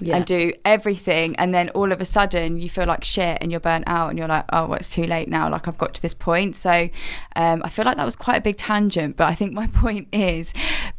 Yeah. 0.00 0.16
and 0.16 0.26
do 0.26 0.52
everything 0.64 1.36
and 1.36 1.54
then 1.54 1.68
all 1.70 1.92
of 1.92 2.00
a 2.00 2.04
sudden 2.04 2.58
you 2.58 2.68
feel 2.68 2.86
like 2.86 3.04
shit 3.04 3.38
and 3.40 3.50
you're 3.50 3.60
burnt 3.60 3.84
out 3.86 4.10
and 4.10 4.18
you're 4.18 4.28
like, 4.28 4.44
oh, 4.52 4.66
well, 4.66 4.78
it's 4.78 4.88
too 4.88 5.04
late 5.04 5.28
now. 5.28 5.48
Like 5.50 5.68
I've 5.68 5.78
got 5.78 5.94
to 5.94 6.02
this 6.02 6.14
point. 6.14 6.56
So 6.56 6.88
um, 7.36 7.62
I 7.64 7.68
feel 7.68 7.84
like 7.84 7.96
that 7.96 8.04
was 8.04 8.16
quite 8.16 8.36
a 8.36 8.40
big 8.40 8.56
tangent, 8.56 9.16
but 9.16 9.28
I 9.28 9.34
think 9.34 9.52
my 9.52 9.66
point 9.82 10.08
is 10.12 10.52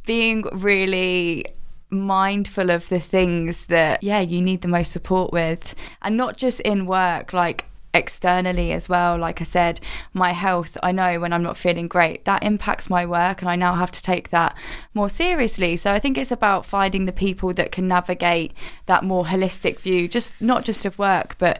being 0.05 0.43
really 0.53 1.45
mindful 1.89 2.69
of 2.69 2.89
the 2.89 2.99
things 2.99 3.67
that 3.67 4.03
yeah 4.03 4.19
you 4.19 4.41
need 4.41 4.62
the 4.62 4.67
most 4.67 4.91
support 4.91 5.31
with 5.31 5.73
and 6.01 6.17
not 6.17 6.36
just 6.36 6.60
in 6.62 6.86
work 6.86 7.31
like 7.31 7.63
externally 7.97 8.71
as 8.71 8.88
well. 8.88 9.17
Like 9.17 9.41
i 9.41 9.43
said 9.43 9.79
my 10.13 10.31
health 10.31 10.77
i 10.83 10.91
know 10.91 11.19
when 11.19 11.33
i'm 11.33 11.43
not 11.43 11.57
feeling 11.57 11.88
great 11.88 12.25
that 12.25 12.43
impacts 12.43 12.89
my 12.89 13.05
work 13.05 13.41
and 13.41 13.49
i 13.49 13.55
now 13.55 13.75
have 13.75 13.91
to 13.91 14.01
take 14.01 14.29
that 14.29 14.55
more 14.93 15.10
seriously. 15.10 15.75
So 15.77 15.91
i 15.91 15.99
think 15.99 16.17
it's 16.17 16.31
about 16.31 16.65
finding 16.65 17.05
the 17.05 17.12
people 17.12 17.53
that 17.53 17.71
can 17.71 17.88
navigate 17.88 18.53
that 18.86 19.03
more 19.03 19.25
holistic 19.25 19.79
view 19.79 20.07
just 20.07 20.39
not 20.41 20.63
just 20.63 20.86
of 20.86 20.97
work 20.99 21.36
but 21.38 21.60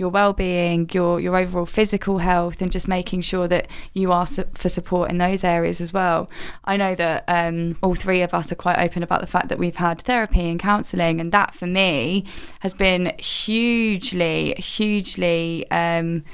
your 0.00 0.08
well-being, 0.08 0.88
your 0.92 1.20
your 1.20 1.36
overall 1.36 1.66
physical 1.66 2.18
health, 2.18 2.60
and 2.62 2.72
just 2.72 2.88
making 2.88 3.20
sure 3.20 3.46
that 3.46 3.68
you 3.92 4.12
ask 4.12 4.40
for 4.54 4.68
support 4.68 5.10
in 5.10 5.18
those 5.18 5.44
areas 5.44 5.80
as 5.80 5.92
well. 5.92 6.28
I 6.64 6.76
know 6.76 6.94
that 6.96 7.24
um, 7.28 7.76
all 7.82 7.94
three 7.94 8.22
of 8.22 8.34
us 8.34 8.50
are 8.50 8.56
quite 8.56 8.78
open 8.78 9.02
about 9.02 9.20
the 9.20 9.26
fact 9.26 9.48
that 9.50 9.58
we've 9.58 9.76
had 9.76 10.00
therapy 10.00 10.48
and 10.48 10.58
counselling, 10.58 11.20
and 11.20 11.30
that 11.32 11.54
for 11.54 11.66
me 11.66 12.24
has 12.60 12.74
been 12.74 13.12
hugely, 13.18 14.54
hugely. 14.54 15.70
Um, 15.70 16.24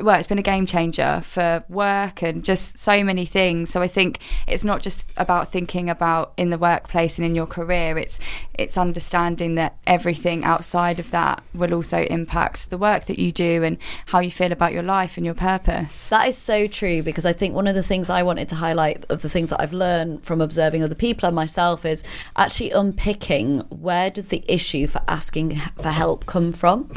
well, 0.00 0.18
it's 0.18 0.28
been 0.28 0.38
a 0.38 0.42
game 0.42 0.66
changer 0.66 1.22
for 1.24 1.64
work 1.68 2.22
and 2.22 2.44
just 2.44 2.78
so 2.78 3.02
many 3.02 3.26
things. 3.26 3.70
So 3.70 3.82
I 3.82 3.88
think 3.88 4.20
it's 4.46 4.64
not 4.64 4.82
just 4.82 5.12
about 5.16 5.52
thinking 5.52 5.88
about 5.88 6.32
in 6.36 6.50
the 6.50 6.58
workplace 6.58 7.18
and 7.18 7.26
in 7.26 7.34
your 7.34 7.46
career. 7.46 7.98
It's 7.98 8.18
it's 8.54 8.78
understanding 8.78 9.54
that 9.56 9.76
everything 9.86 10.44
outside 10.44 10.98
of 10.98 11.10
that 11.10 11.42
will 11.54 11.74
also 11.74 12.04
impact 12.04 12.70
the 12.70 12.78
work 12.78 13.06
that 13.06 13.18
you 13.18 13.32
do 13.32 13.62
and 13.62 13.78
how 14.06 14.20
you 14.20 14.30
feel 14.30 14.52
about 14.52 14.72
your 14.72 14.82
life 14.82 15.16
and 15.16 15.26
your 15.26 15.34
purpose. 15.34 16.08
That 16.08 16.28
is 16.28 16.38
so 16.38 16.66
true 16.66 17.02
because 17.02 17.26
I 17.26 17.32
think 17.32 17.54
one 17.54 17.66
of 17.66 17.74
the 17.74 17.82
things 17.82 18.10
I 18.10 18.22
wanted 18.22 18.48
to 18.50 18.54
highlight 18.56 19.04
of 19.08 19.22
the 19.22 19.28
things 19.28 19.50
that 19.50 19.60
I've 19.60 19.72
learned 19.72 20.24
from 20.24 20.40
observing 20.40 20.82
other 20.82 20.94
people 20.94 21.26
and 21.26 21.36
myself 21.36 21.84
is 21.84 22.02
actually 22.36 22.70
unpicking 22.70 23.60
where 23.70 24.10
does 24.10 24.28
the 24.28 24.44
issue 24.48 24.86
for 24.86 25.02
asking 25.08 25.56
for 25.80 25.90
help 25.90 26.26
come 26.26 26.52
from. 26.52 26.90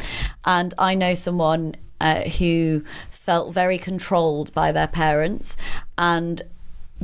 And 0.45 0.73
I 0.77 0.95
know 0.95 1.13
someone 1.13 1.75
uh, 1.99 2.21
who 2.21 2.83
felt 3.09 3.53
very 3.53 3.77
controlled 3.77 4.53
by 4.53 4.71
their 4.71 4.87
parents 4.87 5.57
and 5.97 6.43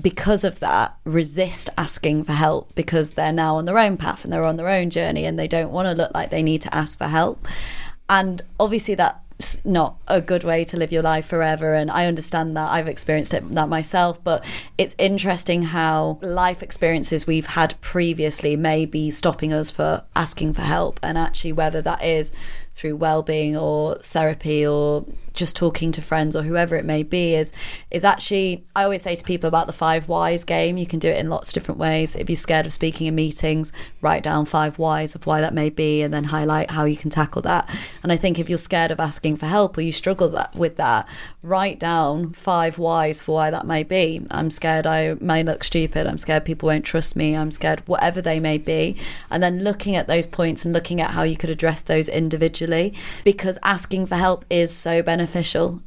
because 0.02 0.44
of 0.44 0.60
that 0.60 0.98
resist 1.06 1.70
asking 1.78 2.24
for 2.24 2.34
help 2.34 2.74
because 2.76 3.12
they're 3.12 3.32
now 3.32 3.56
on 3.56 3.66
their 3.66 3.80
own 3.80 3.98
path 3.98 4.24
and 4.24 4.34
they're 4.34 4.44
on 4.44 4.58
their 4.58 4.70
own 4.70 4.90
journey 4.90 5.26
and 5.26 5.40
they 5.40 5.48
don't 5.48 5.72
want 5.72 5.88
to 5.88 5.94
look 5.94 6.12
like 6.14 6.30
they 6.30 6.44
need 6.44 6.62
to 6.62 6.76
ask 6.76 6.98
for 6.98 7.08
help. 7.08 7.48
And 8.10 8.42
obviously 8.60 8.96
that's 8.96 9.58
not 9.64 9.98
a 10.08 10.22
good 10.22 10.44
way 10.44 10.64
to 10.64 10.78
live 10.78 10.92
your 10.92 11.02
life 11.02 11.26
forever 11.26 11.74
and 11.74 11.92
i 11.92 12.06
understand 12.06 12.56
that 12.56 12.70
i've 12.72 12.88
experienced 12.88 13.34
it 13.34 13.52
that 13.52 13.68
myself 13.68 14.24
but 14.24 14.46
it's 14.78 14.96
interesting 14.98 15.62
how 15.62 16.18
life 16.22 16.64
experiences 16.64 17.28
we've 17.28 17.48
had 17.48 17.80
previously 17.82 18.56
may 18.56 18.86
be 18.86 19.12
stopping 19.12 19.52
us 19.52 19.70
for 19.70 20.02
asking 20.16 20.54
for 20.54 20.62
help 20.62 21.02
and 21.04 21.18
actually 21.18 21.52
whether 21.52 21.82
that 21.82 22.02
is 22.02 22.32
through 22.76 22.98
well-being 22.98 23.56
or 23.56 23.96
therapy 24.00 24.68
or 24.68 25.06
just 25.36 25.56
talking 25.56 25.92
to 25.92 26.02
friends 26.02 26.36
or 26.36 26.44
whoever 26.44 26.76
it 26.76 26.86
may 26.86 27.04
be 27.04 27.36
is 27.36 27.52
is 27.92 28.04
actually 28.04 28.64
I 28.76 28.84
always 28.84 29.02
say 29.02 29.16
to 29.16 29.24
people 29.24 29.48
about 29.48 29.68
the 29.68 29.74
five 29.74 30.08
whys 30.08 30.44
game 30.44 30.78
you 30.78 30.88
can 30.88 31.00
do 31.00 31.10
it 31.10 31.18
in 31.18 31.30
lots 31.30 31.50
of 31.50 31.54
different 31.54 31.80
ways. 31.80 32.16
If 32.16 32.30
you're 32.30 32.36
scared 32.36 32.66
of 32.66 32.74
speaking 32.74 33.08
in 33.08 33.16
meetings 33.16 33.72
write 34.02 34.24
down 34.24 34.46
five 34.46 34.80
whys 34.80 35.16
of 35.16 35.26
why 35.26 35.42
that 35.42 35.54
may 35.54 35.70
be 35.70 36.02
and 36.02 36.14
then 36.14 36.26
highlight 36.26 36.72
how 36.72 36.86
you 36.86 36.98
can 36.98 37.10
tackle 37.10 37.42
that. 37.44 37.70
And 38.04 38.12
I 38.12 38.18
think 38.18 38.40
if 38.40 38.50
you're 38.50 38.58
scared 38.58 38.92
of 38.92 39.00
asking 39.00 39.38
for 39.38 39.46
help 39.46 39.78
or 39.78 39.82
you 39.82 39.92
struggle 39.92 40.30
that 40.30 40.56
with 40.56 40.78
that 40.78 41.08
write 41.44 41.80
down 41.80 42.34
five 42.34 42.78
whys 42.78 43.22
for 43.22 43.36
why 43.36 43.52
that 43.52 43.68
may 43.68 43.84
be. 43.84 44.26
I'm 44.32 44.50
scared 44.50 44.88
I 44.88 45.16
may 45.16 45.44
look 45.44 45.64
stupid. 45.64 46.08
I'm 46.08 46.18
scared 46.18 46.46
people 46.46 46.68
won't 46.68 46.86
trust 46.86 47.16
me. 47.16 47.36
I'm 47.36 47.52
scared 47.52 47.84
whatever 47.88 48.22
they 48.22 48.40
may 48.40 48.58
be. 48.58 48.98
And 49.30 49.44
then 49.44 49.64
looking 49.64 49.96
at 49.96 50.08
those 50.08 50.26
points 50.26 50.66
and 50.66 50.74
looking 50.74 51.02
at 51.02 51.12
how 51.12 51.24
you 51.24 51.38
could 51.38 51.50
address 51.50 51.82
those 51.82 52.10
individually 52.10 52.94
because 53.24 53.60
asking 53.64 54.08
for 54.08 54.16
help 54.16 54.46
is 54.50 54.74
so 54.74 55.04
beneficial. 55.04 55.25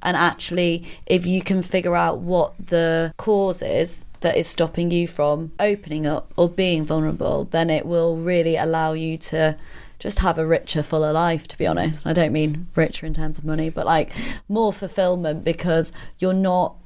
And 0.03 0.17
actually, 0.17 0.85
if 1.07 1.27
you 1.27 1.43
can 1.43 1.63
figure 1.63 1.97
out 1.97 2.21
what 2.21 2.55
the 2.69 3.13
cause 3.17 3.63
is 3.63 4.05
that 4.21 4.37
is 4.37 4.47
stopping 4.47 4.91
you 4.91 5.07
from 5.07 5.53
opening 5.61 6.07
up 6.07 6.33
or 6.37 6.49
being 6.49 6.85
vulnerable, 6.85 7.45
then 7.45 7.71
it 7.71 7.87
will 7.87 8.17
really 8.17 8.57
allow 8.57 8.93
you 8.93 9.17
to 9.19 9.57
just 9.99 10.21
have 10.21 10.39
a 10.39 10.47
richer, 10.47 10.83
fuller 10.83 11.13
life, 11.13 11.49
to 11.49 11.59
be 11.59 11.67
honest. 11.67 12.07
I 12.07 12.13
don't 12.13 12.33
mean 12.33 12.69
richer 12.75 13.07
in 13.07 13.15
terms 13.15 13.39
of 13.39 13.45
money, 13.45 13.71
but 13.71 13.87
like 13.87 14.13
more 14.49 14.73
fulfillment 14.73 15.45
because 15.45 15.93
you're 16.19 16.33
not 16.33 16.77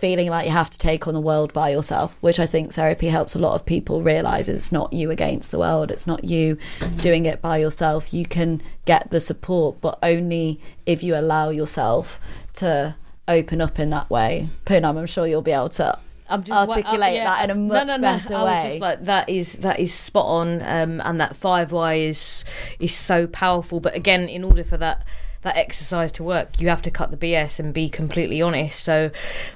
feeling 0.00 0.30
like 0.30 0.46
you 0.46 0.52
have 0.52 0.70
to 0.70 0.78
take 0.78 1.06
on 1.06 1.14
the 1.14 1.20
world 1.20 1.52
by 1.52 1.70
yourself, 1.70 2.16
which 2.20 2.40
I 2.40 2.46
think 2.46 2.72
therapy 2.72 3.08
helps 3.08 3.34
a 3.34 3.38
lot 3.38 3.54
of 3.54 3.66
people 3.66 4.02
realize 4.02 4.48
it's 4.48 4.72
not 4.72 4.92
you 4.92 5.10
against 5.10 5.50
the 5.50 5.58
world. 5.58 5.90
It's 5.90 6.06
not 6.06 6.24
you 6.24 6.56
doing 6.96 7.26
it 7.26 7.42
by 7.42 7.58
yourself. 7.58 8.14
You 8.14 8.24
can 8.24 8.62
get 8.86 9.10
the 9.10 9.20
support, 9.20 9.80
but 9.80 9.98
only 10.02 10.60
if 10.86 11.02
you 11.02 11.14
allow 11.14 11.50
yourself 11.50 12.18
to 12.54 12.96
open 13.28 13.60
up 13.60 13.78
in 13.78 13.90
that 13.90 14.08
way. 14.08 14.48
Poonam, 14.64 14.96
I'm 14.96 15.06
sure 15.06 15.26
you'll 15.26 15.42
be 15.42 15.52
able 15.52 15.68
to 15.70 15.98
I'm 16.30 16.44
just 16.44 16.70
articulate 16.70 17.14
yeah. 17.14 17.24
that 17.24 17.44
in 17.44 17.50
a 17.50 17.54
much 17.54 17.86
no, 17.86 17.96
no, 17.96 17.96
no. 17.96 18.18
better 18.18 18.34
I 18.36 18.44
way. 18.44 18.68
just 18.68 18.80
like 18.80 19.04
that 19.04 19.28
is 19.28 19.58
that 19.58 19.80
is 19.80 19.92
spot 19.92 20.26
on, 20.26 20.62
um, 20.62 21.02
and 21.04 21.20
that 21.20 21.36
five 21.36 21.72
why 21.72 21.94
is 21.94 22.44
is 22.78 22.94
so 22.94 23.26
powerful. 23.26 23.80
But 23.80 23.94
again, 23.96 24.28
in 24.28 24.44
order 24.44 24.64
for 24.64 24.76
that 24.78 25.04
that 25.42 25.56
exercise 25.56 26.12
to 26.12 26.24
work, 26.24 26.60
you 26.60 26.68
have 26.68 26.82
to 26.82 26.90
cut 26.90 27.10
the 27.10 27.16
BS 27.16 27.58
and 27.58 27.72
be 27.72 27.88
completely 27.88 28.42
honest. 28.42 28.80
So 28.80 29.10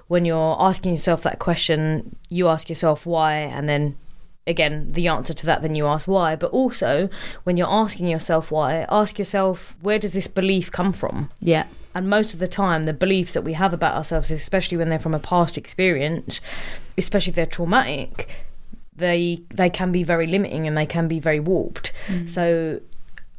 when 0.08 0.24
you're 0.24 0.56
asking 0.58 0.92
yourself 0.92 1.22
that 1.24 1.38
question, 1.38 2.16
you 2.30 2.48
ask 2.48 2.68
yourself 2.68 3.04
why, 3.04 3.34
and 3.34 3.68
then 3.68 3.96
again 4.46 4.92
the 4.92 5.08
answer 5.08 5.32
to 5.32 5.46
that 5.46 5.62
then 5.62 5.74
you 5.74 5.86
ask 5.86 6.06
why 6.06 6.36
but 6.36 6.50
also 6.50 7.08
when 7.44 7.56
you're 7.56 7.70
asking 7.70 8.06
yourself 8.06 8.50
why 8.50 8.84
ask 8.90 9.18
yourself 9.18 9.74
where 9.80 9.98
does 9.98 10.12
this 10.12 10.26
belief 10.26 10.70
come 10.70 10.92
from 10.92 11.30
yeah. 11.40 11.64
and 11.94 12.08
most 12.08 12.34
of 12.34 12.40
the 12.40 12.46
time 12.46 12.84
the 12.84 12.92
beliefs 12.92 13.32
that 13.32 13.42
we 13.42 13.54
have 13.54 13.72
about 13.72 13.94
ourselves 13.94 14.30
especially 14.30 14.76
when 14.76 14.90
they're 14.90 14.98
from 14.98 15.14
a 15.14 15.18
past 15.18 15.56
experience 15.56 16.40
especially 16.98 17.30
if 17.30 17.36
they're 17.36 17.46
traumatic 17.46 18.28
they 18.94 19.40
they 19.48 19.70
can 19.70 19.90
be 19.90 20.02
very 20.02 20.26
limiting 20.26 20.68
and 20.68 20.76
they 20.76 20.86
can 20.86 21.08
be 21.08 21.18
very 21.18 21.40
warped 21.40 21.92
mm. 22.08 22.28
so 22.28 22.80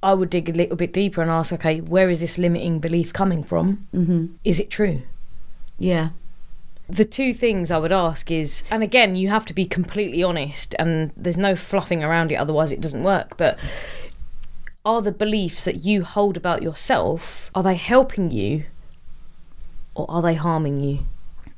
i 0.09 0.13
would 0.13 0.29
dig 0.29 0.47
a 0.49 0.53
little 0.61 0.75
bit 0.77 0.93
deeper 0.93 1.21
and 1.21 1.31
ask 1.31 1.51
okay 1.53 1.81
where 1.81 2.09
is 2.09 2.19
this 2.21 2.37
limiting 2.37 2.79
belief 2.79 3.11
coming 3.21 3.43
from 3.43 3.67
hmm 3.91 4.25
is 4.43 4.59
it 4.63 4.69
true 4.69 5.01
Yeah. 5.79 6.09
the 6.87 7.03
two 7.17 7.33
things 7.33 7.71
I 7.71 7.79
would 7.83 7.91
ask 7.91 8.29
is, 8.31 8.63
and 8.69 8.83
again, 8.83 9.15
you 9.21 9.27
have 9.29 9.45
to 9.47 9.55
be 9.61 9.65
completely 9.77 10.21
honest, 10.23 10.75
and 10.77 11.11
there's 11.17 11.35
no 11.47 11.55
fluffing 11.55 12.03
around 12.03 12.31
it, 12.31 12.35
otherwise 12.43 12.71
it 12.71 12.79
doesn't 12.85 13.03
work. 13.13 13.29
But 13.37 13.57
are 14.91 15.01
the 15.01 15.11
beliefs 15.23 15.65
that 15.65 15.83
you 15.87 16.03
hold 16.03 16.37
about 16.37 16.61
yourself 16.61 17.49
are 17.55 17.63
they 17.63 17.73
helping 17.93 18.29
you, 18.39 18.65
or 19.95 20.05
are 20.07 20.21
they 20.21 20.35
harming 20.35 20.77
you? 20.87 20.99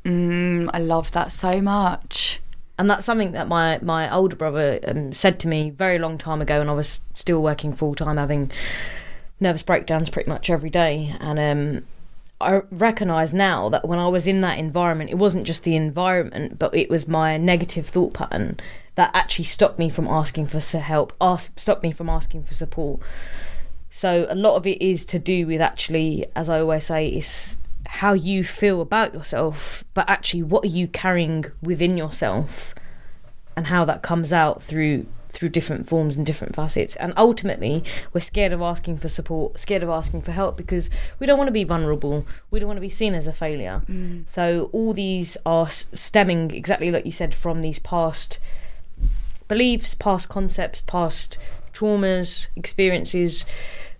Mm, 0.05 0.69
I 0.73 0.79
love 0.79 1.11
that 1.11 1.29
so 1.33 1.61
much. 1.61 2.39
And 2.77 2.89
that's 2.89 3.05
something 3.05 3.31
that 3.31 3.47
my 3.47 3.79
my 3.81 4.13
older 4.13 4.35
brother 4.35 4.79
um, 4.87 5.11
said 5.13 5.39
to 5.39 5.47
me 5.47 5.71
very 5.71 5.97
long 5.97 6.17
time 6.17 6.41
ago, 6.41 6.59
when 6.59 6.69
I 6.69 6.73
was 6.73 7.01
still 7.13 7.41
working 7.41 7.73
full 7.73 7.95
time, 7.95 8.17
having 8.17 8.51
nervous 9.39 9.63
breakdowns 9.63 10.09
pretty 10.09 10.29
much 10.29 10.49
every 10.49 10.69
day, 10.69 11.15
and 11.19 11.39
um, 11.39 11.85
I 12.39 12.61
recognise 12.69 13.33
now 13.33 13.69
that 13.69 13.87
when 13.87 13.97
I 13.97 14.07
was 14.07 14.27
in 14.27 14.41
that 14.41 14.59
environment, 14.59 15.09
it 15.09 15.17
wasn't 15.17 15.47
just 15.47 15.63
the 15.63 15.75
environment, 15.75 16.59
but 16.59 16.75
it 16.75 16.89
was 16.89 17.07
my 17.07 17.37
negative 17.37 17.87
thought 17.87 18.13
pattern 18.13 18.59
that 18.95 19.09
actually 19.13 19.45
stopped 19.45 19.79
me 19.79 19.89
from 19.89 20.07
asking 20.07 20.45
for 20.45 20.59
help, 20.77 21.13
ask, 21.19 21.57
stopped 21.57 21.83
me 21.83 21.91
from 21.91 22.09
asking 22.09 22.43
for 22.43 22.53
support. 22.53 22.99
So 23.89 24.27
a 24.29 24.35
lot 24.35 24.55
of 24.55 24.67
it 24.67 24.81
is 24.81 25.05
to 25.05 25.19
do 25.19 25.47
with 25.47 25.61
actually, 25.61 26.25
as 26.35 26.49
I 26.49 26.59
always 26.59 26.85
say, 26.85 27.07
is 27.07 27.57
how 27.87 28.13
you 28.13 28.43
feel 28.43 28.81
about 28.81 29.13
yourself, 29.13 29.83
but 29.93 30.09
actually 30.09 30.43
what 30.43 30.63
are 30.63 30.69
you 30.69 30.87
carrying 30.87 31.45
within 31.61 31.97
yourself, 31.97 32.75
and 33.55 33.67
how 33.67 33.85
that 33.85 34.01
comes 34.01 34.31
out 34.31 34.61
through 34.61 35.05
through 35.29 35.49
different 35.49 35.87
forms 35.87 36.17
and 36.17 36.25
different 36.25 36.55
facets. 36.55 36.95
And 36.95 37.13
ultimately, 37.15 37.83
we're 38.11 38.21
scared 38.21 38.53
of 38.53 38.61
asking 38.61 38.97
for 38.97 39.07
support, 39.07 39.59
scared 39.59 39.83
of 39.83 39.89
asking 39.89 40.21
for 40.21 40.31
help 40.31 40.57
because 40.57 40.89
we 41.19 41.27
don't 41.27 41.37
want 41.37 41.47
to 41.47 41.53
be 41.53 41.63
vulnerable. 41.63 42.25
We 42.49 42.59
don't 42.59 42.67
want 42.67 42.77
to 42.77 42.81
be 42.81 42.89
seen 42.89 43.13
as 43.13 43.27
a 43.27 43.33
failure. 43.33 43.83
Mm. 43.87 44.27
So 44.27 44.71
all 44.73 44.93
these 44.93 45.37
are 45.45 45.69
stemming 45.69 46.51
exactly 46.51 46.89
like 46.89 47.05
you 47.05 47.11
said 47.11 47.35
from 47.35 47.61
these 47.61 47.77
past 47.77 48.39
beliefs, 49.47 49.93
past 49.93 50.27
concepts, 50.27 50.81
past 50.81 51.37
traumas, 51.71 52.47
experiences. 52.55 53.45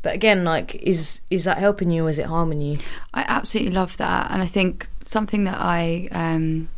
But 0.02 0.14
again, 0.14 0.44
like, 0.44 0.76
is 0.76 1.22
is 1.30 1.44
that 1.46 1.58
helping 1.58 1.92
you 1.92 2.06
or 2.06 2.10
is 2.10 2.20
it 2.20 2.28
harming 2.28 2.62
you? 2.62 2.78
I 3.14 3.26
absolutely 3.28 3.74
love 3.74 3.98
that, 3.98 4.32
and 4.32 4.42
I 4.42 4.48
think 4.48 4.88
something 5.02 5.44
that 5.46 5.58
I 5.60 6.08
um, 6.12 6.70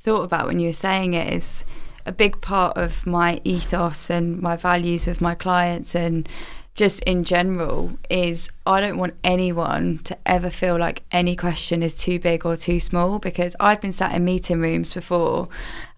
thought 0.00 0.22
about 0.22 0.46
when 0.46 0.58
you 0.58 0.68
were 0.68 0.72
saying 0.72 1.14
it 1.14 1.32
is 1.32 1.64
a 2.06 2.12
big 2.12 2.40
part 2.40 2.76
of 2.76 3.06
my 3.06 3.40
ethos 3.44 4.10
and 4.10 4.40
my 4.40 4.56
values 4.56 5.06
with 5.06 5.20
my 5.20 5.34
clients 5.34 5.94
and 5.94 6.28
just 6.74 7.00
in 7.04 7.24
general 7.24 7.92
is 8.10 8.50
I 8.66 8.80
don't 8.80 8.98
want 8.98 9.14
anyone 9.22 10.00
to 10.04 10.18
ever 10.26 10.50
feel 10.50 10.76
like 10.76 11.02
any 11.12 11.36
question 11.36 11.82
is 11.82 11.96
too 11.96 12.18
big 12.18 12.44
or 12.44 12.56
too 12.56 12.80
small 12.80 13.18
because 13.18 13.54
I've 13.60 13.80
been 13.80 13.92
sat 13.92 14.14
in 14.14 14.24
meeting 14.24 14.60
rooms 14.60 14.92
before 14.92 15.48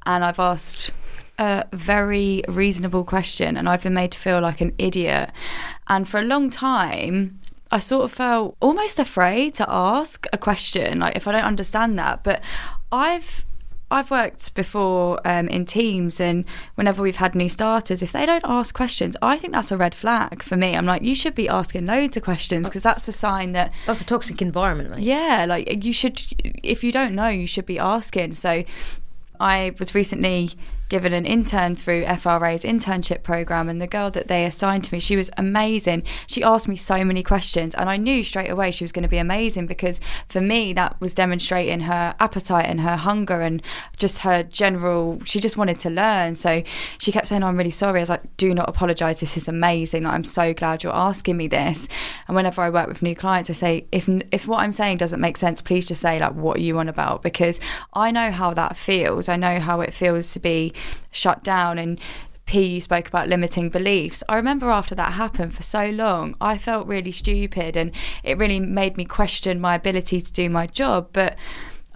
and 0.04 0.22
I've 0.24 0.38
asked 0.38 0.90
a 1.38 1.64
very 1.72 2.42
reasonable 2.48 3.04
question 3.04 3.56
and 3.56 3.68
I've 3.68 3.82
been 3.82 3.94
made 3.94 4.12
to 4.12 4.18
feel 4.18 4.40
like 4.40 4.60
an 4.60 4.72
idiot. 4.78 5.30
And 5.88 6.08
for 6.08 6.18
a 6.20 6.24
long 6.24 6.50
time, 6.50 7.40
I 7.70 7.78
sort 7.78 8.04
of 8.04 8.12
felt 8.12 8.56
almost 8.60 8.98
afraid 8.98 9.54
to 9.54 9.66
ask 9.68 10.26
a 10.32 10.38
question, 10.38 11.00
like 11.00 11.16
if 11.16 11.26
I 11.28 11.32
don't 11.32 11.44
understand 11.44 11.98
that. 11.98 12.22
But 12.24 12.40
I've 12.92 13.44
I've 13.88 14.10
worked 14.10 14.52
before 14.56 15.20
um, 15.24 15.46
in 15.46 15.64
teams, 15.64 16.18
and 16.20 16.44
whenever 16.74 17.00
we've 17.02 17.16
had 17.16 17.36
new 17.36 17.48
starters, 17.48 18.02
if 18.02 18.10
they 18.10 18.26
don't 18.26 18.42
ask 18.44 18.74
questions, 18.74 19.16
I 19.22 19.38
think 19.38 19.52
that's 19.52 19.70
a 19.70 19.76
red 19.76 19.94
flag 19.94 20.42
for 20.42 20.56
me. 20.56 20.74
I'm 20.76 20.86
like, 20.86 21.02
you 21.02 21.14
should 21.14 21.36
be 21.36 21.48
asking 21.48 21.86
loads 21.86 22.16
of 22.16 22.24
questions 22.24 22.68
because 22.68 22.82
that's 22.82 23.06
a 23.06 23.12
sign 23.12 23.52
that 23.52 23.72
That's 23.86 24.00
a 24.00 24.04
toxic 24.04 24.42
environment, 24.42 24.90
mate. 24.90 25.02
yeah, 25.04 25.44
like 25.48 25.84
you 25.84 25.92
should, 25.92 26.20
if 26.64 26.82
you 26.82 26.90
don't 26.90 27.14
know, 27.14 27.28
you 27.28 27.46
should 27.46 27.66
be 27.66 27.78
asking. 27.78 28.32
So 28.32 28.64
I 29.38 29.72
was 29.78 29.94
recently 29.94 30.50
given 30.88 31.12
an 31.12 31.26
intern 31.26 31.76
through 31.76 32.04
FRA's 32.04 32.62
internship 32.62 33.22
program, 33.22 33.68
and 33.68 33.80
the 33.80 33.86
girl 33.86 34.10
that 34.10 34.28
they 34.28 34.44
assigned 34.44 34.84
to 34.84 34.94
me, 34.94 35.00
she 35.00 35.16
was 35.16 35.30
amazing. 35.36 36.02
She 36.26 36.42
asked 36.42 36.68
me 36.68 36.76
so 36.76 37.04
many 37.04 37.22
questions, 37.22 37.74
and 37.74 37.88
I 37.88 37.96
knew 37.96 38.22
straight 38.22 38.50
away 38.50 38.70
she 38.70 38.84
was 38.84 38.92
going 38.92 39.02
to 39.02 39.08
be 39.08 39.18
amazing 39.18 39.66
because 39.66 40.00
for 40.28 40.40
me, 40.40 40.72
that 40.74 41.00
was 41.00 41.14
demonstrating 41.14 41.80
her 41.80 42.14
appetite 42.20 42.66
and 42.66 42.80
her 42.80 42.96
hunger 42.96 43.40
and 43.40 43.62
just 43.96 44.18
her 44.18 44.42
general, 44.42 45.20
she 45.24 45.40
just 45.40 45.56
wanted 45.56 45.78
to 45.80 45.90
learn. 45.90 46.34
So 46.34 46.62
she 46.98 47.12
kept 47.12 47.28
saying, 47.28 47.42
oh, 47.42 47.48
I'm 47.48 47.56
really 47.56 47.70
sorry. 47.70 48.00
I 48.00 48.02
was 48.02 48.10
like, 48.10 48.36
do 48.36 48.54
not 48.54 48.68
apologize. 48.68 49.20
This 49.20 49.36
is 49.36 49.48
amazing. 49.48 50.04
Like, 50.04 50.14
I'm 50.14 50.24
so 50.24 50.54
glad 50.54 50.82
you're 50.82 50.94
asking 50.94 51.36
me 51.36 51.48
this. 51.48 51.88
And 52.28 52.36
whenever 52.36 52.62
I 52.62 52.70
work 52.70 52.88
with 52.88 53.02
new 53.02 53.14
clients, 53.16 53.50
I 53.50 53.54
say, 53.54 53.86
if, 53.92 54.08
if 54.30 54.46
what 54.46 54.60
I'm 54.60 54.72
saying 54.72 54.98
doesn't 54.98 55.20
make 55.20 55.36
sense, 55.36 55.60
please 55.60 55.84
just 55.84 56.00
say, 56.00 56.18
like, 56.18 56.34
what 56.34 56.58
are 56.58 56.62
you 56.62 56.78
on 56.78 56.88
about? 56.88 57.22
Because 57.22 57.60
I 57.94 58.10
know 58.10 58.30
how 58.30 58.54
that 58.54 58.76
feels. 58.76 59.28
I 59.28 59.36
know 59.36 59.58
how 59.58 59.80
it 59.80 59.92
feels 59.92 60.32
to 60.32 60.40
be 60.40 60.72
shut 61.10 61.42
down 61.42 61.78
and 61.78 62.00
P, 62.46 62.64
you 62.64 62.80
spoke 62.80 63.08
about 63.08 63.28
limiting 63.28 63.70
beliefs. 63.70 64.22
I 64.28 64.36
remember 64.36 64.70
after 64.70 64.94
that 64.94 65.14
happened 65.14 65.54
for 65.54 65.64
so 65.64 65.90
long, 65.90 66.36
I 66.40 66.58
felt 66.58 66.86
really 66.86 67.10
stupid 67.10 67.76
and 67.76 67.90
it 68.22 68.38
really 68.38 68.60
made 68.60 68.96
me 68.96 69.04
question 69.04 69.60
my 69.60 69.74
ability 69.74 70.20
to 70.20 70.32
do 70.32 70.48
my 70.48 70.68
job. 70.68 71.08
But 71.12 71.38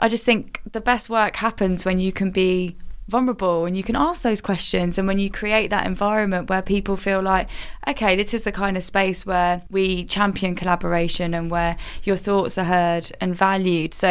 I 0.01 0.09
just 0.09 0.25
think 0.25 0.61
the 0.71 0.81
best 0.81 1.09
work 1.09 1.37
happens 1.37 1.85
when 1.85 2.01
you 2.01 2.11
can 2.11 2.33
be 2.33 2.77
vulnerable 3.11 3.67
and 3.67 3.77
you 3.77 3.83
can 3.83 3.97
ask 3.97 4.23
those 4.23 4.41
questions. 4.41 4.97
And 4.97 5.07
when 5.07 5.19
you 5.19 5.31
create 5.31 5.69
that 5.71 5.87
environment 5.87 6.49
where 6.49 6.63
people 6.63 6.97
feel 6.97 7.21
like 7.21 7.49
okay 7.89 8.15
this 8.17 8.33
is 8.33 8.45
the 8.45 8.53
kind 8.53 8.77
of 8.77 8.85
space 8.85 9.27
where 9.27 9.63
we 9.71 10.05
champion 10.05 10.55
collaboration 10.55 11.35
and 11.35 11.51
where 11.51 11.77
your 12.05 12.17
thoughts 12.17 12.57
are 12.57 12.65
heard 12.65 13.11
and 13.21 13.35
valued. 13.35 13.93
So 13.93 14.09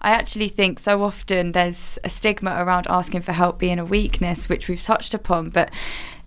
i 0.00 0.10
actually 0.10 0.48
think 0.48 0.78
so 0.78 1.02
often 1.02 1.52
there's 1.52 1.98
a 2.04 2.08
stigma 2.08 2.62
around 2.62 2.86
asking 2.88 3.22
for 3.22 3.32
help 3.32 3.58
being 3.58 3.78
a 3.78 3.84
weakness 3.84 4.48
which 4.48 4.68
we've 4.68 4.82
touched 4.82 5.14
upon. 5.14 5.50
But 5.50 5.70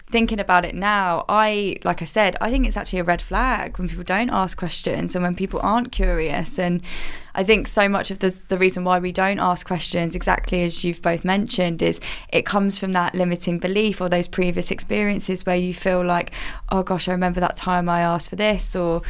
thinking 0.08 0.40
about 0.40 0.66
it 0.66 0.76
now, 0.76 1.26
I, 1.28 1.78
like 1.84 2.02
I 2.02 2.06
said, 2.06 2.38
I 2.40 2.50
think 2.52 2.68
it's 2.68 2.78
actually 2.78 3.00
a 3.00 3.04
red 3.04 3.22
flag 3.22 3.78
when 3.78 3.90
people 3.90 4.04
don't 4.04 4.30
ask 4.30 4.58
questions 4.58 5.16
and 5.16 5.24
when 5.24 5.36
people 5.36 5.60
aren't 5.62 5.92
curious. 5.92 6.60
And 6.60 6.82
I 7.36 7.44
think 7.44 7.68
so 7.68 7.90
much 7.90 8.12
of 8.12 8.20
the, 8.20 8.34
the 8.48 8.58
reason 8.58 8.86
why 8.86 9.00
we 9.00 9.12
don't 9.12 9.40
ask 9.40 9.68
questions, 9.68 10.16
exactly 10.16 10.64
as 10.64 10.86
you've 10.86 11.02
both 11.02 11.26
mentioned, 11.26 11.82
is 11.82 12.00
it 12.30 12.46
comes 12.46 12.80
from 12.80 12.94
that 12.94 13.14
limiting 13.14 13.60
belief 13.60 14.00
or 14.00 14.08
those 14.08 14.28
previous 14.28 14.72
experiences 14.72 15.46
where 15.46 15.58
you 15.58 15.74
feel 15.74 16.04
like, 16.04 16.32
oh 16.72 16.82
gosh, 16.82 17.10
I 17.10 17.12
remember 17.12 17.42
that 17.42 17.58
time 17.58 17.90
I 17.90 18.02
asked 18.02 18.30
for 18.30 18.38
this, 18.38 18.74
or 18.74 19.02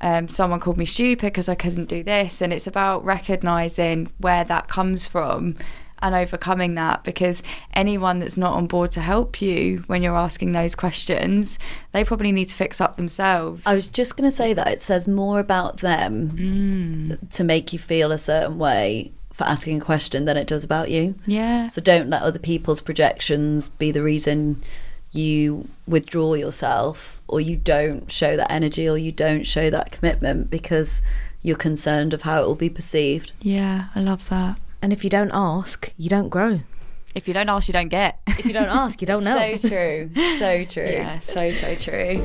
um, 0.00 0.28
someone 0.28 0.60
called 0.60 0.78
me 0.78 0.86
stupid 0.86 1.26
because 1.26 1.48
I 1.48 1.54
couldn't 1.54 1.90
do 1.90 2.02
this. 2.02 2.40
And 2.40 2.52
it's 2.54 2.66
about 2.66 3.04
recognizing 3.04 4.10
where 4.18 4.44
that 4.44 4.68
comes 4.68 5.06
from 5.06 5.56
and 6.04 6.14
overcoming 6.14 6.74
that 6.76 7.02
because 7.02 7.42
anyone 7.72 8.20
that's 8.20 8.36
not 8.36 8.52
on 8.52 8.66
board 8.68 8.92
to 8.92 9.00
help 9.00 9.40
you 9.42 9.82
when 9.88 10.02
you're 10.02 10.14
asking 10.16 10.52
those 10.52 10.74
questions, 10.74 11.58
they 11.92 12.04
probably 12.04 12.30
need 12.30 12.44
to 12.50 12.56
fix 12.56 12.80
up 12.80 12.96
themselves. 12.96 13.66
I 13.66 13.74
was 13.74 13.88
just 13.88 14.16
going 14.16 14.30
to 14.30 14.36
say 14.36 14.52
that 14.54 14.68
it 14.68 14.82
says 14.82 15.08
more 15.08 15.40
about 15.40 15.78
them 15.78 16.30
Mm. 16.34 17.30
to 17.30 17.42
make 17.42 17.72
you 17.72 17.78
feel 17.78 18.12
a 18.12 18.18
certain 18.18 18.58
way 18.58 19.12
for 19.32 19.44
asking 19.44 19.78
a 19.78 19.84
question 19.84 20.26
than 20.26 20.36
it 20.36 20.46
does 20.46 20.62
about 20.62 20.90
you. 20.90 21.14
yeah. 21.26 21.66
So 21.66 21.80
don't 21.80 22.08
let 22.10 22.22
other 22.22 22.38
people's 22.38 22.80
projections 22.80 23.68
be 23.68 23.90
the 23.90 24.02
reason 24.02 24.62
you 25.12 25.68
withdraw 25.88 26.34
yourself 26.34 27.20
or 27.28 27.40
you 27.40 27.56
don't 27.56 28.10
show 28.12 28.36
that 28.36 28.50
energy 28.52 28.88
or 28.88 28.96
you 28.98 29.10
don't 29.12 29.44
show 29.44 29.70
that 29.70 29.90
commitment 29.90 30.50
because 30.50 31.02
you're 31.42 31.56
concerned 31.56 32.12
of 32.14 32.22
how 32.22 32.42
it 32.42 32.46
will 32.46 32.54
be 32.54 32.70
perceived. 32.70 33.32
Yeah, 33.40 33.86
I 33.94 34.00
love 34.00 34.28
that. 34.28 34.58
And 34.84 34.92
if 34.92 35.02
you 35.02 35.08
don't 35.08 35.30
ask, 35.32 35.90
you 35.96 36.10
don't 36.10 36.28
grow. 36.28 36.60
If 37.14 37.26
you 37.26 37.32
don't 37.32 37.48
ask, 37.48 37.68
you 37.68 37.72
don't 37.72 37.88
get. 37.88 38.20
If 38.26 38.44
you 38.44 38.52
don't 38.52 38.68
ask, 38.68 39.00
you 39.00 39.06
don't 39.06 39.24
know. 39.30 39.56
So 39.56 39.66
true. 39.66 40.10
So 40.38 40.64
true. 40.66 40.90
Yeah, 40.90 41.20
so, 41.20 41.52
so 41.52 41.74
true. 41.74 42.20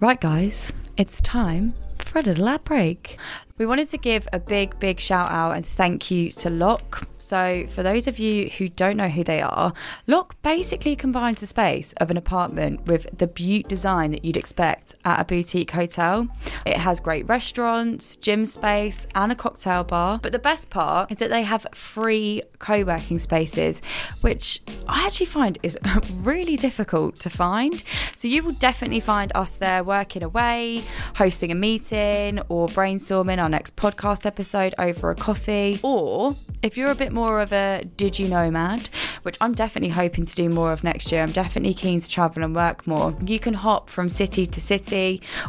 Right, 0.00 0.20
guys, 0.20 0.72
it's 0.96 1.20
time 1.20 1.74
for 1.98 2.18
a 2.18 2.22
little 2.22 2.48
ad 2.48 2.64
break. 2.64 3.18
We 3.56 3.66
wanted 3.66 3.88
to 3.90 3.98
give 3.98 4.26
a 4.32 4.40
big, 4.40 4.80
big 4.80 4.98
shout 4.98 5.30
out 5.30 5.52
and 5.52 5.64
thank 5.64 6.10
you 6.10 6.32
to 6.32 6.50
Locke. 6.50 7.06
So, 7.18 7.66
for 7.68 7.84
those 7.84 8.08
of 8.08 8.18
you 8.18 8.48
who 8.48 8.68
don't 8.68 8.96
know 8.96 9.08
who 9.08 9.22
they 9.22 9.40
are, 9.40 9.74
Locke 10.08 10.40
basically 10.42 10.96
combines 10.96 11.38
the 11.38 11.46
space 11.46 11.92
of 11.94 12.10
an 12.10 12.16
apartment 12.16 12.86
with 12.86 13.06
the 13.16 13.26
butte 13.28 13.68
design 13.68 14.10
that 14.10 14.24
you'd 14.24 14.36
expect 14.36 14.85
at 15.06 15.20
a 15.20 15.24
boutique 15.24 15.70
hotel. 15.70 16.28
It 16.66 16.76
has 16.76 16.98
great 16.98 17.26
restaurants, 17.28 18.16
gym 18.16 18.44
space, 18.44 19.06
and 19.14 19.30
a 19.30 19.36
cocktail 19.36 19.84
bar. 19.84 20.18
But 20.20 20.32
the 20.32 20.40
best 20.40 20.68
part 20.68 21.12
is 21.12 21.18
that 21.18 21.30
they 21.30 21.42
have 21.42 21.64
free 21.72 22.42
co 22.58 22.82
working 22.82 23.18
spaces, 23.20 23.80
which 24.20 24.60
I 24.88 25.06
actually 25.06 25.26
find 25.26 25.58
is 25.62 25.78
really 26.16 26.56
difficult 26.56 27.20
to 27.20 27.30
find. 27.30 27.82
So, 28.16 28.26
you 28.26 28.42
will 28.42 28.52
definitely 28.52 29.00
find 29.00 29.30
us 29.34 29.54
there 29.56 29.84
working 29.84 30.24
away, 30.24 30.82
hosting 31.14 31.52
a 31.52 31.54
meeting, 31.54 32.40
or 32.48 32.66
brainstorming 32.66 33.40
our 33.40 33.48
next 33.48 33.76
podcast 33.76 34.26
episode 34.26 34.74
over 34.78 35.10
a 35.10 35.14
coffee. 35.14 35.78
Or 35.84 36.34
if 36.62 36.76
you're 36.76 36.90
a 36.90 36.96
bit 36.96 37.12
more 37.12 37.40
of 37.40 37.52
a 37.52 37.82
digi 37.96 38.28
nomad, 38.28 38.88
which 39.22 39.36
I'm 39.40 39.52
definitely 39.52 39.90
hoping 39.90 40.26
to 40.26 40.34
do 40.34 40.48
more 40.48 40.72
of 40.72 40.82
next 40.82 41.12
year, 41.12 41.22
I'm 41.22 41.30
definitely 41.30 41.74
keen 41.74 42.00
to 42.00 42.10
travel 42.10 42.42
and 42.42 42.56
work 42.56 42.88
more. 42.88 43.16
You 43.24 43.38
can 43.38 43.54
hop 43.54 43.88
from 43.88 44.08
city 44.08 44.46
to 44.46 44.60
city, 44.60 44.95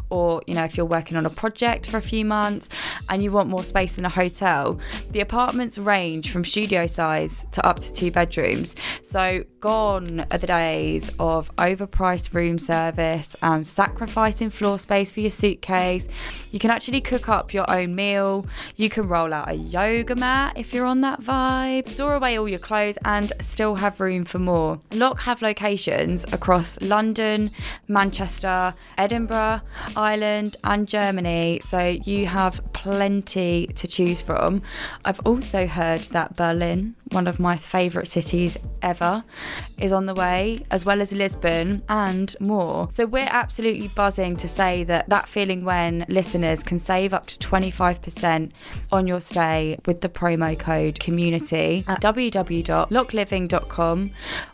or 0.09 0.41
you 0.47 0.53
know, 0.53 0.63
if 0.63 0.77
you're 0.77 0.85
working 0.85 1.17
on 1.17 1.25
a 1.25 1.29
project 1.29 1.89
for 1.89 1.97
a 1.97 2.01
few 2.01 2.25
months 2.25 2.69
and 3.09 3.23
you 3.23 3.31
want 3.31 3.49
more 3.49 3.63
space 3.63 3.97
in 3.97 4.05
a 4.05 4.09
hotel, 4.09 4.79
the 5.11 5.19
apartments 5.19 5.77
range 5.77 6.31
from 6.31 6.43
studio 6.43 6.87
size 6.87 7.45
to 7.51 7.65
up 7.65 7.79
to 7.79 7.93
two 7.93 8.11
bedrooms. 8.11 8.75
So, 9.03 9.43
gone 9.59 10.25
are 10.31 10.37
the 10.37 10.47
days 10.47 11.11
of 11.19 11.53
overpriced 11.55 12.33
room 12.33 12.59
service 12.59 13.35
and 13.41 13.65
sacrificing 13.65 14.49
floor 14.49 14.77
space 14.79 15.11
for 15.11 15.21
your 15.21 15.31
suitcase. 15.31 16.07
You 16.51 16.59
can 16.59 16.71
actually 16.71 17.01
cook 17.01 17.29
up 17.29 17.53
your 17.53 17.69
own 17.69 17.95
meal. 17.95 18.45
You 18.75 18.89
can 18.89 19.07
roll 19.07 19.33
out 19.33 19.49
a 19.49 19.53
yoga 19.53 20.15
mat 20.15 20.53
if 20.57 20.73
you're 20.73 20.85
on 20.85 21.01
that 21.01 21.21
vibe. 21.21 21.87
Store 21.87 22.15
away 22.15 22.37
all 22.37 22.47
your 22.47 22.59
clothes 22.59 22.97
and 23.05 23.33
still 23.41 23.75
have 23.75 23.99
room 23.99 24.25
for 24.25 24.39
more. 24.39 24.79
Locke 24.91 25.19
have 25.21 25.41
locations 25.41 26.23
across 26.33 26.79
London, 26.81 27.51
Manchester, 27.87 28.73
Edinburgh, 28.97 29.36
Ireland, 29.95 30.57
and 30.63 30.87
Germany. 30.87 31.59
So 31.63 31.79
you 31.79 32.25
have 32.27 32.61
plenty 32.73 33.67
to 33.67 33.87
choose 33.87 34.21
from. 34.21 34.61
I've 35.05 35.19
also 35.25 35.67
heard 35.67 36.01
that 36.15 36.35
Berlin, 36.35 36.95
one 37.11 37.27
of 37.27 37.39
my 37.39 37.57
favourite 37.57 38.07
cities 38.07 38.57
ever, 38.81 39.23
is 39.77 39.93
on 39.93 40.05
the 40.05 40.13
way, 40.13 40.65
as 40.71 40.85
well 40.85 41.01
as 41.01 41.11
Lisbon 41.11 41.83
and 41.89 42.33
more. 42.39 42.89
So 42.91 43.05
we're 43.05 43.27
absolutely 43.29 43.89
buzzing 43.89 44.37
to 44.37 44.47
say 44.47 44.85
that 44.85 45.09
that 45.09 45.27
feeling 45.27 45.65
when 45.65 46.05
listeners 46.07 46.63
can 46.63 46.79
save 46.79 47.13
up 47.13 47.25
to 47.27 47.37
25% 47.39 48.51
on 48.91 49.07
your 49.07 49.21
stay 49.21 49.77
with 49.85 50.01
the 50.01 50.09
promo 50.09 50.57
code 50.57 50.99
community 50.99 51.83
at 51.87 52.01
www.lockeliving.com. 52.01 54.11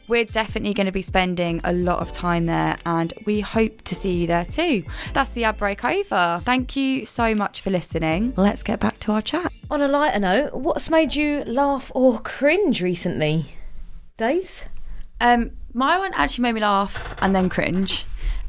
We're 0.08 0.26
definitely 0.26 0.74
going 0.74 0.88
to 0.88 0.92
be 0.92 1.02
spending 1.02 1.62
a 1.64 1.74
lot 1.74 2.00
of 2.00 2.12
time 2.12 2.46
there 2.46 2.78
and 2.86 3.14
we 3.26 3.40
hope 3.40 3.82
to 3.84 3.96
see 3.96 4.14
you 4.14 4.28
there 4.28 4.46
too. 4.46 4.84
That's 5.14 5.32
the 5.32 5.46
ad 5.46 5.58
break 5.58 5.86
over. 5.86 6.40
Thank 6.44 6.76
you 6.76 7.06
so 7.06 7.34
much 7.34 7.62
for 7.62 7.70
listening. 7.70 8.34
Let's 8.36 8.64
get 8.64 8.80
back 8.80 9.00
to 9.00 9.14
our 9.14 9.22
chat. 9.22 9.52
On 9.74 9.82
a 9.82 9.88
lighter 9.88 10.20
note, 10.20 10.54
what's 10.54 10.92
made 10.92 11.16
you 11.16 11.44
laugh 11.46 11.92
or 11.96 12.20
cringe 12.20 12.80
recently? 12.80 13.46
Days? 14.18 14.66
Um, 15.20 15.54
my 15.74 15.98
one 15.98 16.12
actually 16.14 16.44
made 16.44 16.52
me 16.52 16.62
laugh 16.62 17.16
and 17.24 17.36
then 17.36 17.50
cringe. 17.50 18.06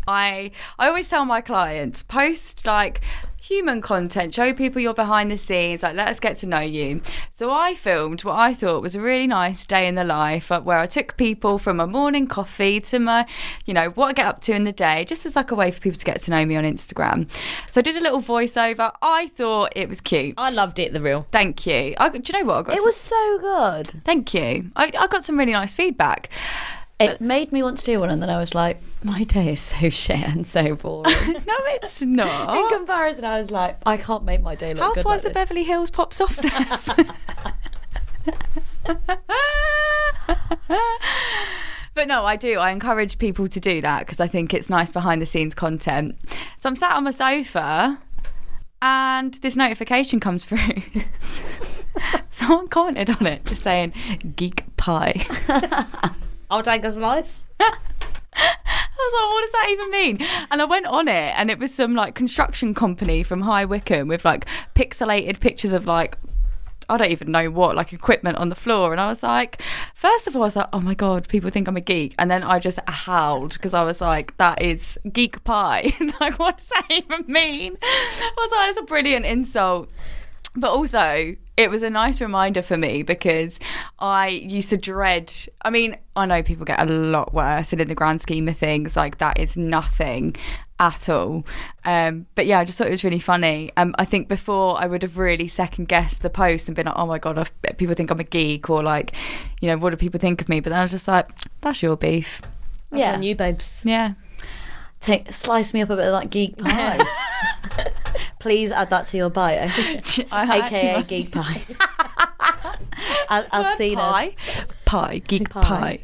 I 0.06 0.50
I 0.78 0.86
always 0.86 1.08
tell 1.08 1.24
my 1.24 1.40
clients 1.40 2.02
post 2.02 2.66
like 2.66 3.00
human 3.44 3.82
content, 3.82 4.34
show 4.34 4.54
people 4.54 4.80
your 4.80 4.94
behind 4.94 5.30
the 5.30 5.36
scenes, 5.36 5.82
like 5.82 5.94
let 5.94 6.08
us 6.08 6.18
get 6.18 6.36
to 6.38 6.46
know 6.46 6.60
you. 6.60 7.02
So 7.30 7.50
I 7.50 7.74
filmed 7.74 8.24
what 8.24 8.36
I 8.38 8.54
thought 8.54 8.80
was 8.80 8.94
a 8.94 9.00
really 9.02 9.26
nice 9.26 9.66
day 9.66 9.86
in 9.86 9.96
the 9.96 10.04
life 10.04 10.50
uh, 10.50 10.60
where 10.62 10.78
I 10.78 10.86
took 10.86 11.16
people 11.18 11.58
from 11.58 11.76
my 11.76 11.84
morning 11.84 12.26
coffee 12.26 12.80
to 12.80 12.98
my, 12.98 13.26
you 13.66 13.74
know, 13.74 13.90
what 13.90 14.06
I 14.08 14.12
get 14.14 14.26
up 14.26 14.40
to 14.42 14.54
in 14.54 14.62
the 14.62 14.72
day, 14.72 15.04
just 15.04 15.26
as 15.26 15.36
like 15.36 15.50
a 15.50 15.54
way 15.54 15.70
for 15.70 15.80
people 15.80 15.98
to 15.98 16.04
get 16.06 16.22
to 16.22 16.30
know 16.30 16.44
me 16.46 16.56
on 16.56 16.64
Instagram. 16.64 17.28
So 17.68 17.80
I 17.80 17.82
did 17.82 17.96
a 17.96 18.00
little 18.00 18.22
voiceover. 18.22 18.90
I 19.02 19.28
thought 19.28 19.72
it 19.76 19.90
was 19.90 20.00
cute. 20.00 20.34
I 20.38 20.48
loved 20.50 20.78
it, 20.78 20.94
the 20.94 21.02
real. 21.02 21.26
Thank 21.30 21.66
you. 21.66 21.94
I, 21.98 22.08
do 22.08 22.20
you 22.24 22.40
know 22.40 22.46
what? 22.46 22.56
I 22.60 22.62
got 22.62 22.72
It 22.72 22.76
some- 22.78 22.84
was 22.86 22.96
so 22.96 23.38
good. 23.40 23.86
Thank 24.04 24.32
you. 24.32 24.70
I, 24.74 24.90
I 24.98 25.06
got 25.06 25.22
some 25.22 25.38
really 25.38 25.52
nice 25.52 25.74
feedback. 25.74 26.30
It 27.00 27.20
made 27.20 27.50
me 27.50 27.62
want 27.62 27.78
to 27.78 27.84
do 27.84 27.98
one, 28.00 28.10
and 28.10 28.22
then 28.22 28.30
I 28.30 28.38
was 28.38 28.54
like, 28.54 28.80
my 29.02 29.24
day 29.24 29.52
is 29.52 29.60
so 29.60 29.90
shit 29.90 30.20
and 30.20 30.46
so 30.46 30.76
boring. 30.76 31.04
No, 31.46 31.54
it's 31.66 32.00
not. 32.00 32.56
In 32.56 32.68
comparison, 32.78 33.24
I 33.24 33.38
was 33.38 33.50
like, 33.50 33.78
I 33.84 33.96
can't 33.96 34.24
make 34.24 34.42
my 34.42 34.54
day 34.54 34.74
look 34.74 34.82
Housewives 34.82 35.24
good 35.24 35.30
of 35.30 35.36
like 35.36 35.48
Beverly 35.48 35.64
Hills 35.64 35.90
pops 35.90 36.20
off, 36.20 36.32
Steph. 36.32 36.86
but 41.94 42.08
no, 42.08 42.24
I 42.24 42.36
do. 42.36 42.58
I 42.58 42.70
encourage 42.70 43.18
people 43.18 43.48
to 43.48 43.60
do 43.60 43.80
that 43.80 44.00
because 44.00 44.20
I 44.20 44.28
think 44.28 44.54
it's 44.54 44.70
nice 44.70 44.90
behind 44.90 45.20
the 45.20 45.26
scenes 45.26 45.54
content. 45.54 46.16
So 46.56 46.68
I'm 46.68 46.76
sat 46.76 46.92
on 46.92 47.04
my 47.04 47.10
sofa 47.10 47.98
and 48.80 49.34
this 49.34 49.56
notification 49.56 50.20
comes 50.20 50.44
through. 50.44 50.82
Someone 52.30 52.68
commented 52.68 53.10
on 53.10 53.26
it 53.26 53.44
just 53.44 53.62
saying 53.62 53.92
geek 54.36 54.64
pie. 54.76 55.14
I'll 56.50 56.62
take 56.62 56.84
a 56.84 56.90
slice. 56.90 57.46
I 57.60 57.72
was 58.98 59.14
like, 59.14 59.30
what 59.32 59.42
does 59.42 59.52
that 59.52 59.68
even 59.70 59.90
mean? 59.90 60.46
And 60.50 60.62
I 60.62 60.64
went 60.64 60.86
on 60.86 61.08
it, 61.08 61.34
and 61.36 61.50
it 61.50 61.58
was 61.58 61.74
some 61.74 61.94
like 61.94 62.14
construction 62.14 62.74
company 62.74 63.22
from 63.22 63.42
High 63.42 63.64
Wycombe 63.64 64.08
with 64.08 64.24
like 64.24 64.46
pixelated 64.74 65.40
pictures 65.40 65.72
of 65.72 65.86
like. 65.86 66.18
I 66.86 66.98
don't 66.98 67.10
even 67.10 67.32
know 67.32 67.50
what, 67.50 67.76
like 67.76 67.94
equipment 67.94 68.36
on 68.36 68.50
the 68.50 68.54
floor. 68.54 68.92
And 68.92 69.00
I 69.00 69.06
was 69.06 69.22
like, 69.22 69.62
first 69.94 70.26
of 70.26 70.36
all, 70.36 70.42
I 70.42 70.44
was 70.44 70.56
like, 70.56 70.68
oh 70.74 70.80
my 70.80 70.92
God, 70.92 71.26
people 71.30 71.48
think 71.48 71.66
I'm 71.66 71.78
a 71.78 71.80
geek. 71.80 72.14
And 72.18 72.30
then 72.30 72.42
I 72.42 72.58
just 72.58 72.78
howled 72.86 73.54
because 73.54 73.72
I 73.72 73.82
was 73.84 74.02
like, 74.02 74.36
that 74.36 74.60
is 74.60 74.98
geek 75.10 75.42
pie. 75.44 75.94
like, 76.20 76.38
what 76.38 76.58
does 76.58 76.68
that 76.68 76.84
even 76.90 77.24
mean? 77.26 77.78
I 77.82 78.32
was 78.36 78.50
like, 78.50 78.66
that's 78.66 78.76
a 78.76 78.82
brilliant 78.82 79.24
insult. 79.24 79.90
But 80.54 80.72
also, 80.72 81.36
it 81.56 81.70
was 81.70 81.82
a 81.82 81.90
nice 81.90 82.20
reminder 82.20 82.62
for 82.62 82.76
me 82.76 83.02
because 83.02 83.60
I 83.98 84.28
used 84.28 84.70
to 84.70 84.76
dread. 84.76 85.32
I 85.62 85.70
mean, 85.70 85.96
I 86.16 86.26
know 86.26 86.42
people 86.42 86.64
get 86.64 86.80
a 86.80 86.84
lot 86.84 87.32
worse, 87.32 87.72
and 87.72 87.80
in 87.80 87.88
the 87.88 87.94
grand 87.94 88.20
scheme 88.22 88.48
of 88.48 88.56
things, 88.56 88.96
like 88.96 89.18
that 89.18 89.38
is 89.38 89.56
nothing 89.56 90.34
at 90.80 91.08
all. 91.08 91.44
Um, 91.84 92.26
but 92.34 92.46
yeah, 92.46 92.58
I 92.58 92.64
just 92.64 92.76
thought 92.78 92.88
it 92.88 92.90
was 92.90 93.04
really 93.04 93.20
funny. 93.20 93.70
Um, 93.76 93.94
I 93.98 94.04
think 94.04 94.26
before 94.28 94.82
I 94.82 94.86
would 94.86 95.02
have 95.02 95.16
really 95.16 95.46
second 95.46 95.86
guessed 95.86 96.22
the 96.22 96.30
post 96.30 96.68
and 96.68 96.74
been 96.74 96.86
like, 96.86 96.96
oh 96.98 97.06
my 97.06 97.18
God, 97.18 97.38
I- 97.38 97.72
people 97.74 97.94
think 97.94 98.10
I'm 98.10 98.18
a 98.20 98.24
geek, 98.24 98.68
or 98.68 98.82
like, 98.82 99.12
you 99.60 99.68
know, 99.68 99.76
what 99.76 99.90
do 99.90 99.96
people 99.96 100.18
think 100.18 100.40
of 100.40 100.48
me? 100.48 100.58
But 100.60 100.70
then 100.70 100.80
I 100.80 100.82
was 100.82 100.90
just 100.90 101.06
like, 101.06 101.28
that's 101.60 101.82
your 101.82 101.96
beef. 101.96 102.42
That's 102.90 103.00
Yeah. 103.00 103.14
on 103.14 103.22
you, 103.22 103.36
babes. 103.36 103.82
Yeah. 103.84 104.14
Take 105.00 105.32
slice 105.32 105.72
me 105.74 105.82
up 105.82 105.90
a 105.90 105.96
bit 105.96 106.06
of 106.06 106.12
that 106.20 106.30
geek 106.30 106.56
pie. 106.58 106.98
Please 108.44 108.70
add 108.72 108.90
that 108.90 109.06
to 109.06 109.16
your 109.16 109.30
bio, 109.30 109.56
I 110.30 110.58
aka 110.58 110.90
actually- 110.90 111.02
geek 111.04 111.32
pie. 111.32 111.62
as 113.30 113.46
as 113.52 113.64
Word 113.64 113.76
seen 113.78 113.98
as 113.98 114.04
pie, 114.04 114.34
pie, 114.84 115.18
geek 115.26 115.48
Pie. 115.48 115.62
pie. 115.62 116.00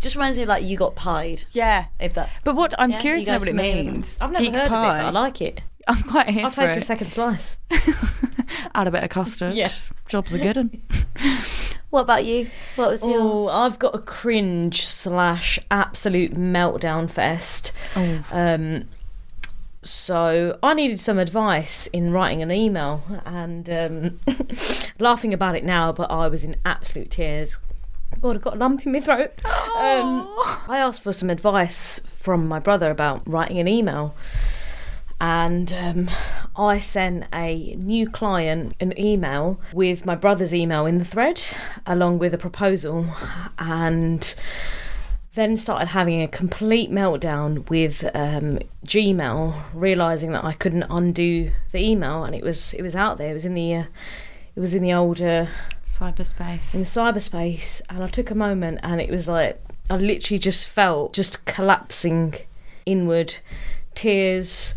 just 0.00 0.16
reminds 0.16 0.36
me 0.36 0.42
of 0.42 0.48
like 0.48 0.64
you 0.64 0.76
got 0.76 0.96
pied. 0.96 1.44
Yeah. 1.52 1.84
If 2.00 2.14
that 2.14 2.30
But 2.42 2.56
what 2.56 2.74
I'm 2.78 2.90
Yeah, 2.90 3.00
curious 3.00 3.22
you 3.22 3.26
to 3.26 3.32
know 3.32 3.38
guys 3.38 3.40
what 3.42 3.48
it 3.48 3.52
familiar 3.52 3.76
with 3.84 3.92
means. 3.94 4.18
I've 4.20 4.32
never 4.32 4.44
Geek 4.44 4.54
heard 4.54 4.68
pie. 4.68 4.88
of 4.90 4.96
it, 4.96 4.98
but 5.02 5.06
I 5.06 5.10
like 5.10 5.40
it. 5.40 5.60
I'm 5.86 6.02
quite 6.02 6.28
here 6.30 6.44
I'll 6.44 6.50
for 6.50 6.62
take 6.66 6.76
it. 6.76 6.78
a 6.78 6.80
second 6.84 7.10
slice. 7.12 7.58
Add 8.74 8.88
a 8.88 8.90
bit 8.90 9.04
of 9.04 9.10
custard. 9.10 9.54
Yeah. 9.54 9.70
Job's 10.08 10.34
are 10.34 10.38
good 10.38 10.56
one. 10.56 10.82
What 11.90 12.00
about 12.02 12.24
you? 12.24 12.50
What 12.74 12.90
was 12.90 13.02
your? 13.06 13.20
Oh, 13.20 13.48
I've 13.48 13.78
got 13.78 13.94
a 13.94 13.98
cringe 14.00 14.84
slash 14.84 15.60
absolute 15.70 16.34
meltdown 16.34 17.08
fest. 17.08 17.70
Oh. 17.94 18.24
Um, 18.32 18.88
so 19.84 20.58
I 20.62 20.74
needed 20.74 20.98
some 20.98 21.18
advice 21.18 21.86
in 21.88 22.10
writing 22.10 22.42
an 22.42 22.50
email 22.50 23.02
and 23.24 23.68
um, 23.68 24.20
laughing 24.98 25.32
about 25.34 25.56
it 25.56 25.64
now, 25.64 25.92
but 25.92 26.10
I 26.10 26.26
was 26.28 26.44
in 26.44 26.56
absolute 26.64 27.10
tears. 27.10 27.58
God, 28.20 28.36
I've 28.36 28.42
got 28.42 28.54
a 28.54 28.58
lump 28.58 28.86
in 28.86 28.92
my 28.92 29.00
throat. 29.00 29.32
Um, 29.44 30.28
I 30.68 30.78
asked 30.78 31.02
for 31.02 31.12
some 31.12 31.30
advice 31.30 32.00
from 32.16 32.46
my 32.46 32.58
brother 32.58 32.90
about 32.90 33.22
writing 33.28 33.58
an 33.58 33.68
email. 33.68 34.14
And 35.20 35.72
um, 35.72 36.10
I 36.56 36.78
sent 36.78 37.24
a 37.32 37.76
new 37.76 38.08
client 38.08 38.74
an 38.80 38.98
email 38.98 39.60
with 39.72 40.06
my 40.06 40.14
brother's 40.14 40.54
email 40.54 40.86
in 40.86 40.98
the 40.98 41.04
thread, 41.04 41.44
along 41.86 42.18
with 42.18 42.34
a 42.34 42.38
proposal. 42.38 43.06
And 43.58 44.34
then 45.34 45.56
started 45.56 45.88
having 45.88 46.22
a 46.22 46.28
complete 46.28 46.90
meltdown 46.90 47.68
with 47.68 48.04
um, 48.14 48.60
Gmail, 48.86 49.62
realizing 49.74 50.32
that 50.32 50.44
I 50.44 50.52
couldn't 50.52 50.84
undo 50.84 51.50
the 51.72 51.78
email, 51.78 52.24
and 52.24 52.34
it 52.34 52.42
was 52.42 52.74
it 52.74 52.82
was 52.82 52.94
out 52.94 53.18
there. 53.18 53.30
It 53.30 53.34
was 53.34 53.44
in 53.44 53.54
the 53.54 53.74
uh, 53.74 53.84
it 54.54 54.60
was 54.60 54.74
in 54.74 54.82
the 54.82 54.92
old 54.92 55.20
uh, 55.20 55.46
Cyberspace. 55.86 56.74
in 56.74 56.80
the 56.80 56.86
cyberspace, 56.86 57.80
and 57.90 58.02
I 58.02 58.08
took 58.08 58.30
a 58.30 58.34
moment, 58.34 58.80
and 58.82 59.00
it 59.00 59.10
was 59.10 59.28
like 59.28 59.60
I 59.90 59.96
literally 59.96 60.38
just 60.38 60.68
felt 60.68 61.12
just 61.12 61.44
collapsing 61.44 62.34
inward, 62.86 63.36
tears, 63.94 64.74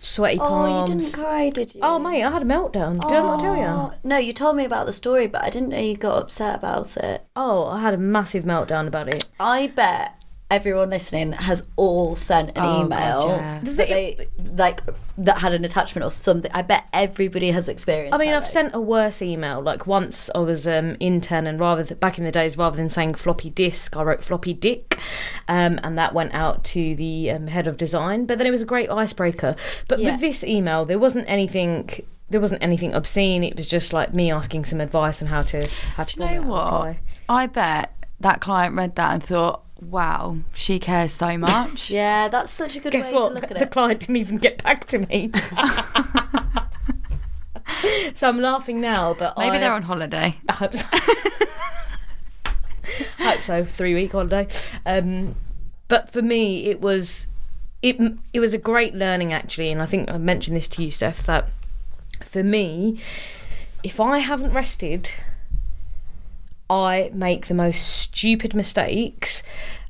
sweaty 0.00 0.38
Oh, 0.40 0.80
you 0.80 0.86
didn't 0.86 1.12
cry, 1.12 1.50
did 1.50 1.74
you? 1.74 1.80
Oh 1.82 1.98
mate, 1.98 2.22
I 2.22 2.30
had 2.30 2.42
a 2.42 2.46
meltdown. 2.46 3.00
Did 3.00 3.18
I 3.18 3.22
not 3.22 3.40
tell 3.40 3.56
you? 3.56 3.92
No, 4.02 4.16
you 4.16 4.32
told 4.32 4.56
me 4.56 4.64
about 4.64 4.86
the 4.86 4.92
story, 4.92 5.26
but 5.26 5.42
I 5.42 5.50
didn't 5.50 5.70
know 5.70 5.78
you 5.80 5.96
got 5.96 6.22
upset 6.22 6.56
about 6.56 6.96
it. 6.96 7.26
Oh, 7.36 7.66
I 7.66 7.80
had 7.80 7.94
a 7.94 7.98
massive 7.98 8.44
meltdown 8.44 8.86
about 8.86 9.08
it. 9.14 9.26
I 9.40 9.68
bet 9.68 10.17
everyone 10.50 10.88
listening 10.90 11.32
has 11.32 11.66
all 11.76 12.16
sent 12.16 12.50
an 12.50 12.64
Oh, 12.64 12.84
email 12.84 13.20
God, 13.20 13.36
yeah. 13.40 13.60
that 13.64 13.76
they 13.76 14.28
like 14.56 14.80
that 15.18 15.38
had 15.38 15.52
an 15.52 15.64
attachment 15.64 16.04
or 16.06 16.10
something. 16.10 16.50
I 16.54 16.62
bet 16.62 16.88
everybody 16.92 17.50
has 17.50 17.68
experienced. 17.68 18.14
I 18.14 18.18
mean, 18.18 18.30
that, 18.30 18.36
I've 18.38 18.42
like- 18.44 18.52
sent 18.52 18.74
a 18.74 18.80
worse 18.80 19.20
email. 19.20 19.60
Like 19.60 19.86
once 19.86 20.30
I 20.34 20.38
was 20.38 20.66
um, 20.66 20.96
intern, 21.00 21.46
and 21.46 21.58
rather 21.60 21.84
th- 21.84 22.00
back 22.00 22.18
in 22.18 22.24
the 22.24 22.30
days, 22.32 22.56
rather 22.56 22.76
than 22.76 22.88
saying 22.88 23.14
floppy 23.14 23.50
disk, 23.50 23.96
I 23.96 24.02
wrote 24.02 24.22
floppy 24.22 24.54
dick, 24.54 24.98
um, 25.48 25.78
and 25.82 25.98
that 25.98 26.14
went 26.14 26.34
out 26.34 26.64
to 26.64 26.94
the 26.94 27.30
um, 27.32 27.46
head 27.48 27.66
of 27.66 27.76
design. 27.76 28.26
But 28.26 28.38
then 28.38 28.46
it 28.46 28.50
was 28.50 28.62
a 28.62 28.66
great 28.66 28.90
icebreaker. 28.90 29.56
But 29.88 29.98
Yeah. 29.98 30.12
with 30.12 30.20
this 30.20 30.44
email, 30.44 30.84
there 30.84 30.98
wasn't 30.98 31.28
anything. 31.28 31.90
There 32.30 32.40
wasn't 32.40 32.62
anything 32.62 32.92
obscene. 32.94 33.42
It 33.42 33.56
was 33.56 33.66
just 33.68 33.92
like 33.92 34.12
me 34.14 34.30
asking 34.30 34.66
some 34.66 34.80
advice 34.80 35.20
on 35.22 35.28
how 35.28 35.42
to 35.44 35.66
how 35.96 36.04
to 36.04 36.16
Do 36.16 36.22
you 36.24 36.28
know 36.30 36.34
format 36.42 36.48
what? 36.50 36.64
reply. 36.88 37.00
I 37.30 37.46
bet 37.46 37.94
that 38.20 38.40
client 38.40 38.74
read 38.74 38.96
that 38.96 39.12
and 39.14 39.22
thought, 39.22 39.62
wow, 39.80 40.38
she 40.54 40.78
cares 40.78 41.12
so 41.12 41.36
much. 41.38 41.90
Yeah, 41.98 42.28
that's 42.28 42.50
such 42.50 42.76
a 42.76 42.80
good 42.80 42.92
Guess 42.92 43.12
way 43.12 43.18
what? 43.18 43.28
to 43.28 43.34
look 43.34 43.44
at 43.44 43.50
The 43.58 43.62
it. 43.64 43.70
client 43.70 44.00
didn't 44.00 44.16
even 44.16 44.38
get 44.38 44.62
back 44.62 44.86
to 44.86 44.98
me. 44.98 45.30
so 48.14 48.28
I'm 48.28 48.40
laughing 48.40 48.80
now, 48.80 49.14
but 49.14 49.36
Maybe 49.38 49.56
I, 49.56 49.60
they're 49.60 49.72
on 49.72 49.82
holiday. 49.82 50.36
I 50.48 50.52
hope 50.52 50.74
so. 50.74 50.86
I 50.92 52.54
hope 53.18 53.40
so. 53.42 53.64
Three 53.64 53.94
week 53.94 54.12
holiday. 54.12 54.48
Um, 54.86 55.34
but 55.88 56.10
for 56.10 56.22
me, 56.22 56.66
it 56.66 56.80
was 56.80 57.28
it 57.82 57.96
it 58.32 58.40
was 58.40 58.54
a 58.54 58.58
great 58.58 58.94
learning 58.94 59.32
actually, 59.32 59.70
and 59.70 59.80
I 59.82 59.86
think 59.86 60.10
I 60.10 60.18
mentioned 60.18 60.56
this 60.56 60.68
to 60.68 60.84
you, 60.84 60.90
Steph. 60.90 61.24
That 61.26 61.48
for 62.24 62.42
me, 62.42 63.00
if 63.82 64.00
I 64.00 64.18
haven't 64.18 64.52
rested, 64.52 65.10
I 66.70 67.10
make 67.14 67.46
the 67.46 67.54
most 67.54 67.80
stupid 67.80 68.54
mistakes, 68.54 69.42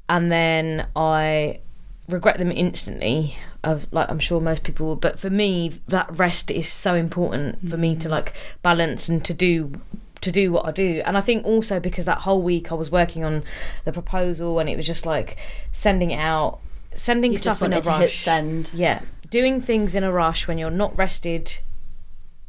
and 0.08 0.30
then 0.30 0.86
I 0.94 1.60
regret 2.08 2.38
them 2.38 2.52
instantly. 2.52 3.36
Of 3.64 3.88
like 3.92 4.08
I'm 4.08 4.20
sure 4.20 4.40
most 4.40 4.62
people 4.62 4.86
will, 4.86 4.96
but 4.96 5.18
for 5.18 5.30
me, 5.30 5.80
that 5.88 6.08
rest 6.16 6.50
is 6.52 6.68
so 6.68 6.94
important 6.94 7.68
for 7.68 7.76
me 7.76 7.96
to 7.96 8.02
mm-hmm. 8.02 8.10
like 8.10 8.34
balance 8.62 9.08
and 9.08 9.24
to 9.24 9.34
do 9.34 9.72
to 10.20 10.30
do 10.30 10.52
what 10.52 10.66
I 10.66 10.70
do. 10.70 11.02
And 11.04 11.16
I 11.16 11.20
think 11.20 11.44
also 11.44 11.80
because 11.80 12.04
that 12.04 12.18
whole 12.18 12.42
week 12.42 12.70
I 12.70 12.76
was 12.76 12.90
working 12.90 13.24
on 13.24 13.42
the 13.84 13.92
proposal 13.92 14.58
and 14.58 14.68
it 14.68 14.76
was 14.76 14.86
just 14.86 15.06
like 15.06 15.36
sending 15.72 16.12
it 16.12 16.18
out, 16.18 16.60
sending 16.94 17.32
You 17.32 17.38
stuff 17.38 17.62
in 17.62 17.72
a 17.72 17.80
rush. 17.80 18.00
hit 18.00 18.10
send. 18.12 18.70
Yeah, 18.72 19.02
doing 19.30 19.60
things 19.60 19.94
in 19.94 20.04
a 20.04 20.12
rush 20.12 20.46
when 20.46 20.58
you're 20.58 20.70
not 20.70 20.96
rested 20.96 21.58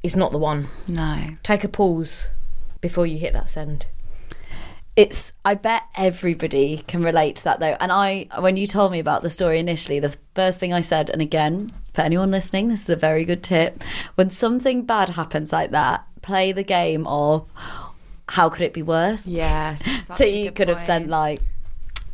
is 0.03 0.15
not 0.15 0.31
the 0.31 0.37
one. 0.37 0.67
No. 0.87 1.29
Take 1.43 1.63
a 1.63 1.67
pause 1.67 2.29
before 2.81 3.05
you 3.05 3.17
hit 3.17 3.33
that 3.33 3.49
send. 3.49 3.87
It's. 4.99 5.33
I 5.45 5.53
bet 5.53 5.83
everybody 5.95 6.83
can 6.87 7.03
relate 7.03 7.37
to 7.37 7.43
that 7.45 7.59
though. 7.59 7.77
And 7.79 7.91
I, 7.91 8.27
when 8.39 8.57
you 8.57 8.67
told 8.67 8.91
me 8.91 8.99
about 8.99 9.23
the 9.23 9.29
story 9.29 9.59
initially, 9.59 9.99
the 9.99 10.15
first 10.35 10.59
thing 10.59 10.73
I 10.73 10.81
said, 10.81 11.09
and 11.09 11.21
again, 11.21 11.71
for 11.93 12.01
anyone 12.01 12.31
listening, 12.31 12.67
this 12.67 12.83
is 12.83 12.89
a 12.89 12.95
very 12.95 13.25
good 13.25 13.41
tip. 13.41 13.83
When 14.15 14.29
something 14.29 14.85
bad 14.85 15.09
happens 15.09 15.51
like 15.51 15.71
that, 15.71 16.05
play 16.21 16.51
the 16.51 16.63
game 16.63 17.07
of 17.07 17.49
how 18.29 18.49
could 18.49 18.61
it 18.61 18.73
be 18.73 18.83
worse. 18.83 19.25
Yes. 19.27 19.81
so 20.15 20.23
you 20.23 20.51
could 20.51 20.67
have 20.67 20.77
point. 20.77 20.87
sent 20.87 21.07
like 21.07 21.39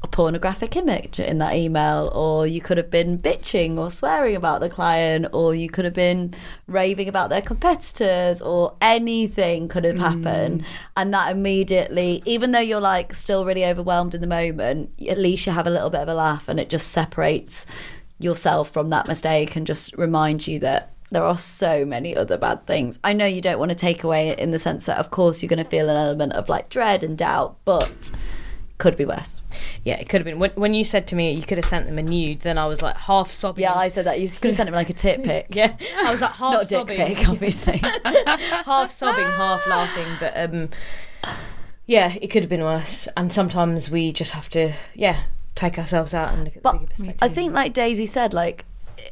a 0.05 0.07
pornographic 0.07 0.75
image 0.75 1.19
in 1.19 1.39
that 1.39 1.55
email 1.55 2.11
or 2.13 2.45
you 2.45 2.61
could 2.61 2.77
have 2.77 2.91
been 2.91 3.17
bitching 3.17 3.77
or 3.77 3.89
swearing 3.89 4.35
about 4.35 4.61
the 4.61 4.69
client 4.69 5.25
or 5.33 5.55
you 5.55 5.67
could 5.67 5.83
have 5.83 5.95
been 5.95 6.31
raving 6.67 7.09
about 7.09 7.31
their 7.31 7.41
competitors 7.41 8.39
or 8.39 8.75
anything 8.81 9.67
could 9.67 9.83
have 9.83 9.97
happened 9.97 10.61
mm. 10.61 10.65
and 10.95 11.11
that 11.11 11.31
immediately 11.31 12.21
even 12.23 12.51
though 12.51 12.59
you're 12.59 12.79
like 12.79 13.15
still 13.15 13.45
really 13.45 13.65
overwhelmed 13.65 14.13
in 14.13 14.21
the 14.21 14.27
moment 14.27 14.91
at 15.09 15.17
least 15.17 15.47
you 15.47 15.51
have 15.51 15.65
a 15.65 15.71
little 15.71 15.89
bit 15.89 16.01
of 16.01 16.07
a 16.07 16.13
laugh 16.13 16.47
and 16.47 16.59
it 16.59 16.69
just 16.69 16.89
separates 16.89 17.65
yourself 18.19 18.69
from 18.69 18.89
that 18.89 19.07
mistake 19.07 19.55
and 19.55 19.65
just 19.65 19.91
remind 19.97 20.45
you 20.45 20.59
that 20.59 20.91
there 21.09 21.23
are 21.23 21.37
so 21.37 21.85
many 21.85 22.15
other 22.15 22.37
bad 22.37 22.65
things. 22.65 22.99
I 23.03 23.13
know 23.13 23.25
you 23.27 23.39
don't 23.39 23.59
want 23.59 23.69
to 23.69 23.75
take 23.75 24.03
away 24.03 24.29
it 24.29 24.39
in 24.39 24.51
the 24.51 24.57
sense 24.59 24.87
that, 24.87 24.97
of 24.97 25.11
course, 25.11 25.41
you're 25.41 25.49
going 25.49 25.63
to 25.63 25.69
feel 25.69 25.87
an 25.87 25.95
element 25.95 26.33
of 26.33 26.49
like 26.49 26.67
dread 26.67 27.03
and 27.03 27.15
doubt, 27.15 27.57
but 27.63 28.11
could 28.77 28.97
be 28.97 29.05
worse. 29.05 29.41
Yeah, 29.83 29.95
it 29.95 30.09
could 30.09 30.21
have 30.21 30.25
been. 30.25 30.39
When, 30.39 30.51
when 30.51 30.73
you 30.73 30.83
said 30.83 31.07
to 31.07 31.15
me 31.15 31.31
you 31.31 31.43
could 31.43 31.57
have 31.57 31.65
sent 31.65 31.85
them 31.85 31.97
a 31.97 32.03
nude, 32.03 32.41
then 32.41 32.57
I 32.57 32.65
was 32.65 32.81
like 32.81 32.97
half 32.97 33.31
sobbing. 33.31 33.63
Yeah, 33.63 33.73
I 33.73 33.87
said 33.87 34.05
that. 34.05 34.19
You 34.19 34.27
could 34.29 34.45
have 34.45 34.55
sent 34.55 34.69
him 34.69 34.75
like 34.75 34.89
a 34.89 34.93
tit 34.93 35.23
pic. 35.23 35.47
Yeah, 35.55 35.75
I 35.97 36.11
was 36.11 36.21
like 36.21 36.31
half 36.31 36.53
Not 36.53 36.65
a 36.65 36.67
dick 36.67 36.77
sobbing, 36.77 36.97
pic, 36.97 37.29
obviously. 37.29 37.77
half 38.03 38.91
sobbing, 38.91 39.23
half 39.23 39.65
laughing. 39.67 40.07
But 40.19 40.33
um, 40.35 40.69
yeah, 41.85 42.15
it 42.21 42.27
could 42.27 42.43
have 42.43 42.49
been 42.49 42.63
worse. 42.63 43.07
And 43.15 43.31
sometimes 43.31 43.89
we 43.89 44.11
just 44.11 44.31
have 44.33 44.49
to, 44.49 44.73
yeah, 44.93 45.23
take 45.53 45.79
ourselves 45.79 46.13
out 46.13 46.33
and 46.33 46.43
look 46.43 46.57
at 46.57 46.63
But 46.63 46.73
the 46.73 46.79
bigger 46.79 46.89
perspective. 46.89 47.19
I 47.21 47.33
think, 47.33 47.53
like 47.53 47.73
Daisy 47.73 48.05
said, 48.05 48.33
like 48.33 48.65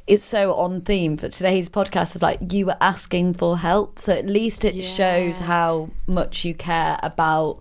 it's 0.08 0.26
so 0.26 0.54
on 0.56 0.82
theme 0.82 1.16
for 1.18 1.30
today's 1.30 1.70
podcast 1.70 2.16
of 2.16 2.22
like 2.22 2.52
you 2.52 2.66
were 2.66 2.78
asking 2.82 3.36
for 3.36 3.58
help, 3.58 4.00
so 4.00 4.14
at 4.14 4.26
least 4.26 4.66
it 4.66 4.84
shows 4.84 5.40
how 5.40 5.90
much 6.08 6.44
you 6.44 6.54
care 6.54 7.00
about 7.02 7.60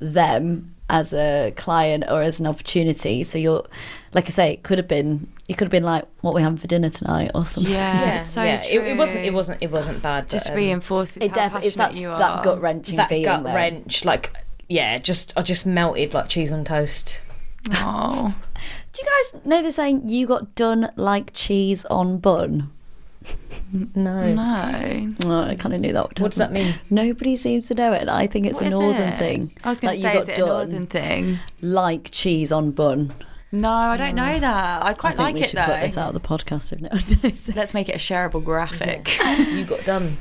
them 0.00 0.73
as 0.90 1.12
a 1.14 1.52
client 1.56 2.04
or 2.08 2.22
as 2.22 2.40
an 2.40 2.46
opportunity. 2.46 3.22
So 3.24 3.38
you're, 3.38 3.64
like 4.12 4.26
I 4.26 4.30
say, 4.30 4.52
it 4.52 4.62
could 4.62 4.78
have 4.78 4.88
been 4.88 5.28
you 5.46 5.54
could 5.54 5.66
have 5.66 5.70
been 5.70 5.84
like, 5.84 6.04
"What 6.22 6.34
we 6.34 6.42
having 6.42 6.58
for 6.58 6.66
dinner 6.66 6.88
tonight?" 6.88 7.30
or 7.34 7.44
something. 7.44 7.72
Yeah, 7.72 8.00
yeah, 8.00 8.18
so 8.18 8.42
yeah. 8.42 8.64
It, 8.64 8.80
it 8.80 8.96
wasn't. 8.96 9.24
It 9.24 9.34
wasn't. 9.34 9.62
It 9.62 9.70
wasn't 9.70 10.02
bad. 10.02 10.28
Just 10.28 10.46
but, 10.46 10.52
um, 10.52 10.56
reinforces 10.56 11.18
It 11.18 11.30
how 11.30 11.34
definitely 11.34 11.68
it's 11.68 11.76
that 11.76 11.90
passionate 11.92 12.18
that 12.18 12.44
gut 12.44 12.60
wrenching 12.62 12.96
that 12.96 13.08
feeling. 13.08 13.24
gut 13.24 13.44
wrench. 13.44 14.04
Like, 14.04 14.32
yeah, 14.68 14.96
just 14.96 15.34
I 15.36 15.42
just 15.42 15.66
melted 15.66 16.14
like 16.14 16.28
cheese 16.28 16.50
on 16.50 16.64
toast. 16.64 17.20
Oh. 17.72 18.34
Do 18.92 19.02
you 19.02 19.08
guys 19.08 19.44
know 19.44 19.62
the 19.62 19.72
saying 19.72 20.08
"you 20.08 20.26
got 20.26 20.54
done 20.54 20.90
like 20.96 21.34
cheese 21.34 21.84
on 21.86 22.18
bun"? 22.18 22.70
No. 23.94 24.32
No. 24.32 25.10
Oh, 25.24 25.42
I 25.44 25.56
kind 25.56 25.74
of 25.74 25.80
knew 25.80 25.92
that. 25.92 26.08
Would 26.08 26.20
What 26.20 26.30
does 26.32 26.38
that 26.38 26.52
mean? 26.52 26.74
Nobody 26.90 27.34
seems 27.36 27.68
to 27.68 27.74
know 27.74 27.92
it. 27.92 28.08
I 28.08 28.26
think 28.26 28.46
it's 28.46 28.60
What 28.60 28.68
a 28.68 28.70
northern 28.70 29.08
it? 29.14 29.18
thing. 29.18 29.52
I 29.64 29.70
was 29.70 29.80
going 29.80 29.92
Like, 29.94 30.00
to 30.00 30.06
you 30.08 30.14
say, 30.14 30.20
is 30.20 30.28
got 30.28 30.38
it 30.38 30.42
a 30.42 30.46
northern 30.46 30.86
thing? 30.86 31.38
like 31.60 32.10
cheese 32.12 32.52
on 32.52 32.70
bun. 32.70 33.12
No, 33.50 33.70
I 33.70 33.96
don't 33.96 34.14
know 34.14 34.38
that. 34.40 34.82
I 34.82 34.88
I 34.90 34.94
quite 34.94 35.10
think 35.10 35.18
like 35.20 35.34
we 35.36 35.42
it 35.42 35.48
should 35.50 35.58
cut 35.58 35.80
this 35.82 35.96
out 35.96 36.14
of 36.14 36.20
the 36.20 36.28
podcast 36.28 36.72
if 36.72 36.80
no 36.80 36.88
one 36.88 37.00
knows 37.22 37.48
it. 37.48 37.56
Let's 37.56 37.72
make 37.74 37.88
it 37.88 37.94
a 37.94 37.98
shareable 37.98 38.44
graphic. 38.44 39.08
You 39.50 39.64
got 39.64 39.84
done. 39.84 40.18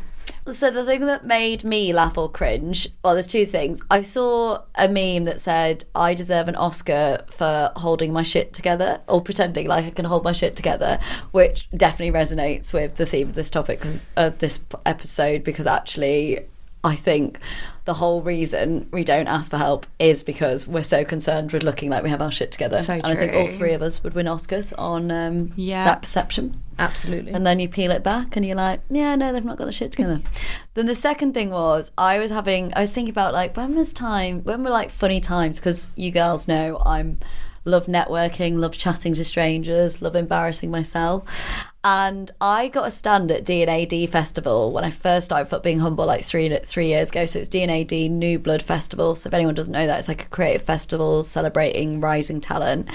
So 0.49 0.69
the 0.69 0.85
thing 0.85 1.05
that 1.05 1.25
made 1.25 1.63
me 1.63 1.93
laugh 1.93 2.17
or 2.17 2.29
cringe, 2.29 2.89
well, 3.03 3.13
there's 3.13 3.27
two 3.27 3.45
things. 3.45 3.81
I 3.89 4.01
saw 4.01 4.63
a 4.75 4.89
meme 4.89 5.23
that 5.23 5.39
said 5.39 5.85
I 5.95 6.13
deserve 6.13 6.47
an 6.47 6.55
Oscar 6.55 7.23
for 7.27 7.71
holding 7.77 8.11
my 8.11 8.23
shit 8.23 8.53
together 8.53 9.01
or 9.07 9.21
pretending 9.21 9.67
like 9.67 9.85
I 9.85 9.89
can 9.91 10.05
hold 10.05 10.23
my 10.23 10.33
shit 10.33 10.55
together, 10.55 10.99
which 11.31 11.69
definitely 11.71 12.17
resonates 12.17 12.73
with 12.73 12.95
the 12.95 13.05
theme 13.05 13.29
of 13.29 13.35
this 13.35 13.49
topic 13.49 13.79
because 13.79 14.05
of 14.17 14.33
uh, 14.33 14.35
this 14.39 14.65
episode. 14.85 15.43
Because 15.43 15.65
actually, 15.65 16.39
I 16.85 16.95
think 16.95 17.39
the 17.85 17.93
whole 17.93 18.21
reason 18.21 18.89
we 18.91 19.03
don't 19.05 19.27
ask 19.27 19.51
for 19.51 19.57
help 19.57 19.87
is 19.99 20.21
because 20.23 20.67
we're 20.67 20.83
so 20.83 21.05
concerned 21.05 21.51
with 21.53 21.63
looking 21.63 21.89
like 21.89 22.03
we 22.03 22.09
have 22.09 22.21
our 22.21 22.31
shit 22.31 22.51
together. 22.51 22.77
So 22.79 22.93
and 22.93 23.07
I 23.07 23.15
think 23.15 23.33
all 23.33 23.47
three 23.47 23.73
of 23.73 23.81
us 23.81 24.03
would 24.03 24.13
win 24.13 24.25
Oscars 24.25 24.73
on 24.77 25.09
um, 25.09 25.53
Yeah. 25.55 25.85
that 25.85 26.01
perception. 26.01 26.61
Absolutely. 26.77 27.31
And 27.31 27.45
then 27.45 27.59
you 27.59 27.69
peel 27.69 27.91
it 27.91 28.03
back 28.03 28.35
and 28.35 28.45
you're 28.45 28.57
like, 28.57 28.81
yeah, 28.89 29.15
no, 29.15 29.31
they've 29.31 29.45
not 29.45 29.57
got 29.57 29.65
the 29.65 29.71
shit 29.71 29.91
together. 29.93 30.21
then 30.73 30.85
the 30.87 30.95
second 30.95 31.33
thing 31.33 31.51
was, 31.51 31.91
I 31.97 32.19
was 32.19 32.31
having, 32.31 32.73
I 32.73 32.81
was 32.81 32.91
thinking 32.91 33.11
about 33.11 33.33
like, 33.33 33.55
when 33.55 33.75
was 33.75 33.93
time, 33.93 34.43
when 34.43 34.63
were 34.63 34.69
like 34.69 34.91
funny 34.91 35.21
times? 35.21 35.59
Because 35.59 35.87
you 35.95 36.11
girls 36.11 36.47
know 36.47 36.81
I'm 36.85 37.19
love 37.65 37.85
networking, 37.87 38.57
love 38.57 38.77
chatting 38.77 39.13
to 39.13 39.25
strangers, 39.25 40.01
love 40.01 40.15
embarrassing 40.15 40.71
myself. 40.71 41.69
And 41.85 42.31
I 42.39 42.69
got 42.69 42.87
a 42.87 42.91
stand 42.91 43.29
at 43.29 43.43
D&AD 43.43 44.09
Festival 44.09 44.71
when 44.71 44.85
I 44.85 44.89
first 44.89 45.25
started 45.25 45.61
Being 45.61 45.79
Humble 45.79 46.05
like 46.05 46.23
three 46.23 46.57
three 46.59 46.87
years 46.87 47.09
ago. 47.09 47.25
So 47.25 47.39
it's 47.39 47.49
D&AD 47.49 47.91
New 47.91 48.39
Blood 48.39 48.61
Festival. 48.61 49.15
So 49.15 49.27
if 49.27 49.33
anyone 49.33 49.53
doesn't 49.53 49.73
know 49.73 49.85
that, 49.85 49.99
it's 49.99 50.07
like 50.07 50.25
a 50.25 50.29
creative 50.29 50.61
festival 50.61 51.23
celebrating 51.23 51.99
rising 51.99 52.39
talent. 52.39 52.89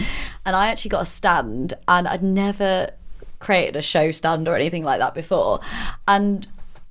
And 0.47 0.57
I 0.57 0.69
actually 0.69 0.91
got 0.91 1.03
a 1.03 1.07
stand 1.07 1.75
and 1.87 2.09
I'd 2.09 2.23
never 2.23 2.91
created 3.41 3.77
a 3.77 3.83
show 3.83 4.11
stand 4.11 4.49
or 4.49 4.57
anything 4.57 4.85
like 4.85 5.01
that 5.01 5.15
before. 5.15 5.61
And 6.07 6.47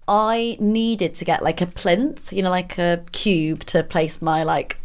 I 0.07 0.57
needed 0.59 1.15
to 1.15 1.25
get 1.25 1.43
like 1.43 1.61
a 1.61 1.65
plinth, 1.65 2.31
you 2.31 2.41
know, 2.41 2.49
like 2.49 2.77
a 2.77 3.03
cube 3.11 3.63
to 3.65 3.83
place 3.83 4.21
my 4.21 4.43
like 4.43 4.77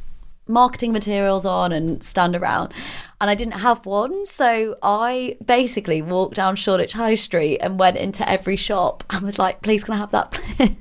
marketing 0.46 0.92
materials 0.92 1.46
on 1.46 1.72
and 1.72 2.02
stand 2.02 2.34
around. 2.36 2.72
And 3.20 3.30
I 3.30 3.34
didn't 3.34 3.60
have 3.60 3.86
one. 3.86 4.26
So 4.26 4.76
I 4.82 5.36
basically 5.44 6.02
walked 6.02 6.34
down 6.34 6.56
Shoreditch 6.56 6.92
High 6.94 7.14
Street 7.14 7.58
and 7.58 7.78
went 7.78 7.96
into 7.96 8.28
every 8.28 8.56
shop 8.56 9.04
and 9.10 9.22
was 9.22 9.38
like, 9.38 9.62
please, 9.62 9.84
can 9.84 9.94
I 9.94 9.98
have 9.98 10.10
that? 10.10 10.38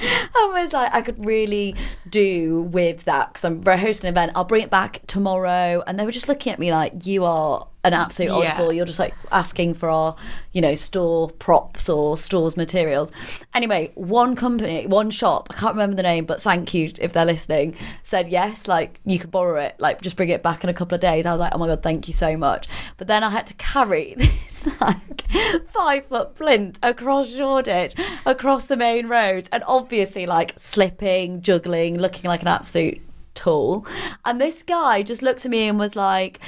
I 0.00 0.50
was 0.52 0.72
like, 0.72 0.94
I 0.94 1.02
could 1.02 1.24
really 1.24 1.74
do 2.10 2.62
with 2.62 3.04
that 3.04 3.32
because 3.32 3.44
I'm 3.44 3.62
hosting 3.62 4.08
an 4.08 4.14
event. 4.14 4.32
I'll 4.34 4.44
bring 4.44 4.62
it 4.62 4.70
back 4.70 5.00
tomorrow. 5.06 5.82
And 5.86 5.98
they 5.98 6.04
were 6.04 6.12
just 6.12 6.28
looking 6.28 6.52
at 6.52 6.58
me 6.58 6.70
like, 6.72 7.06
you 7.06 7.24
are 7.24 7.66
an 7.82 7.94
absolute 7.94 8.28
Yeah. 8.42 8.56
oddball. 8.58 8.76
You're 8.76 8.84
just 8.84 8.98
like 8.98 9.14
asking 9.32 9.72
for 9.72 9.88
our, 9.88 10.14
you 10.52 10.60
know, 10.60 10.74
store 10.74 11.30
props 11.30 11.88
or 11.88 12.16
stores 12.18 12.54
materials. 12.56 13.10
Anyway, 13.54 13.90
one 13.94 14.36
company, 14.36 14.86
one 14.86 15.08
shop, 15.10 15.48
I 15.50 15.54
can't 15.54 15.72
remember 15.74 15.96
the 15.96 16.02
name, 16.02 16.26
but 16.26 16.42
thank 16.42 16.74
you 16.74 16.92
if 17.00 17.14
they're 17.14 17.24
listening, 17.24 17.74
said 18.02 18.28
yes, 18.28 18.68
like 18.68 19.00
you 19.06 19.18
could 19.18 19.30
borrow 19.30 19.58
it, 19.58 19.76
like 19.78 20.02
just 20.02 20.16
bring 20.16 20.28
it 20.28 20.42
back 20.42 20.62
in 20.62 20.68
a 20.68 20.74
couple 20.74 20.94
of 20.94 21.00
days. 21.00 21.24
I 21.24 21.30
was 21.32 21.40
like, 21.40 21.54
oh 21.54 21.58
my 21.58 21.68
God, 21.68 21.82
thank 21.82 22.06
you 22.06 22.12
so 22.12 22.36
much. 22.36 22.68
But 22.98 23.06
then 23.06 23.24
I 23.24 23.30
had 23.30 23.46
to 23.46 23.54
carry 23.54 24.14
this 24.18 24.68
like 24.80 25.24
five 25.70 26.04
foot 26.04 26.34
plinth 26.34 26.78
across 26.82 27.30
Shoreditch, 27.30 27.94
across 28.26 28.66
the 28.66 28.76
main 28.76 29.06
roads, 29.08 29.48
and 29.52 29.64
obviously 29.66 30.26
like 30.26 30.52
slipping, 30.58 31.40
juggling, 31.40 31.94
looking 32.00 32.28
like 32.28 32.42
an 32.42 32.48
absolute 32.48 33.00
tool. 33.34 33.86
And 34.24 34.40
this 34.40 34.62
guy 34.62 35.02
just 35.02 35.22
looked 35.22 35.44
at 35.44 35.50
me 35.50 35.68
and 35.68 35.78
was 35.78 35.96
like, 35.96 36.40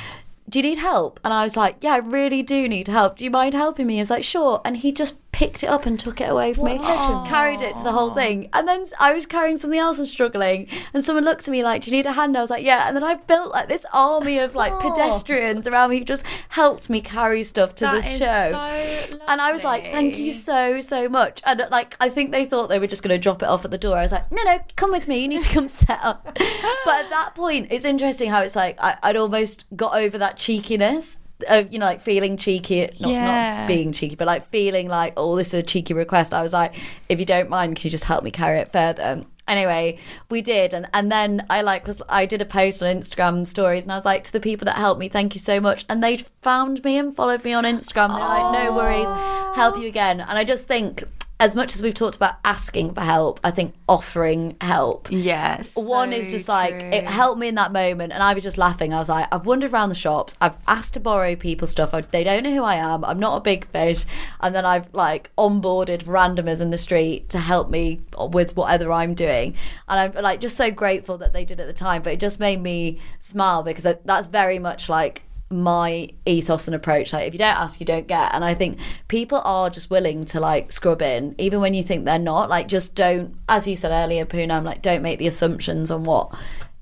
do 0.48 0.58
you 0.58 0.62
need 0.64 0.78
help? 0.78 1.20
And 1.24 1.32
I 1.32 1.44
was 1.44 1.56
like, 1.56 1.76
yeah, 1.80 1.94
I 1.94 1.98
really 1.98 2.42
do 2.42 2.68
need 2.68 2.88
help. 2.88 3.18
Do 3.18 3.24
you 3.24 3.30
mind 3.30 3.54
helping 3.54 3.86
me? 3.86 3.94
He 3.94 4.00
was 4.00 4.10
like, 4.10 4.24
sure. 4.24 4.60
And 4.64 4.76
he 4.76 4.92
just 4.92 5.18
picked 5.32 5.62
it 5.62 5.66
up 5.66 5.86
and 5.86 5.98
took 5.98 6.20
it 6.20 6.28
away 6.28 6.52
from 6.52 6.66
me, 6.66 6.78
carried 6.78 7.62
it 7.62 7.74
to 7.74 7.82
the 7.82 7.92
whole 7.92 8.12
thing. 8.14 8.48
And 8.52 8.68
then 8.68 8.84
I 9.00 9.14
was 9.14 9.24
carrying 9.24 9.56
something 9.56 9.80
else 9.80 9.98
and 9.98 10.06
struggling. 10.06 10.68
And 10.92 11.02
someone 11.02 11.24
looked 11.24 11.48
at 11.48 11.52
me 11.52 11.64
like, 11.64 11.82
do 11.82 11.90
you 11.90 11.96
need 11.96 12.06
a 12.06 12.12
hand? 12.12 12.30
And 12.30 12.38
I 12.38 12.40
was 12.42 12.50
like, 12.50 12.64
yeah. 12.64 12.86
And 12.86 12.94
then 12.94 13.02
I 13.02 13.14
built 13.14 13.50
like 13.50 13.68
this 13.68 13.86
army 13.94 14.38
of 14.38 14.54
like 14.54 14.72
oh. 14.74 14.90
pedestrians 14.90 15.66
around 15.66 15.90
me 15.90 15.98
who 15.98 16.04
just 16.04 16.26
helped 16.50 16.90
me 16.90 17.00
carry 17.00 17.42
stuff 17.42 17.74
to 17.76 17.84
That 17.84 17.94
this 17.94 18.18
show. 18.18 18.50
so 18.50 19.18
and 19.26 19.40
I 19.40 19.52
was 19.52 19.64
like, 19.64 19.84
thank 19.84 20.18
you 20.18 20.32
so, 20.32 20.82
so 20.82 21.08
much. 21.08 21.40
And 21.46 21.66
like, 21.70 21.96
I 21.98 22.10
think 22.10 22.30
they 22.30 22.44
thought 22.44 22.68
they 22.68 22.78
were 22.78 22.86
just 22.86 23.02
going 23.02 23.14
to 23.14 23.18
drop 23.18 23.42
it 23.42 23.46
off 23.46 23.64
at 23.64 23.70
the 23.70 23.78
door. 23.78 23.96
I 23.96 24.02
was 24.02 24.12
like, 24.12 24.30
no, 24.30 24.42
no, 24.42 24.58
come 24.76 24.92
with 24.92 25.08
me. 25.08 25.18
You 25.18 25.28
need 25.28 25.42
to 25.42 25.52
come 25.52 25.68
set 25.70 25.98
up. 26.02 26.24
but 26.24 26.36
at 26.36 27.10
that 27.10 27.32
point, 27.34 27.68
it's 27.70 27.86
interesting 27.86 28.28
how 28.28 28.42
it's 28.42 28.54
like, 28.54 28.78
I, 28.80 28.98
I'd 29.02 29.16
almost 29.16 29.64
got 29.74 29.96
over 29.96 30.18
that 30.18 30.36
cheekiness. 30.36 31.18
Of, 31.48 31.72
you 31.72 31.78
know, 31.78 31.86
like 31.86 32.00
feeling 32.00 32.36
cheeky, 32.36 32.88
not, 33.00 33.10
Yeah. 33.10 33.58
not 33.60 33.68
being 33.68 33.92
cheeky, 33.92 34.14
but 34.16 34.26
like 34.26 34.48
feeling 34.50 34.88
like, 34.88 35.14
oh, 35.16 35.36
this 35.36 35.48
is 35.48 35.54
a 35.54 35.62
cheeky 35.62 35.94
request. 35.94 36.32
I 36.34 36.42
was 36.42 36.52
like, 36.52 36.74
if 37.08 37.18
you 37.18 37.26
don't 37.26 37.48
mind, 37.50 37.76
can 37.76 37.84
you 37.86 37.90
just 37.90 38.04
help 38.04 38.22
me 38.24 38.30
carry 38.30 38.58
it 38.58 38.72
further? 38.72 39.22
Anyway, 39.48 39.98
we 40.30 40.40
did, 40.40 40.72
and 40.72 40.88
and 40.94 41.10
then 41.10 41.44
I 41.50 41.62
like 41.62 41.84
was 41.86 42.00
I 42.08 42.26
did 42.26 42.40
a 42.40 42.44
post 42.44 42.80
on 42.80 42.96
Instagram 42.96 43.44
stories, 43.44 43.82
and 43.82 43.90
I 43.90 43.96
was 43.96 44.04
like 44.04 44.22
to 44.24 44.32
the 44.32 44.38
people 44.38 44.66
that 44.66 44.76
helped 44.76 45.00
me, 45.00 45.08
thank 45.08 45.34
you 45.34 45.40
so 45.40 45.60
much, 45.60 45.84
and 45.88 46.02
they 46.02 46.18
found 46.42 46.82
me 46.84 46.96
and 46.96 47.14
followed 47.14 47.42
me 47.44 47.52
on 47.52 47.64
Instagram. 47.64 48.16
They're 48.16 48.28
like, 48.28 48.64
no 48.64 48.72
worries, 48.72 49.10
help 49.56 49.78
you 49.80 49.88
again, 49.88 50.20
and 50.20 50.38
I 50.38 50.44
just 50.44 50.68
think. 50.68 51.02
As 51.42 51.56
much 51.56 51.74
as 51.74 51.82
we've 51.82 51.92
talked 51.92 52.14
about 52.14 52.36
asking 52.44 52.94
for 52.94 53.00
help, 53.00 53.40
I 53.42 53.50
think 53.50 53.74
offering 53.88 54.54
help. 54.60 55.08
Yes. 55.10 55.74
one 55.74 56.12
so 56.12 56.18
is 56.18 56.30
just 56.30 56.48
like 56.48 56.78
true. 56.78 56.90
it 56.90 57.04
helped 57.04 57.40
me 57.40 57.48
in 57.48 57.56
that 57.56 57.72
moment 57.72 58.12
and 58.12 58.22
i 58.22 58.32
was 58.32 58.44
just 58.44 58.58
laughing. 58.58 58.94
I 58.94 59.00
was 59.00 59.08
like 59.08 59.26
i've 59.32 59.44
wandered 59.44 59.72
around 59.72 59.88
the 59.88 59.96
shops. 59.96 60.36
I've 60.40 60.56
asked 60.68 60.94
to 60.94 61.00
borrow 61.00 61.34
people's 61.34 61.70
stuff. 61.70 61.92
I, 61.92 62.02
they 62.02 62.22
don't 62.22 62.44
know 62.44 62.54
who 62.54 62.62
i 62.62 62.76
am. 62.76 63.04
I'm 63.04 63.18
not 63.18 63.38
a 63.38 63.40
big 63.40 63.66
fish. 63.72 64.04
And 64.40 64.54
then 64.54 64.64
i've 64.64 64.94
like 64.94 65.34
onboarded 65.36 66.04
randomers 66.04 66.60
in 66.60 66.70
the 66.70 66.78
street 66.78 67.28
to 67.30 67.40
help 67.40 67.68
me 67.68 68.02
with 68.16 68.56
whatever 68.56 68.92
i'm 68.92 69.14
doing. 69.14 69.56
And 69.88 69.98
i'm 70.14 70.22
like 70.22 70.40
just 70.40 70.56
so 70.56 70.70
grateful 70.70 71.18
that 71.18 71.32
they 71.32 71.44
did 71.44 71.58
at 71.58 71.66
the 71.66 71.72
time 71.72 72.02
but 72.02 72.12
it 72.12 72.20
just 72.20 72.38
made 72.38 72.60
me 72.62 73.00
smile 73.18 73.64
because 73.64 73.82
that- 73.82 74.06
that's 74.06 74.28
very 74.28 74.60
much 74.60 74.88
like 74.88 75.22
my 75.52 76.08
ethos 76.26 76.66
and 76.66 76.74
approach 76.74 77.12
like 77.12 77.28
if 77.28 77.34
you 77.34 77.38
don't 77.38 77.56
ask 77.56 77.78
you 77.80 77.86
don't 77.86 78.06
get. 78.06 78.34
And 78.34 78.44
i 78.44 78.54
think 78.54 78.78
people 79.08 79.40
are 79.44 79.70
just 79.70 79.90
willing 79.90 80.24
to 80.26 80.40
like 80.40 80.72
scrub 80.72 81.02
in 81.02 81.34
even 81.38 81.60
when 81.60 81.74
you 81.74 81.82
think 81.82 82.04
they're 82.04 82.18
not. 82.18 82.48
Like 82.48 82.68
just 82.68 82.94
don't 82.94 83.34
as 83.48 83.68
you 83.68 83.76
said 83.76 83.90
earlier 83.92 84.24
poonam 84.26 84.64
like 84.64 84.82
don't 84.82 85.02
make 85.02 85.18
the 85.18 85.26
assumptions 85.26 85.90
on 85.90 86.04
what 86.04 86.34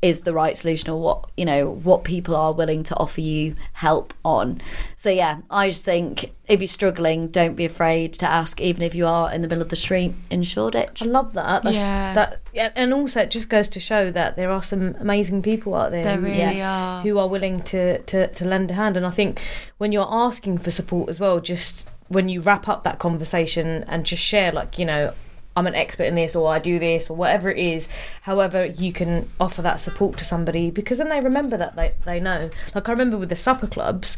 is 0.03 0.21
the 0.21 0.33
right 0.33 0.57
solution 0.57 0.89
or 0.89 0.99
what 1.01 1.31
you 1.37 1.45
know 1.45 1.71
what 1.71 2.05
people 2.05 2.35
are 2.35 2.53
willing 2.55 2.83
to 2.83 2.97
offer 2.97 3.21
you 3.21 3.55
help 3.75 4.15
on 4.25 4.61
so 4.97 5.11
yeah 5.11 5.39
i 5.51 5.69
just 5.69 5.85
think 5.85 6.33
if 6.49 6.61
you're 6.61 6.67
struggling 6.69 7.29
don't 7.29 7.55
be 7.55 7.67
afraid 7.67 8.13
to 8.15 8.27
ask 8.27 8.61
even 8.61 8.83
if 8.83 8.95
you 8.95 9.07
are 9.07 9.31
in 9.33 9.43
the 9.43 9.49
middle 9.49 9.61
of 9.63 9.69
the 9.69 9.77
street 9.77 10.15
in 10.31 10.43
shoreditch 10.43 11.03
I 11.03 11.05
love 11.05 11.35
that. 11.35 11.63
That's, 11.63 11.77
Yeah. 11.77 12.15
That 12.15 12.41
yeah, 12.55 12.71
and 12.75 12.93
also 12.95 13.21
it 13.21 13.31
just 13.31 13.49
goes 13.51 13.69
to 13.69 13.81
show 13.81 14.11
that 14.11 14.37
there 14.37 14.51
are 14.51 14.63
some 14.63 14.95
amazing 14.99 15.43
people 15.43 15.75
out 15.75 15.91
there. 15.93 16.03
There 16.03 16.17
who- 16.17 16.27
really 16.27 16.63
are. 16.63 17.03
who 17.03 17.19
are 17.19 17.29
willing 17.29 17.61
to, 17.65 17.99
to, 18.03 18.27
to 18.27 18.45
lend 18.45 18.71
a 18.71 18.75
hand. 18.75 18.97
And 18.97 19.07
I 19.07 19.11
think 19.11 19.41
when 19.79 19.93
you're 19.93 20.09
asking 20.11 20.59
for 20.59 20.71
support 20.71 21.09
as 21.09 21.21
well, 21.21 21.39
just 21.41 21.87
when 22.09 22.29
you 22.29 22.41
wrap 22.41 22.67
up 22.69 22.83
that 22.85 22.99
conversation 22.99 23.85
and 23.87 24.05
just 24.05 24.23
share, 24.23 24.51
like, 24.51 24.79
you 24.79 24.85
know, 24.85 25.13
I'm 25.61 25.67
an 25.67 25.75
expert 25.75 26.05
in 26.05 26.15
this 26.15 26.35
or 26.35 26.51
I 26.53 26.59
do 26.59 26.79
this 26.79 27.11
or 27.11 27.17
whatever 27.17 27.51
it 27.51 27.59
is, 27.59 27.89
however 28.23 28.65
you 28.65 28.93
can 28.93 29.29
offer 29.39 29.61
that 29.63 29.79
support 29.81 30.17
to 30.19 30.25
somebody 30.25 30.71
because 30.71 30.99
then 30.99 31.09
they 31.11 31.21
remember 31.21 31.57
that 31.59 31.77
they, 31.77 31.93
they 32.05 32.19
know. 32.19 32.51
Like, 32.75 32.89
I 32.89 32.93
remember 32.93 33.19
with 33.19 33.29
the 33.29 33.37
supper 33.37 33.67
clubs, 33.67 34.17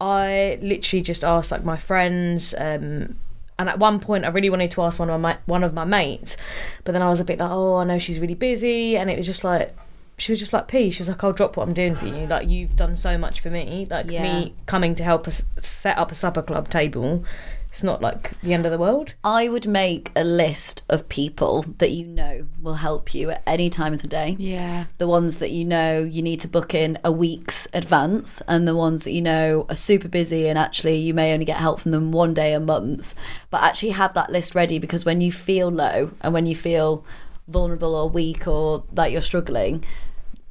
I 0.00 0.58
literally 0.62 1.02
just 1.02 1.22
asked, 1.24 1.50
like, 1.50 1.64
my 1.64 1.76
friends, 1.76 2.54
um, 2.58 3.16
and 3.58 3.68
at 3.68 3.78
one 3.78 4.00
point, 4.00 4.24
I 4.24 4.28
really 4.28 4.50
wanted 4.50 4.70
to 4.72 4.82
ask 4.82 4.98
one 4.98 5.10
of 5.10 5.20
my 5.20 5.36
one 5.44 5.62
of 5.62 5.74
my 5.74 5.84
mates, 5.84 6.36
but 6.84 6.92
then 6.92 7.02
I 7.02 7.08
was 7.10 7.20
a 7.20 7.24
bit 7.24 7.38
like, 7.38 7.50
oh, 7.50 7.76
I 7.76 7.84
know 7.84 7.98
she's 7.98 8.18
really 8.18 8.34
busy, 8.34 8.96
and 8.96 9.10
it 9.10 9.16
was 9.18 9.26
just 9.26 9.44
like, 9.44 9.76
she 10.16 10.32
was 10.32 10.38
just 10.38 10.52
like, 10.54 10.66
P. 10.68 10.90
She 10.90 11.00
was 11.00 11.08
like, 11.08 11.22
I'll 11.22 11.32
drop 11.34 11.56
what 11.56 11.68
I'm 11.68 11.74
doing 11.74 11.94
for 11.94 12.06
you. 12.06 12.26
Like 12.26 12.48
you've 12.48 12.74
done 12.76 12.96
so 12.96 13.16
much 13.18 13.40
for 13.40 13.50
me. 13.50 13.86
Like 13.90 14.10
Yeah. 14.10 14.22
me 14.22 14.54
coming 14.66 14.94
to 14.96 15.04
help 15.04 15.28
us 15.28 15.44
set 15.58 15.96
up 15.98 16.10
a 16.10 16.14
supper 16.14 16.42
club 16.42 16.68
table. 16.68 17.24
It's 17.72 17.82
not 17.82 18.02
like 18.02 18.38
the 18.40 18.52
end 18.52 18.66
of 18.66 18.72
the 18.72 18.78
world. 18.78 19.14
I 19.22 19.48
would 19.48 19.66
make 19.66 20.10
a 20.16 20.24
list 20.24 20.82
of 20.88 21.08
people 21.08 21.64
that 21.78 21.90
you 21.90 22.04
know 22.04 22.46
will 22.60 22.74
help 22.74 23.14
you 23.14 23.30
at 23.30 23.42
any 23.46 23.70
time 23.70 23.92
of 23.92 24.02
the 24.02 24.08
day. 24.08 24.36
Yeah. 24.38 24.86
The 24.98 25.06
ones 25.06 25.38
that 25.38 25.50
you 25.50 25.64
know 25.64 26.02
you 26.02 26.20
need 26.20 26.40
to 26.40 26.48
book 26.48 26.74
in 26.74 26.98
a 27.04 27.12
week's 27.12 27.68
advance, 27.72 28.42
and 28.48 28.66
the 28.66 28.76
ones 28.76 29.04
that 29.04 29.12
you 29.12 29.22
know 29.22 29.66
are 29.68 29.76
super 29.76 30.08
busy 30.08 30.48
and 30.48 30.58
actually 30.58 30.96
you 30.96 31.14
may 31.14 31.32
only 31.32 31.44
get 31.44 31.58
help 31.58 31.80
from 31.80 31.92
them 31.92 32.12
one 32.12 32.34
day 32.34 32.52
a 32.52 32.60
month. 32.60 33.14
But 33.50 33.62
actually 33.62 33.90
have 33.90 34.14
that 34.14 34.30
list 34.30 34.54
ready 34.54 34.78
because 34.78 35.04
when 35.04 35.20
you 35.20 35.30
feel 35.30 35.68
low 35.68 36.10
and 36.20 36.34
when 36.34 36.46
you 36.46 36.56
feel 36.56 37.04
vulnerable 37.46 37.94
or 37.94 38.08
weak 38.08 38.46
or 38.46 38.84
like 38.92 39.12
you're 39.12 39.22
struggling, 39.22 39.84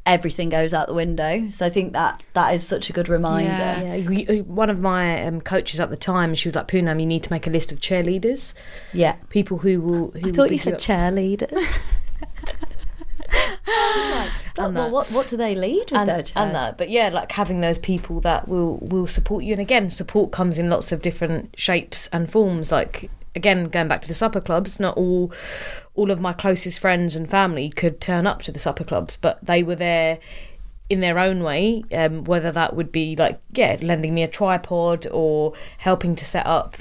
everything 0.06 0.50
goes 0.50 0.74
out 0.74 0.88
the 0.88 0.94
window. 0.94 1.50
So 1.52 1.66
I 1.66 1.70
think 1.70 1.94
that 1.94 2.24
that 2.34 2.54
is 2.56 2.66
such 2.68 2.90
a 2.90 2.94
good 2.94 3.10
reminder. 3.10 3.50
Yeah. 3.52 3.94
Yeah, 3.96 4.42
one 4.42 4.70
of 4.70 4.80
my 4.80 5.24
um, 5.26 5.40
coaches 5.42 5.80
at 5.80 5.90
the 5.92 5.98
time, 5.98 6.34
she 6.36 6.48
was 6.48 6.56
like, 6.56 6.68
Poonam, 6.68 7.00
you 7.00 7.06
need 7.06 7.24
to 7.24 7.32
make 7.32 7.46
a 7.46 7.50
list 7.52 7.72
of 7.72 7.80
cheerleaders, 7.80 8.54
Yeah. 8.94 9.18
people 9.30 9.60
who 9.60 9.80
will. 9.82 10.12
Who 10.12 10.20
I 10.20 10.22
will 10.26 10.34
thought 10.34 10.52
you 10.52 10.58
said 10.58 10.74
up. 10.76 10.80
cheerleaders. 10.80 11.52
But, 14.56 14.66
And 14.66 14.76
well, 14.76 14.90
what 14.90 15.08
what 15.12 15.28
do 15.28 15.38
they 15.38 15.54
lead 15.56 15.92
with 15.92 15.94
and, 15.94 16.10
their 16.10 16.24
chairs? 16.24 16.32
and 16.36 16.56
that. 16.56 16.78
But 16.78 16.90
yeah, 16.90 17.10
like 17.10 17.32
having 17.32 17.62
those 17.62 17.78
people 17.78 18.20
that 18.22 18.48
will 18.48 18.78
will 18.82 19.08
support 19.08 19.44
you. 19.44 19.54
And 19.54 19.62
again, 19.62 19.90
support 19.90 20.32
comes 20.32 20.58
in 20.60 20.70
lots 20.70 20.92
of 20.92 21.02
different 21.02 21.54
shapes 21.58 22.08
and 22.12 22.30
forms. 22.30 22.72
Like 22.72 23.10
again, 23.36 23.66
going 23.66 23.88
back 23.88 24.02
to 24.02 24.08
the 24.08 24.14
supper 24.14 24.42
clubs, 24.42 24.80
not 24.80 24.98
all 24.98 25.32
all 25.96 26.12
of 26.12 26.22
my 26.22 26.34
closest 26.34 26.80
friends 26.80 27.16
and 27.16 27.30
family 27.30 27.70
could 27.70 28.00
turn 28.00 28.26
up 28.26 28.42
to 28.44 28.52
the 28.52 28.60
supper 28.60 28.84
clubs, 28.84 29.18
but 29.18 29.44
they 29.46 29.64
were 29.64 29.76
there 29.76 30.20
in 30.90 31.02
their 31.02 31.20
own 31.20 31.44
way. 31.44 31.84
Um, 31.92 32.24
whether 32.24 32.52
that 32.52 32.76
would 32.76 32.92
be 32.92 33.16
like 33.16 33.40
yeah, 33.52 33.78
lending 33.82 34.14
me 34.14 34.24
a 34.24 34.28
tripod 34.28 35.08
or 35.12 35.54
helping 35.78 36.16
to 36.16 36.26
set 36.26 36.46
up. 36.46 36.76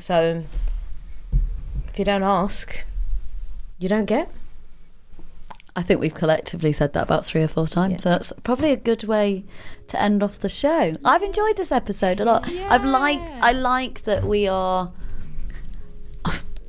So 0.00 0.44
if 1.88 1.98
you 1.98 2.04
don't 2.04 2.22
ask, 2.22 2.84
you 3.78 3.88
don't 3.88 4.06
get. 4.06 4.30
I 5.76 5.82
think 5.82 6.00
we've 6.00 6.14
collectively 6.14 6.72
said 6.72 6.92
that 6.94 7.04
about 7.04 7.24
three 7.24 7.42
or 7.42 7.46
four 7.46 7.68
times. 7.68 7.92
Yeah. 7.92 7.98
So 7.98 8.10
that's 8.10 8.32
probably 8.42 8.72
a 8.72 8.76
good 8.76 9.04
way 9.04 9.44
to 9.86 10.02
end 10.02 10.24
off 10.24 10.40
the 10.40 10.48
show. 10.48 10.94
I've 11.04 11.22
enjoyed 11.22 11.56
this 11.56 11.70
episode 11.70 12.18
a 12.20 12.24
lot. 12.24 12.50
I've 12.68 12.84
like 12.84 13.20
I 13.20 13.52
like 13.52 14.02
that 14.02 14.24
we 14.24 14.48
are 14.48 14.90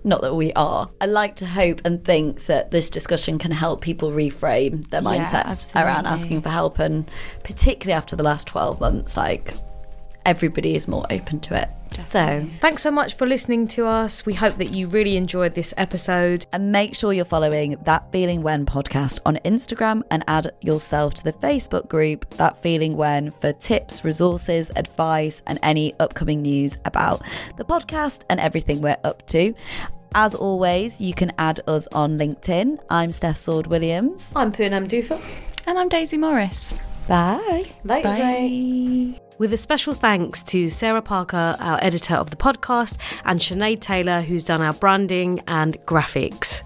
not 0.03 0.21
that 0.21 0.35
we 0.35 0.53
are. 0.53 0.89
I 1.01 1.05
like 1.05 1.35
to 1.37 1.45
hope 1.45 1.81
and 1.85 2.03
think 2.03 2.45
that 2.45 2.71
this 2.71 2.89
discussion 2.89 3.37
can 3.37 3.51
help 3.51 3.81
people 3.81 4.11
reframe 4.11 4.87
their 4.89 5.01
Yeah, 5.01 5.25
mindsets 5.25 5.75
around 5.75 6.05
asking 6.05 6.41
for 6.41 6.49
help, 6.49 6.79
and 6.79 7.09
particularly 7.43 7.97
after 7.97 8.15
the 8.15 8.23
last 8.23 8.47
12 8.47 8.79
months, 8.79 9.17
like 9.17 9.53
everybody 10.25 10.75
is 10.75 10.87
more 10.87 11.05
open 11.09 11.39
to 11.41 11.61
it. 11.61 11.69
So, 11.97 12.47
Thanks 12.61 12.83
so 12.83 12.91
much 12.91 13.15
for 13.15 13.25
listening 13.25 13.67
to 13.69 13.87
us. 13.87 14.23
We 14.25 14.33
hope 14.35 14.57
that 14.57 14.69
you 14.71 14.85
really 14.87 15.17
enjoyed 15.17 15.53
this 15.55 15.73
episode. 15.75 16.45
and 16.53 16.71
make 16.71 16.93
sure 16.95 17.13
you're 17.13 17.25
following 17.25 17.77
That 17.83 18.11
Feeling 18.11 18.43
When 18.43 18.65
podcast 18.65 19.19
on 19.25 19.37
Instagram 19.37 20.03
and 20.11 20.23
add 20.27 20.51
yourself 20.61 21.15
to 21.15 21.23
the 21.23 21.33
Facebook 21.33 21.87
group 21.89 22.29
That 22.31 22.57
Feeling 22.61 22.95
When 22.95 23.31
for 23.31 23.53
tips, 23.53 24.05
resources, 24.05 24.71
advice, 24.75 25.41
and 25.47 25.57
any 25.63 25.93
upcoming 25.99 26.43
news 26.43 26.77
about 26.85 27.21
the 27.57 27.65
podcast 27.65 28.21
and 28.29 28.39
everything 28.39 28.81
we're 28.81 28.97
up 29.03 29.25
to. 29.27 29.53
As 30.13 30.35
always, 30.35 31.01
you 31.01 31.13
can 31.15 31.31
add 31.39 31.59
us 31.67 31.87
on 31.87 32.17
LinkedIn. 32.19 32.79
I'm 32.89 33.11
Steph 33.11 33.37
Sword 33.37 33.65
Williams. 33.67 34.31
I'm 34.35 34.51
Poonam 34.51 34.87
Dufa. 34.87 35.19
And 35.65 35.77
I'm 35.79 35.89
Daisy 35.89 36.17
Morris. 36.17 36.73
Bye. 37.09 37.65
Later, 37.83 38.09
Bye. 38.09 39.19
With 39.39 39.51
a 39.51 39.57
special 39.57 39.93
thanks 39.93 40.43
to 40.43 40.69
Sarah 40.69 41.01
Parker, 41.01 41.55
our 41.59 41.79
editor 41.81 42.13
of 42.15 42.29
the 42.29 42.35
podcast, 42.35 42.97
and 43.25 43.39
Sinead 43.39 43.79
Taylor, 43.79 44.21
who's 44.21 44.43
done 44.43 44.61
our 44.61 44.73
branding 44.73 45.41
and 45.47 45.77
graphics. 45.85 46.61